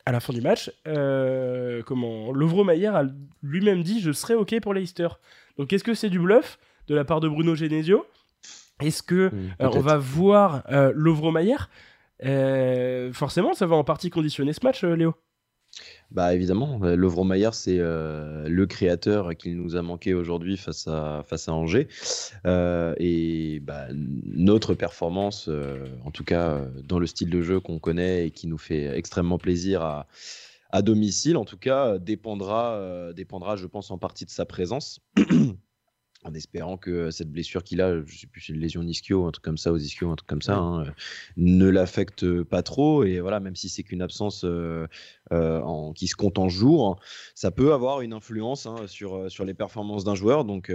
[0.09, 3.03] à la fin du match, euh, comment Lovro Maillard a
[3.43, 5.09] lui-même dit je serai ok pour Leicester.
[5.59, 8.07] Donc est-ce que c'est du bluff de la part de Bruno Genesio?
[8.81, 11.69] Est-ce que Hmm, euh, on va voir euh, Lovro Maillard
[13.13, 15.15] Forcément, ça va en partie conditionner ce match, Léo.
[16.11, 20.89] Bah évidemment, euh, Lovro Maillard, c'est euh, le créateur qu'il nous a manqué aujourd'hui face
[20.89, 21.87] à, face à Angers.
[22.47, 25.51] Euh, et bah, notre performance,
[26.05, 29.39] en tout cas dans le style de jeu qu'on connaît et qui nous fait extrêmement
[29.39, 30.07] plaisir à,
[30.71, 35.01] à domicile, en tout cas, dépendra, dépendra, je pense, en partie de sa présence.
[36.25, 39.31] en espérant que cette blessure qu'il a, je sais plus, c'est une lésion ischio, un
[39.31, 40.85] truc comme ça, aux ischio, un truc comme ça, hein,
[41.37, 43.05] ne l'affecte pas trop.
[43.05, 44.45] Et voilà, même si c'est qu'une absence
[45.31, 47.01] en, qui se compte en jours,
[47.35, 50.45] ça peut avoir une influence hein, sur, sur les performances d'un joueur.
[50.45, 50.71] Donc,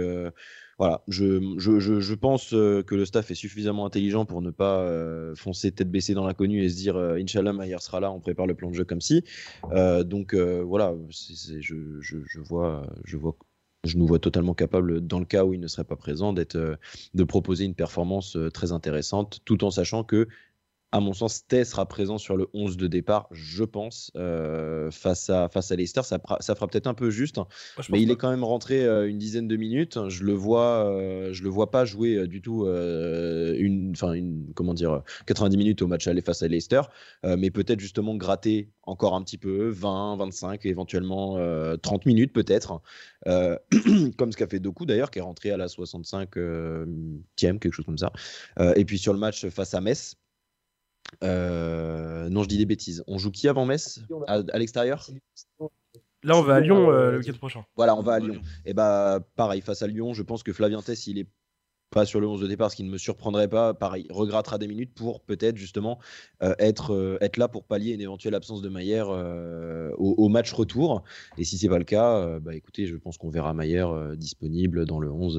[0.78, 4.80] voilà, je, je, je, pense euh, que le staff est suffisamment intelligent pour ne pas
[4.80, 8.20] euh, foncer tête baissée dans l'inconnu et se dire euh, Inch'Allah, Maillard sera là, on
[8.20, 9.24] prépare le plan de jeu comme si.
[10.04, 13.36] donc voilà, je, je, vois, je vois
[13.84, 16.78] je nous vois totalement capable, dans le cas où il ne serait pas présent, d'être,
[17.14, 20.28] de proposer une performance très intéressante, tout en sachant que
[20.94, 25.28] à mon sens, Tay sera présent sur le 11 de départ, je pense, euh, face,
[25.28, 26.04] à, face à Leicester.
[26.04, 27.48] Ça, ça fera peut-être un peu juste, hein.
[27.90, 29.98] mais il est quand même rentré euh, une dizaine de minutes.
[30.08, 34.72] Je le vois, euh, je le vois pas jouer du tout une, enfin une, comment
[34.72, 36.82] dire, 90 minutes au match aller face à Leicester,
[37.24, 41.40] mais peut-être justement gratter encore un petit peu, 20, 25, éventuellement
[41.82, 42.82] 30 minutes peut-être,
[43.24, 46.86] comme ce qu'a fait Doku d'ailleurs, qui est rentré à la 65e,
[47.36, 48.12] quelque chose comme ça.
[48.76, 50.16] et puis sur le match face à Metz,
[51.22, 53.04] euh, non, je dis des bêtises.
[53.06, 55.08] On joue qui avant Metz À, l'extérieur?
[56.22, 57.64] Là, on va à Lyon euh, le week-end prochain.
[57.76, 58.40] Voilà, on va à Lyon.
[58.64, 61.28] Et bah, pareil, face à Lyon, je pense que Flavien Tess, il est
[61.94, 63.72] pas sur le 11 de départ, ce qui ne me surprendrait pas.
[63.72, 66.00] Pareil, regrettera des minutes pour peut-être justement
[66.42, 70.52] euh, être, euh, être là pour pallier une éventuelle absence de Maillère euh, au, match
[70.52, 71.04] retour.
[71.38, 74.98] Et si c'est pas le cas, bah écoutez, je pense qu'on verra Maillère disponible dans
[74.98, 75.38] le 11.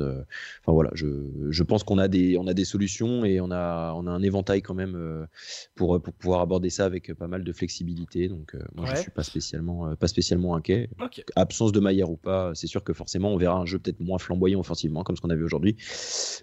[0.61, 1.07] Enfin voilà, je,
[1.49, 4.21] je pense qu'on a des on a des solutions et on a on a un
[4.21, 5.27] éventail quand même
[5.75, 8.29] pour pour pouvoir aborder ça avec pas mal de flexibilité.
[8.29, 10.89] Donc moi je suis pas spécialement pas spécialement inquiet.
[11.35, 14.19] Absence de Maillère ou pas, c'est sûr que forcément on verra un jeu peut-être moins
[14.19, 15.75] flamboyant offensivement comme ce qu'on a vu aujourd'hui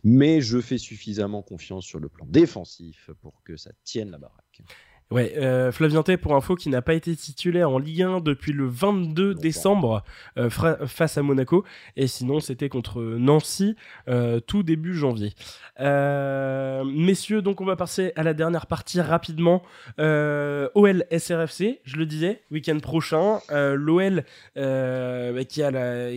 [0.05, 4.62] mais je fais suffisamment confiance sur le plan défensif pour que ça tienne la baraque.
[5.12, 8.66] Ouais, euh, Flavien pour info, qui n'a pas été titulaire en Ligue 1 depuis le
[8.66, 10.04] 22 décembre
[10.38, 11.64] euh, face à Monaco.
[11.96, 13.76] Et sinon, c'était contre Nancy
[14.08, 15.34] euh, tout début janvier.
[15.80, 19.62] Euh, messieurs, donc on va passer à la dernière partie rapidement.
[19.98, 23.40] OL SRFC, je le disais, week-end prochain.
[23.50, 24.24] L'OL
[24.56, 25.62] bah, qui,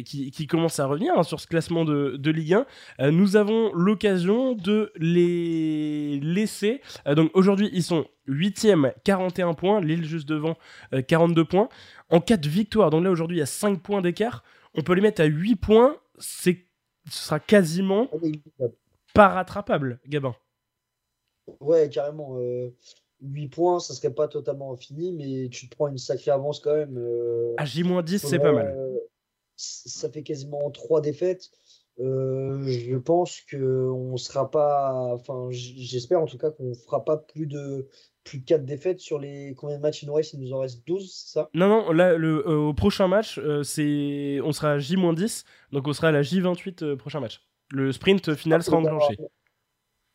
[0.05, 2.55] qui, qui, commence à revenir hein, sur ce classement de, de Ligue
[2.99, 3.11] 1.
[3.11, 6.81] nous avons l'occasion de les laisser.
[7.05, 9.81] donc aujourd'hui, ils sont 8ème, 41 points.
[9.81, 10.55] Lille juste devant,
[11.07, 11.69] 42 euh, points.
[12.09, 14.43] En cas de victoire, donc là aujourd'hui il y a 5 points d'écart,
[14.75, 15.97] on peut les mettre à 8 points.
[16.17, 16.65] C'est,
[17.09, 18.09] ce sera quasiment
[19.13, 20.35] pas rattrapable, Gabin.
[21.59, 22.37] Ouais, carrément.
[23.21, 26.59] 8 euh, points, ça serait pas totalement fini, mais tu te prends une sacrée avance
[26.59, 26.97] quand même.
[26.97, 28.75] Euh, à J-10, c'est pas mal.
[29.55, 31.49] ça fait quasiment 3 défaites.
[31.97, 37.87] Je pense qu'on sera pas, enfin j'espère en tout cas qu'on fera pas plus de
[38.25, 40.33] plus 4 défaites sur les combien de matchs il nous reste?
[40.33, 41.49] Il nous en reste 12, c'est ça?
[41.53, 45.87] Non, non, là, le, euh, au prochain match, euh, c'est on sera à J-10, donc
[45.87, 47.47] on sera à la J28 euh, prochain match.
[47.71, 49.15] Le sprint final sera enclenché.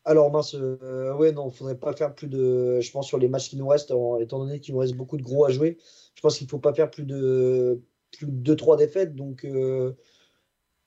[0.03, 2.79] Alors, mince, ouais, non, il faudrait pas faire plus de.
[2.81, 5.21] Je pense sur les matchs qui nous restent, étant donné qu'il nous reste beaucoup de
[5.21, 5.77] gros à jouer,
[6.15, 9.15] je pense qu'il faut pas faire plus de plus de 2-3 défaites.
[9.15, 9.45] Donc,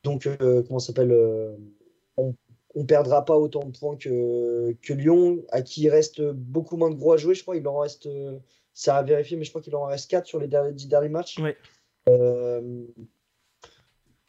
[0.05, 1.13] donc comment ça s'appelle
[2.17, 2.35] on
[2.77, 6.91] on perdra pas autant de points que, que Lyon, à qui il reste beaucoup moins
[6.91, 7.35] de gros à jouer.
[7.35, 8.09] Je crois qu'il en reste,
[8.73, 11.09] ça a vérifié, mais je crois qu'il en reste 4 sur les derniers, 10 derniers
[11.09, 11.41] matchs.
[12.09, 12.87] Euh,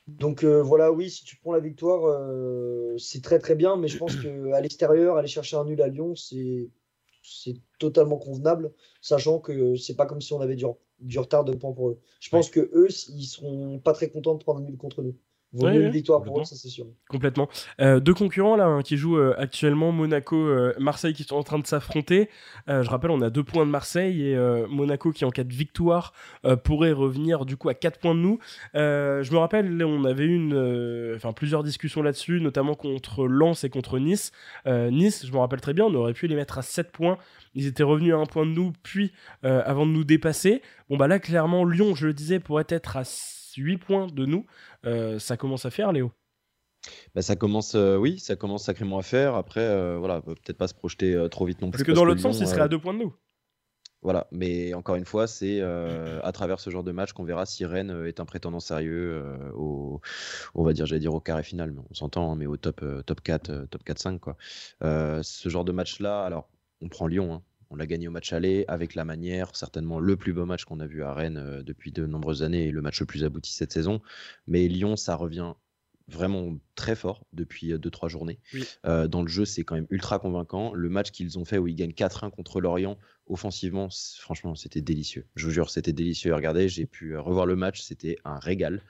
[0.07, 3.87] donc euh, voilà, oui, si tu prends la victoire, euh, c'est très très bien, mais
[3.87, 6.69] je pense qu'à l'extérieur, aller chercher un nul à Lyon, c'est
[7.27, 8.71] c'est totalement convenable,
[9.01, 10.65] sachant que c'est pas comme si on avait du,
[10.99, 11.99] du retard de points pour eux.
[12.19, 15.15] Je pense que eux, ils seront pas très contents de prendre un nul contre nous
[15.63, 16.85] une victoire pour eux, ça c'est sûr.
[17.09, 17.49] Complètement.
[17.81, 21.43] Euh, deux concurrents là hein, qui jouent euh, actuellement, Monaco, euh, Marseille qui sont en
[21.43, 22.29] train de s'affronter.
[22.67, 26.13] je rappelle, on a deux points de Marseille et Monaco qui en cas de victoire
[26.63, 28.39] pourrait revenir du coup à quatre points de nous.
[28.73, 33.69] je me rappelle, on avait eu une, enfin plusieurs discussions là-dessus, notamment contre Lens et
[33.69, 34.31] contre Nice.
[34.65, 37.17] nice, je me rappelle très bien, on aurait pu les mettre à 7 points.
[37.53, 39.11] Ils étaient revenus à un point de nous, puis
[39.43, 40.61] avant de nous dépasser.
[40.89, 43.03] Bon bah là, clairement, Lyon, je le disais, pourrait être à
[43.57, 44.45] 8 points de nous.
[44.85, 46.11] Euh, ça commence à faire, Léo?
[47.15, 49.35] Bah, ça commence, euh, oui, ça commence sacrément à faire.
[49.35, 51.79] Après, euh, voilà, peut-être pas se projeter trop vite non plus.
[51.79, 53.13] Parce que dans l'autre sens, il serait à deux points de nous.
[54.01, 57.65] Voilà, mais encore une fois, c'est à travers ce genre de match qu'on verra si
[57.65, 59.23] Rennes est un prétendant sérieux
[59.55, 59.99] au,
[60.53, 62.85] on va dire, j'allais dire au carré final, mais on s'entend, hein, mais au top,
[63.03, 64.37] top 4, top 4-5 quoi.
[64.81, 66.47] ce genre de match-là, alors
[66.81, 70.15] on prend Lyon, hein, on l'a gagné au match aller avec la manière, certainement le
[70.15, 72.81] plus beau match qu'on a vu à Rennes euh, depuis de nombreuses années et le
[72.81, 74.01] match le plus abouti cette saison.
[74.47, 75.53] Mais Lyon, ça revient
[76.07, 78.39] vraiment très fort depuis 2-3 journées.
[78.53, 78.63] Oui.
[78.85, 80.73] Euh, dans le jeu, c'est quand même ultra convaincant.
[80.73, 82.97] Le match qu'ils ont fait où ils gagnent 4-1 contre l'Orient,
[83.27, 83.87] offensivement,
[84.19, 85.25] franchement, c'était délicieux.
[85.35, 86.33] Je vous jure, c'était délicieux.
[86.35, 88.83] Regardez, j'ai pu euh, revoir le match, c'était un régal.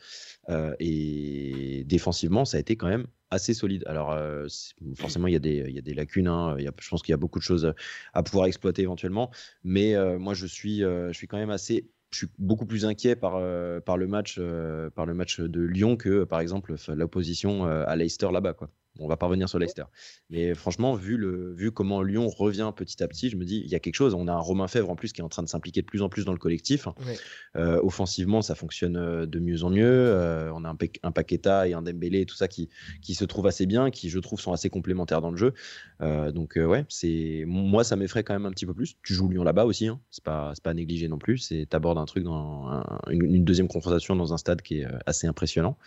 [0.50, 3.84] Euh, et défensivement, ça a été quand même assez solide.
[3.88, 4.48] Alors, euh,
[4.96, 6.28] forcément, il y, a des- il y a des lacunes.
[6.28, 6.56] hein.
[6.58, 7.74] Il y a- je pense qu'il y a beaucoup de choses
[8.14, 9.32] à pouvoir exploiter éventuellement.
[9.64, 11.90] Mais euh, moi, je suis, euh, je suis quand même assez.
[12.16, 16.24] Je suis beaucoup plus inquiet par, euh, le match, euh, le match de Lyon que,
[16.24, 18.54] par exemple, l'opposition euh, à Leicester là-bas.
[18.54, 18.70] Quoi.
[19.00, 19.84] On va pas revenir sur Leicester.
[20.30, 23.70] Mais franchement, vu, le, vu comment Lyon revient petit à petit, je me dis, il
[23.70, 24.14] y a quelque chose.
[24.14, 26.02] On a un Romain Fèvre en plus qui est en train de s'impliquer de plus
[26.02, 26.88] en plus dans le collectif.
[26.88, 27.18] Ouais.
[27.58, 29.84] Euh, offensivement, ça fonctionne euh, de mieux en mieux.
[29.86, 32.70] Euh, on a un, un Paqueta et un Dembélé et tout ça qui,
[33.02, 35.54] qui se trouvent assez bien, qui je trouve sont assez complémentaires dans le jeu.
[36.02, 38.96] Euh, donc ouais, c'est moi ça m'effraie quand même un petit peu plus.
[39.04, 40.00] Tu joues Lyon là-bas aussi, hein.
[40.10, 41.38] c'est pas pas négligé non plus.
[41.40, 44.88] C'est t'abordes un truc dans un- une, une deuxième confrontation dans un stade qui est
[45.06, 45.78] assez impressionnant.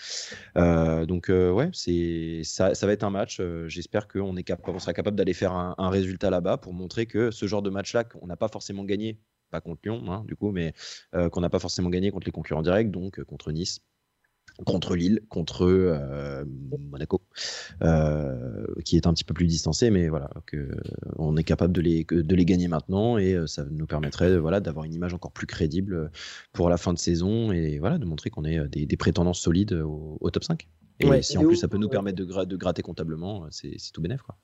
[0.56, 3.38] Donc ouais, c'est ça, ça va être un match.
[3.40, 4.34] euh, J'espère qu'on
[4.78, 8.26] sera capable d'aller faire un, résultat là-bas pour montrer que ce genre de match-là qu'on
[8.26, 9.18] n'a pas forcément gagné,
[9.50, 10.74] pas contre Lyon hein, du coup, mais
[11.14, 13.80] euh, qu'on n'a pas forcément gagné contre les concurrents directs, donc euh, contre Nice,
[14.64, 15.66] contre Lille, contre
[16.90, 17.22] Monaco,
[18.84, 20.70] qui est un petit peu plus distancé, mais voilà, que
[21.16, 22.04] on est capable de les,
[22.44, 26.10] gagner maintenant et ça nous permettrait voilà, d'avoir une image encore plus crédible
[26.52, 29.74] pour la fin de saison et voilà, de montrer qu'on est des, des prétendants solides
[29.74, 30.66] au, au top 5.
[31.00, 31.22] Et Ouais.
[31.22, 33.48] si Et en plus où- ça peut nous permettre de, gra- de gratter comptablement, euh,
[33.50, 34.22] c'est tout bénef.
[34.22, 34.36] Quoi.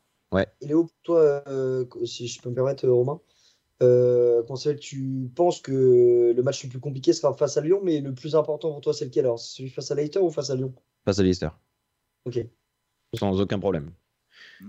[0.60, 3.20] Et Léo, pour toi, euh, si je peux me permettre, euh, Romain,
[3.82, 8.00] euh, s'appelle, tu penses que le match le plus compliqué sera face à Lyon, mais
[8.00, 9.24] le plus important pour toi, c'est lequel?
[9.24, 9.38] Alors?
[9.38, 10.72] C'est celui face à Leicester ou face à Lyon?
[11.04, 11.48] Face à Leicester,
[12.24, 12.46] Ok.
[13.14, 13.92] sans aucun problème.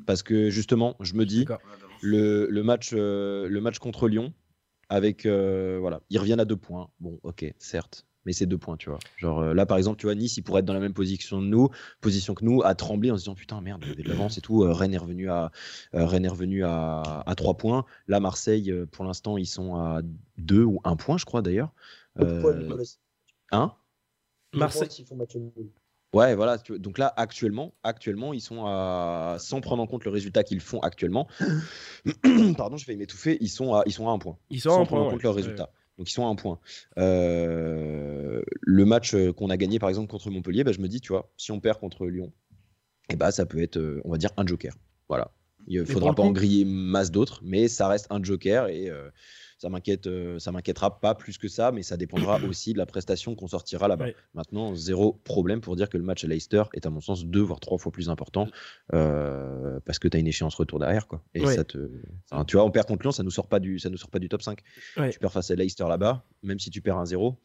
[0.06, 1.46] Parce que justement, je me dis,
[2.02, 4.34] le, le match, euh, le match contre Lyon,
[4.90, 6.90] avec euh, voilà, ils reviennent à deux points.
[7.00, 9.00] Bon, ok, certes, mais c'est deux points, tu vois.
[9.18, 11.40] Genre euh, là, par exemple, tu vois, Nice, il pourrait être dans la même position
[11.40, 11.70] que nous,
[12.02, 14.64] position que nous, à trembler en se disant putain merde, de l'avance et tout.
[14.64, 15.52] Euh, Rennes est revenu à
[15.94, 17.86] euh, Rennes est revenu à, à trois points.
[18.08, 20.02] Là, Marseille, euh, pour l'instant, ils sont à
[20.38, 21.74] deux ou un point, je crois d'ailleurs.
[22.20, 22.78] Euh,
[23.52, 23.74] hein?
[24.54, 25.52] Marseille- s'ils font match nul.
[26.14, 26.58] Ouais, voilà.
[26.70, 30.80] Donc là, actuellement, actuellement, ils sont à, sans prendre en compte le résultat qu'ils font
[30.80, 31.28] actuellement.
[32.58, 33.38] Pardon, je vais m'étouffer.
[33.42, 34.38] Ils sont à, ils sont à un point.
[34.50, 35.24] Ils sont sans à un prendre en compte ouais.
[35.24, 35.70] leurs résultats.
[35.98, 36.60] Donc ils sont à un point.
[36.98, 41.00] Euh, le match euh, qu'on a gagné par exemple contre Montpellier, bah, je me dis,
[41.00, 42.32] tu vois, si on perd contre Lyon,
[43.10, 44.74] et bah, ça peut être, euh, on va dire, un joker.
[45.08, 45.32] Voilà.
[45.68, 48.90] Il ne faudra pas coup- en griller masse d'autres, mais ça reste un joker et
[48.90, 49.10] euh,
[49.58, 52.86] ça m'inquiète, euh, ça m'inquiétera pas plus que ça, mais ça dépendra aussi de la
[52.86, 54.06] prestation qu'on sortira là-bas.
[54.06, 54.16] Ouais.
[54.34, 57.42] Maintenant, zéro problème pour dire que le match à Leicester est à mon sens deux
[57.42, 58.48] voire trois fois plus important
[58.94, 61.24] euh, parce que tu as une échéance retour derrière quoi.
[61.34, 61.56] Et Ouais.
[61.56, 61.90] ça te,
[62.32, 64.10] enfin, tu vois, on perd contre Lyon, ça nous sort pas du, ça nous sort
[64.10, 64.60] pas du top 5.
[64.98, 65.10] Ouais.
[65.12, 67.40] Tu perds face à Leicester là-bas, même si tu perds un 0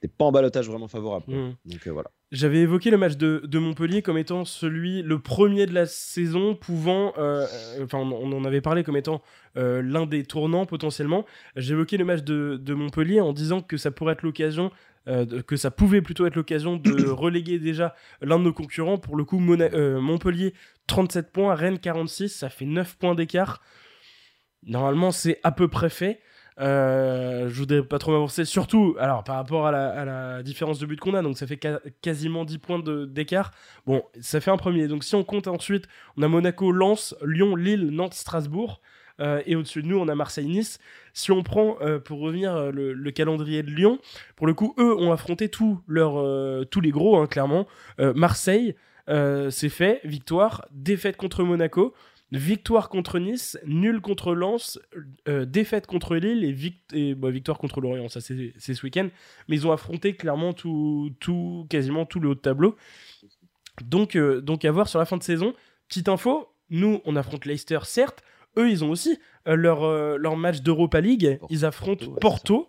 [0.00, 1.26] t'es pas en balotage vraiment favorable.
[1.26, 1.34] quoi.
[1.34, 1.56] Mm.
[1.66, 2.10] Donc euh, voilà.
[2.32, 6.54] J'avais évoqué le match de, de Montpellier comme étant celui, le premier de la saison,
[6.54, 7.12] pouvant.
[7.18, 7.46] euh,
[7.78, 9.20] euh, Enfin, on, on en avait parlé comme étant
[9.56, 11.26] euh, l'un des tournants potentiellement.
[11.56, 14.70] J'ai évoqué le match de, de Montpellier en disant que ça pourrait être l'occasion.
[15.08, 18.96] euh, que ça pouvait plutôt être l'occasion de reléguer déjà l'un de nos concurrents.
[18.98, 20.54] Pour le coup, Mona- Montpellier
[20.86, 23.60] 37 points, Rennes 46, ça fait 9 points d'écart.
[24.62, 26.20] Normalement, c'est à peu près fait.
[26.60, 31.00] Euh, je voudrais pas trop m'avancer, surtout alors par rapport à la, différence de but
[31.00, 31.58] qu'on a, donc ça fait
[32.02, 33.50] quasiment 10 points d'écart.
[33.86, 34.86] Bon, ça fait un premier.
[34.88, 38.80] Donc si on compte ensuite, on a Monaco, Lens, Lyon, Lille, Nantes, Strasbourg.
[39.20, 40.78] euh, et au-dessus de nous, on a Marseille-Nice.
[41.12, 43.98] Si on prend, euh, pour revenir, le, le calendrier de Lyon,
[44.34, 47.66] pour le coup, eux ont affronté tous les gros, hein, clairement.
[47.98, 48.76] Marseille,
[49.06, 50.66] c'est fait, victoire.
[50.72, 51.94] Défaite contre Monaco.
[52.32, 54.78] Victoire contre Nice, nul contre Lens,
[55.28, 58.08] euh, défaite contre Lille et, vict- et, bah, victoire contre Lorient.
[58.08, 59.08] Ça, c'est ce week-end.
[59.48, 62.76] Mais ils ont affronté clairement tout, tout, quasiment tout le haut de tableau.
[63.84, 65.54] Donc, euh, donc à voir sur la fin de saison.
[65.88, 68.22] Petite info, nous, on affronte Leicester, certes.
[68.58, 69.84] Eux, ils ont aussi euh, leur,
[70.18, 71.38] leur match d'Europa League.
[71.40, 72.68] Porto, ils affrontent ouais, Porto.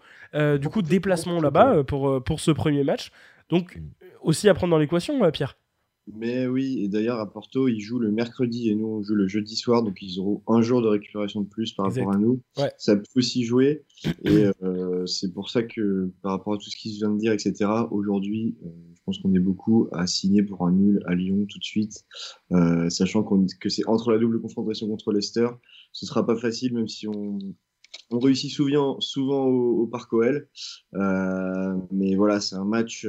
[0.60, 3.12] Du coup, déplacement là-bas pour, pour ce premier match.
[3.50, 3.82] Donc, Mm.
[4.22, 5.58] aussi à prendre dans l'équation, Pierre.
[6.08, 9.28] Mais oui, et d'ailleurs à Porto, ils jouent le mercredi et nous on joue le
[9.28, 12.02] jeudi soir, donc ils auront un jour de récupération de plus par Exact.
[12.02, 12.42] rapport à nous.
[12.58, 12.72] Ouais.
[12.78, 13.86] Ça peut aussi jouer,
[14.26, 17.32] et euh, c'est pour ça que par rapport à tout ce qui vient de dire,
[17.32, 21.46] etc., aujourd'hui, euh, je pense qu'on est beaucoup à signer pour un nul à Lyon
[21.48, 22.04] tout de suite,
[22.52, 25.50] euh, sachant que c'est entre la double confrontation contre Leicester.
[25.92, 27.38] Ce sera pas facile, même si on,
[28.10, 30.50] on réussit souvent, souvent au, au Parc OL.
[31.92, 33.06] Mais voilà, c'est un match.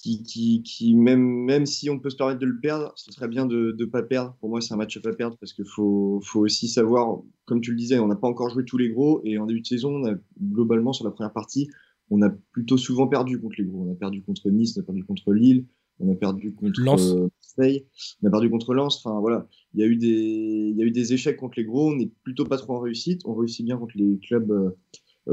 [0.00, 3.28] Qui, qui, qui même, même si on peut se permettre de le perdre, ce serait
[3.28, 4.36] bien de ne pas perdre.
[4.40, 7.60] Pour moi, c'est un match à pas perdre parce qu'il faut, faut aussi savoir, comme
[7.60, 9.66] tu le disais, on n'a pas encore joué tous les gros et en début de
[9.66, 11.68] saison, on a, globalement, sur la première partie,
[12.10, 13.84] on a plutôt souvent perdu contre les gros.
[13.86, 15.66] On a perdu contre Nice, on a perdu contre Lille,
[15.98, 17.14] on a perdu contre Lens.
[17.14, 17.28] euh,
[17.58, 17.86] Marseille,
[18.22, 18.98] on a perdu contre Lens.
[19.04, 21.64] Enfin voilà, il y a eu des, il y a eu des échecs contre les
[21.64, 21.90] gros.
[21.90, 23.22] On n'est plutôt pas trop en réussite.
[23.24, 24.70] On réussit bien contre les clubs euh,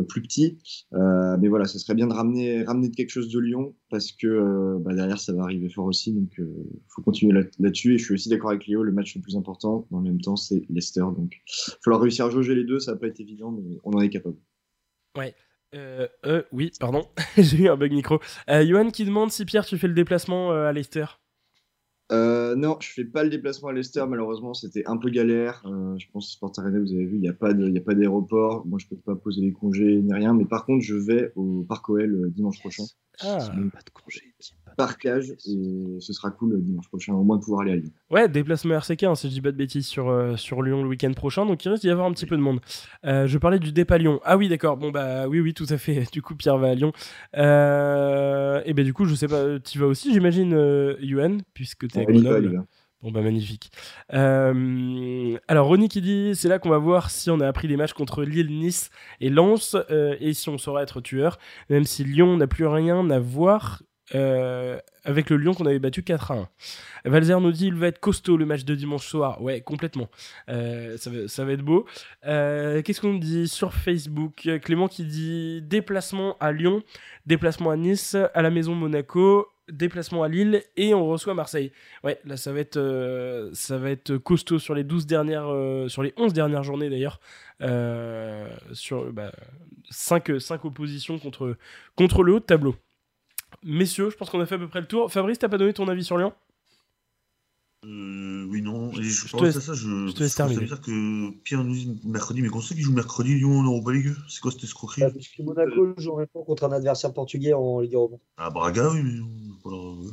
[0.08, 0.60] plus petits.
[0.94, 4.28] Euh, mais voilà, ça serait bien de ramener, ramener quelque chose de Lyon parce que
[4.28, 6.14] euh, bah, derrière ça va arriver fort aussi.
[6.14, 6.46] Donc il
[6.90, 7.96] faut continuer là- là-dessus.
[7.96, 10.22] Et je suis aussi d'accord avec Léo, le match le plus important dans le même
[10.22, 11.02] temps c'est Leicester.
[11.02, 12.80] Donc il va falloir réussir à jauger les deux.
[12.80, 14.38] Ça va pas être évident, mais on en est capable.
[15.76, 17.04] Euh, euh, oui, pardon,
[17.38, 18.20] j'ai eu un bug micro.
[18.50, 21.06] Euh, Johan qui demande si Pierre, tu fais le déplacement euh, à Leicester.
[22.12, 25.62] Euh, non, je fais pas le déplacement à Leicester, malheureusement, c'était un peu galère.
[25.66, 27.74] Euh, je pense que Sport Arena, vous avez vu, il n'y a pas de- il
[27.74, 28.66] y a pas d'aéroport.
[28.66, 31.64] Moi, je peux pas poser les congés ni rien, mais par contre, je vais au
[31.70, 32.84] Parc OL euh, dimanche prochain,
[33.22, 33.38] Ah.
[33.56, 34.22] Même pas de congé.
[34.40, 37.74] j'ai pas de parcage, et ce sera cool dimanche prochain, au moins de pouvoir aller
[37.74, 37.92] à Lyon.
[38.10, 40.88] Ouais, déplacement RCK, hein, si je dis pas de bêtises, sur, euh, sur Lyon le
[40.88, 42.62] week-end prochain, donc il risque d'y avoir un petit peu de monde.
[43.06, 44.22] Euh, je parlais du départ à Lyon.
[44.24, 46.06] Ah oui, d'accord, bon bah oui, oui, tout à fait.
[46.14, 46.94] Du coup, Pierre va à Lyon.
[47.38, 51.84] Euh, et ben du coup, je sais pas, tu vas aussi, j'imagine, euh, Johan, puisque
[51.96, 52.48] à va, Grenoble.
[52.48, 52.66] les gars.
[53.02, 53.72] Bon bah magnifique.
[54.14, 57.78] Euh, alors Ronnie qui dit c'est là qu'on va voir si on a appris les
[57.78, 58.90] matchs contre Lille, Nice
[59.22, 61.40] et Lens euh, et si on saura être tueur,
[61.70, 63.84] même si Lyon n'a plus rien à voir
[64.16, 67.10] euh, avec le Lyon qu'on avait battu 4 à 1.
[67.10, 69.42] Valzer nous dit il va être costaud le match de dimanche soir.
[69.42, 70.10] Ouais complètement.
[70.50, 71.86] Euh, ça, va, être beau.
[72.26, 74.50] Euh, Qu'est-ce qu'on dit sur Facebook?
[74.62, 76.84] Clément qui dit déplacement à Lyon,
[77.26, 81.72] déplacement à Nice, à la maison Monaco, déplacement à Lille et on reçoit Marseille.
[82.04, 85.54] Ouais, là ça va être ça va être costaud sur les 12 dernières
[85.88, 87.20] sur les 11 dernières journées d'ailleurs.
[88.74, 89.32] Sur bah,
[89.92, 91.56] 5 5 oppositions contre
[91.96, 92.76] contre le haut de tableau.
[93.64, 95.12] Messieurs, je pense qu'on a fait à peu près le tour.
[95.12, 96.34] Fabrice, t'as pas donné ton avis sur Lyon?
[97.86, 98.92] Euh, oui, non.
[98.94, 100.36] Et je, Je te pense laisse- à ça, je, je te laisse je trouve ça
[100.36, 100.62] terminer.
[100.64, 103.92] bizarre que Pierre nous dise mercredi, mais qu'on sait qu'il joue mercredi Lyon en Europa
[103.92, 104.14] League.
[104.28, 105.02] C'est quoi cette escroquerie?
[105.02, 108.18] Parce que Monaco jouerait pas contre un adversaire portugais en Ligue Europa.
[108.38, 109.20] Ah, Braga, oui, mais
[109.64, 110.12] voilà, euh,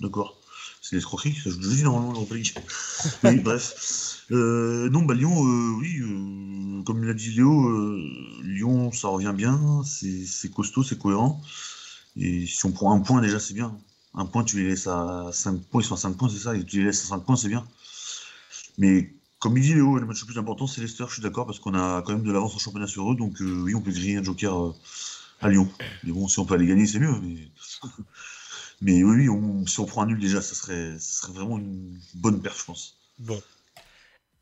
[0.00, 0.36] d'accord.
[0.82, 2.52] C'est l'escroquerie, ça joue jeudi normalement en Europa League.
[3.24, 4.24] oui, bref.
[4.30, 8.02] Euh, non, bah Lyon, euh, oui, euh, comme l'a dit Léo, euh,
[8.42, 11.40] Lyon, ça revient bien, c'est c'est costaud, c'est cohérent.
[12.18, 13.76] Et si on prend un point, déjà, c'est bien.
[14.14, 16.56] Un point, tu les laisses à 5 points, ils sont à 5 points, c'est ça,
[16.56, 17.64] et tu les laisses à 5 points, c'est bien.
[18.78, 21.46] Mais comme il dit Léo, le match le plus important, c'est Leicester, je suis d'accord,
[21.46, 23.80] parce qu'on a quand même de l'avance en championnat sur eux, donc euh, oui, on
[23.80, 24.74] peut griller un joker euh,
[25.40, 25.68] à Lyon.
[26.02, 27.14] Mais bon, si on peut aller gagner, c'est mieux.
[27.22, 27.48] Mais,
[28.80, 32.00] mais oui, oui, si on prend un nul déjà, ça serait, ça serait vraiment une
[32.14, 32.96] bonne perf, je pense.
[33.20, 33.40] Bon.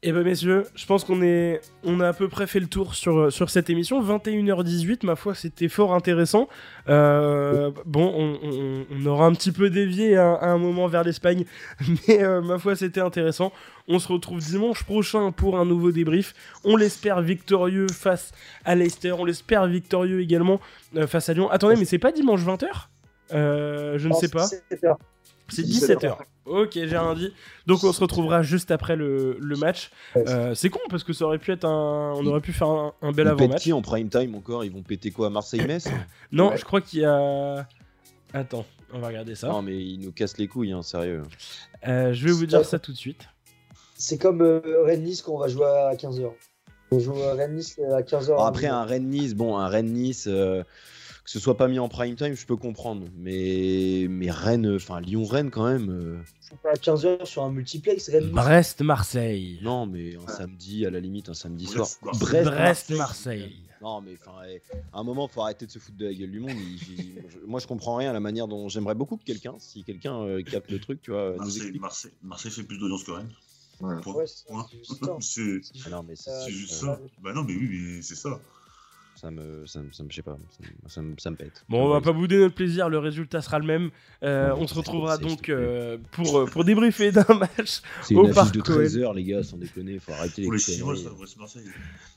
[0.09, 2.95] Eh ben messieurs, je pense qu'on est, on a à peu près fait le tour
[2.95, 4.01] sur, sur cette émission.
[4.01, 6.49] 21h18, ma foi, c'était fort intéressant.
[6.89, 11.03] Euh, bon, on, on- on aura un petit peu dévié à, à un moment vers
[11.03, 11.45] l'Espagne,
[12.07, 13.53] mais euh, ma foi, c'était intéressant.
[13.89, 16.35] On se retrouve dimanche prochain pour un nouveau débrief.
[16.63, 18.31] On l'espère victorieux face
[18.65, 19.11] à Leicester.
[19.11, 20.61] On l'espère victorieux également
[20.97, 21.51] euh, face à Lyon.
[21.51, 22.67] Attendez, mais c'est pas dimanche 20h
[23.33, 24.47] Euh, Je ne sais pas.
[25.49, 26.17] C'est 17h.
[26.45, 27.33] Ok, j'ai rien dit.
[27.67, 29.91] Donc on se retrouvera juste après le, le match.
[30.17, 32.13] Euh, c'est con parce que ça aurait pu être un.
[32.17, 33.63] On aurait pu faire un, un bel avant-match.
[33.63, 35.89] qui en prime time encore Ils vont péter quoi Marseille-Metz
[36.33, 36.57] Non, Ouais.
[36.57, 37.67] je crois qu'il y a.
[38.33, 39.49] Attends, on va regarder ça.
[39.49, 41.23] Non, mais ils nous cassent les couilles, hein, sérieux.
[41.87, 43.29] Euh, je vais vous dire ça tout de suite.
[43.97, 46.31] C'est comme euh, Rennes-Nice quand on va jouer à 15h.
[46.93, 48.27] On joue à Rennes-Nice à 15h.
[48.27, 50.63] Alors après, un Rennes-Nice, bon, un Rennes-Nice, euh,
[51.27, 53.05] que ce soit pas mis en prime time, je peux comprendre.
[53.17, 55.91] Mais, mais Rennes, enfin Lyon-Rennes quand même.
[55.91, 56.19] euh,
[56.65, 58.09] à 15h sur un multiplex.
[58.09, 58.33] Rennes-Nice.
[58.33, 59.59] Brest-Marseille.
[59.63, 61.89] non, mais un samedi, à la limite, un samedi soir.
[62.03, 63.57] Brest, Brest, Brest-Marseille.
[63.83, 64.63] Non, mais enfin, eh,
[64.93, 66.53] à un moment, faut arrêter de se foutre de la gueule du monde.
[66.53, 69.55] Il- il- je- moi, je comprends rien à la manière dont j'aimerais beaucoup que quelqu'un,
[69.59, 71.81] si quelqu'un euh, capte le truc, tu vois, nous Marseille, explique.
[71.83, 73.31] Marseille, Marseille fait plus d'audience que Rennes.
[73.79, 74.01] Point.
[74.15, 74.93] Ouais, c'est- c'est juste.
[75.21, 75.61] C'est
[76.17, 77.01] c'est- c'est ça.
[77.23, 78.41] Bah non, mais oui, mais c'est ça.
[79.17, 81.37] Ça me, ça me, ça me, je sais pas, ça me, ça me, ça me
[81.37, 81.65] pète.
[81.69, 83.91] Bon, on va pas bouder notre plaisir, le résultat sera le même.
[84.23, 87.81] Euh, on se retrouvera donc euh, pour, euh, pour débriefer d'un match.
[88.03, 88.85] C'est au une affiche Parc de OL.
[88.85, 90.79] 13h, les gars, sans déconner, faut arrêter les Pour les conneries.
[90.79, 91.65] Chinois, ça devrait se Marseille.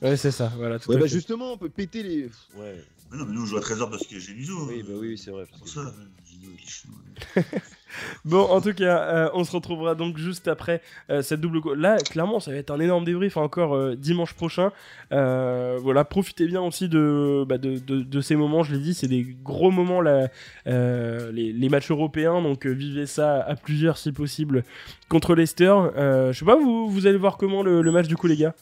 [0.02, 0.78] Ouais, c'est ça, voilà.
[0.78, 2.26] Tout Ouais, bah justement, on peut péter les.
[2.58, 4.68] Ouais, Mais non, mais nous on joue à 13h parce que j'ai l'ISO.
[4.68, 5.46] oui, bah oui, c'est vrai.
[5.46, 5.82] Pour que- ça.
[5.82, 7.44] ouais,
[8.26, 11.74] Bon, en tout cas, euh, on se retrouvera donc juste après euh, cette double.
[11.76, 14.72] Là, clairement, ça va être un énorme débrief encore euh, dimanche prochain.
[15.12, 18.64] Euh, voilà, profitez bien aussi de, bah, de, de- de ces moments.
[18.64, 20.28] Je l'ai dit, c'est des gros moments là,
[20.68, 22.42] euh, les, les matchs européens.
[22.42, 24.64] Donc, euh, vivez ça à plusieurs si possible
[25.10, 25.74] contre Leicester.
[25.98, 28.38] Euh, je sais pas, vous, vous allez voir comment le, le match du coup, les
[28.38, 28.54] gars?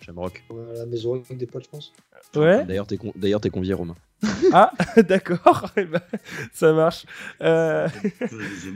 [0.00, 0.42] Shamrock.
[0.50, 1.92] Ouais, à la maison avec des potes, je pense.
[2.34, 2.64] Ouais.
[2.64, 3.94] D'ailleurs, t'es con- d'ailleurs, t'es convié, Romain.
[4.52, 4.72] Ah,
[5.08, 5.70] d'accord.
[5.76, 6.00] Eh ben,
[6.52, 7.06] ça marche.
[7.40, 7.88] Euh,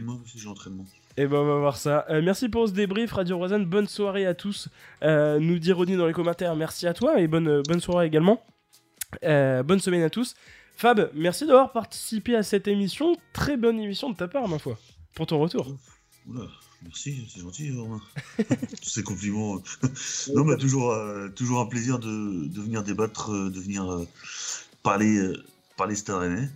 [0.03, 0.87] moi aussi j'ai entraînement.
[1.17, 2.07] Et ben on va voir ça.
[2.11, 3.65] Euh, merci pour ce débrief, Radio Roisanne.
[3.65, 4.69] Bonne soirée à tous.
[5.03, 8.45] Euh, nous dit Ronnie dans les commentaires, merci à toi et bonne, bonne soirée également.
[9.23, 10.35] Bonne semaine à tous.
[10.77, 13.17] Fab, merci d'avoir participé à cette émission.
[13.33, 14.77] Très bonne émission de ta part, ma foi,
[15.15, 15.73] pour ton retour.
[16.27, 16.49] Oula,
[16.83, 18.01] merci, c'est gentil, Romain.
[18.39, 19.63] Tous ces compliments.
[20.35, 20.97] non, mais toujours,
[21.37, 24.05] toujours un plaisir de, de venir débattre, de venir
[24.85, 25.45] euh, parler, euh,
[25.77, 26.49] parler Stade Rennais.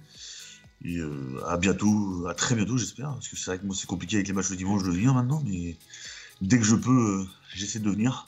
[0.84, 3.10] Et euh, à bientôt, à très bientôt, j'espère.
[3.12, 5.14] Parce que c'est vrai que moi, c'est compliqué avec les matchs le dimanche de venir
[5.14, 5.76] maintenant, mais
[6.40, 7.24] dès que je peux, euh,
[7.54, 8.26] j'essaie de venir.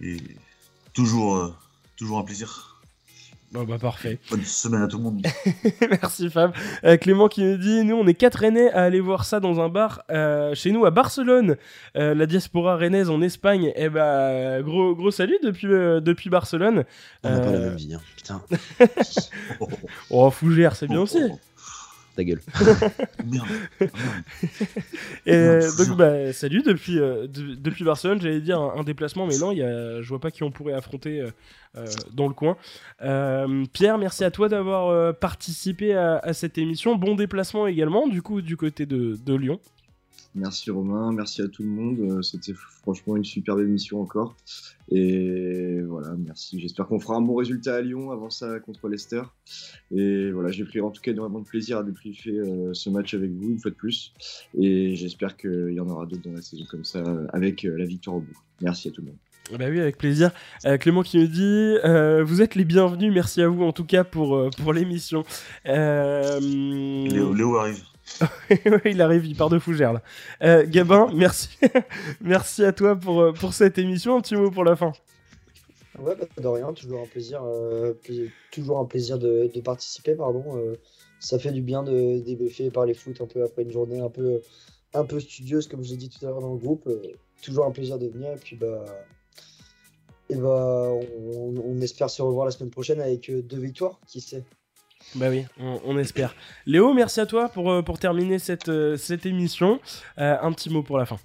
[0.00, 0.18] Et
[0.92, 1.56] toujours,
[1.96, 2.75] toujours un plaisir.
[3.56, 4.18] Bon, bah, parfait.
[4.30, 5.26] Bonne semaine à tout le monde.
[5.90, 6.52] Merci Fab.
[6.84, 9.60] Euh, Clément qui nous dit, nous on est quatre Rennais à aller voir ça dans
[9.60, 11.56] un bar euh, chez nous à Barcelone,
[11.96, 13.72] Euh, la diaspora rennaise en Espagne.
[13.74, 16.84] Et bah gros gros salut depuis depuis Barcelone.
[17.24, 18.00] On n'a pas la même vie, hein.
[18.14, 18.42] putain,
[20.10, 21.22] Oh Fougère, c'est bien aussi.
[22.16, 22.40] Ta gueule.
[23.24, 23.46] Merde.
[23.80, 23.90] Merde.
[25.26, 29.26] Et Non, donc bah salut depuis euh, de- depuis Barcelone, j'allais dire un, un déplacement,
[29.26, 31.30] mais non, il y a, je vois pas qui on pourrait affronter euh,
[31.76, 32.56] euh, dans le coin.
[33.02, 36.96] Euh, Pierre, merci à toi d'avoir euh, participé à, à cette émission.
[36.96, 39.60] Bon déplacement également, du coup du côté de, de Lyon.
[40.36, 41.98] Merci Romain, merci à tout le monde.
[41.98, 44.36] Euh, C'était franchement une superbe émission encore.
[44.90, 46.60] Et voilà, merci.
[46.60, 49.22] J'espère qu'on fera un bon résultat à Lyon avant ça contre Leicester.
[49.92, 53.14] Et voilà, j'ai pris en tout cas énormément de plaisir à débriefer euh, ce match
[53.14, 54.12] avec vous une fois de plus.
[54.58, 57.02] Et j'espère qu'il y en aura d'autres dans la saison comme ça
[57.32, 58.38] avec euh, la victoire au bout.
[58.60, 59.16] Merci à tout le monde.
[59.58, 60.32] Bah oui, avec plaisir.
[60.66, 63.86] Euh, Clément qui me dit euh, Vous êtes les bienvenus, merci à vous en tout
[63.86, 65.24] cas pour, pour l'émission.
[65.66, 66.38] Euh...
[66.40, 67.82] Léo, Léo arrive.
[68.84, 70.02] Il arrive, il part de fougère là.
[70.42, 71.48] Euh, Gabin, merci.
[72.20, 74.16] merci à toi pour, euh, pour cette émission.
[74.16, 74.92] Un petit mot pour la fin.
[75.98, 77.94] Ouais, bah, de rien, toujours un plaisir, euh,
[78.50, 80.44] toujours un plaisir de, participer, pardon.
[81.20, 84.10] ça fait du bien de débriefer par les foot un peu après une journée un
[84.10, 84.42] peu,
[84.92, 86.86] un peu studieuse, comme je l'ai dit tout à l'heure dans le groupe.
[87.42, 88.84] toujours un plaisir de venir et puis bah,
[90.28, 94.44] et bah on, espère se revoir la semaine prochaine avec deux victoires, qui sait.
[95.14, 96.34] Bah oui, on, on espère.
[96.66, 99.80] Léo, merci à toi pour, euh, pour terminer cette, euh, cette émission.
[100.18, 101.18] Euh, un petit mot pour la fin.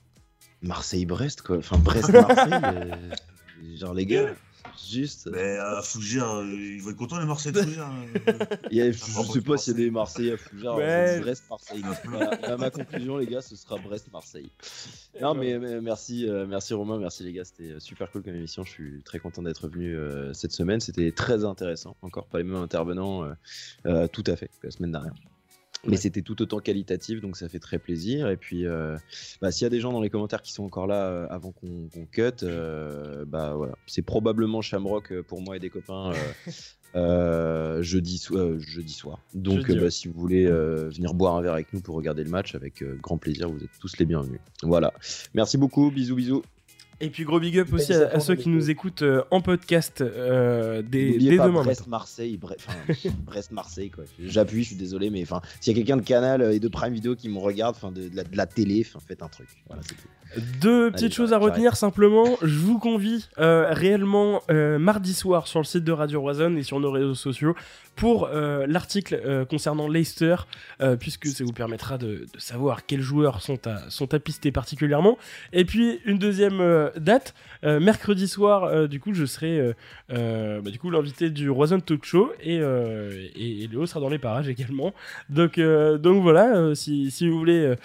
[0.62, 1.58] Marseille-Brest, quoi.
[1.58, 2.91] Enfin, Brest-Marseille.
[3.76, 4.28] genre, les gars,
[4.91, 5.30] juste.
[5.31, 7.91] Mais à Fougères, euh, ils vont être contents les Marseillais de hein.
[8.72, 10.76] Il a- je Ah, sais pas s'il y a des Marseillais à Fougères.
[10.76, 11.14] Ouais.
[11.15, 11.84] c'est Brest-Marseille.
[12.06, 14.49] Voilà, ma conclusion, les gars, ce sera Brest-Marseille.
[15.22, 17.45] Non, mais, mais merci, euh, merci Romain, merci les gars.
[17.45, 18.64] C'était euh, super cool comme émission.
[18.64, 20.80] Je suis très content d'être venu euh, cette semaine.
[20.80, 21.95] C'était très intéressant.
[22.02, 23.34] Encore pas les mêmes intervenants, euh,
[23.85, 25.14] euh, tout à fait, que la semaine dernière.
[25.88, 28.30] Mais c'était tout autant qualitatif, donc ça fait très plaisir.
[28.30, 28.98] Et puis, euh,
[29.41, 31.52] bah, s'il y a des gens dans les commentaires qui sont encore là euh, avant
[31.52, 36.12] qu'on qu'on cut, euh, bah voilà, c'est probablement Shamrock pour moi et des copains
[37.82, 39.20] jeudi, so- jeudi soir.
[39.34, 39.91] Donc, Jeudi, bah, ouais.
[39.91, 43.18] si vous voulez venir boire un verre avec nous pour regarder le match, avec grand
[43.18, 44.40] plaisir, vous êtes tous les bienvenus.
[44.62, 44.94] Voilà.
[45.34, 45.90] Merci beaucoup.
[45.90, 46.44] Bisous, bisous.
[47.02, 50.02] Et puis gros big up aussi à, à ceux qui nous écoutent euh, en podcast
[50.02, 51.64] euh, dès, dès pas demain.
[51.64, 54.03] Brest-Marseille, Brest-Marseille quoi.
[54.23, 56.94] J'appuie, je suis désolé, mais enfin, s'il y a quelqu'un de Canal et de Prime
[56.94, 59.48] Video qui me regarde, enfin, de, de la, de la télé, enfin, faites un truc.
[59.68, 60.07] Voilà, c'est tout.
[60.61, 62.38] Deux petites choses à retenir simplement.
[62.41, 66.64] Je vous convie euh, réellement euh, mardi soir sur le site de Radio Roison et
[66.64, 67.53] sur nos réseaux sociaux
[67.95, 70.35] pour euh, l'article euh, concernant Leicester,
[70.81, 75.18] euh, puisque ça vous permettra de, savoir quels joueurs sont à, sont à pister particulièrement.
[75.53, 79.73] Et puis une deuxième date, mercredi soir, du coup, je serai
[80.09, 84.49] bah, du coup l'invité du Roison Talk Show et, et, Léo sera dans les parages
[84.49, 84.93] également.
[85.30, 87.76] Donc, voilà, si, vous voulez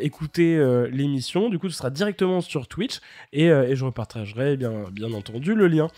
[0.00, 0.58] écouter
[0.90, 3.00] l'émission, du coup, ce sera directement sur Twitch
[3.32, 5.88] et, je repartagerai bien entendu le lien.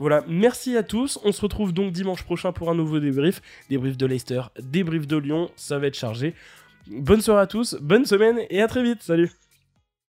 [0.00, 1.18] Voilà, merci à tous.
[1.24, 3.42] On se retrouve donc dimanche prochain pour un nouveau débrief.
[3.68, 6.34] Débrief de Leicester, débrief de Lyon, ça va être chargé.
[6.86, 9.02] Bonne soirée à tous, bonne semaine et à très vite.
[9.02, 9.30] Salut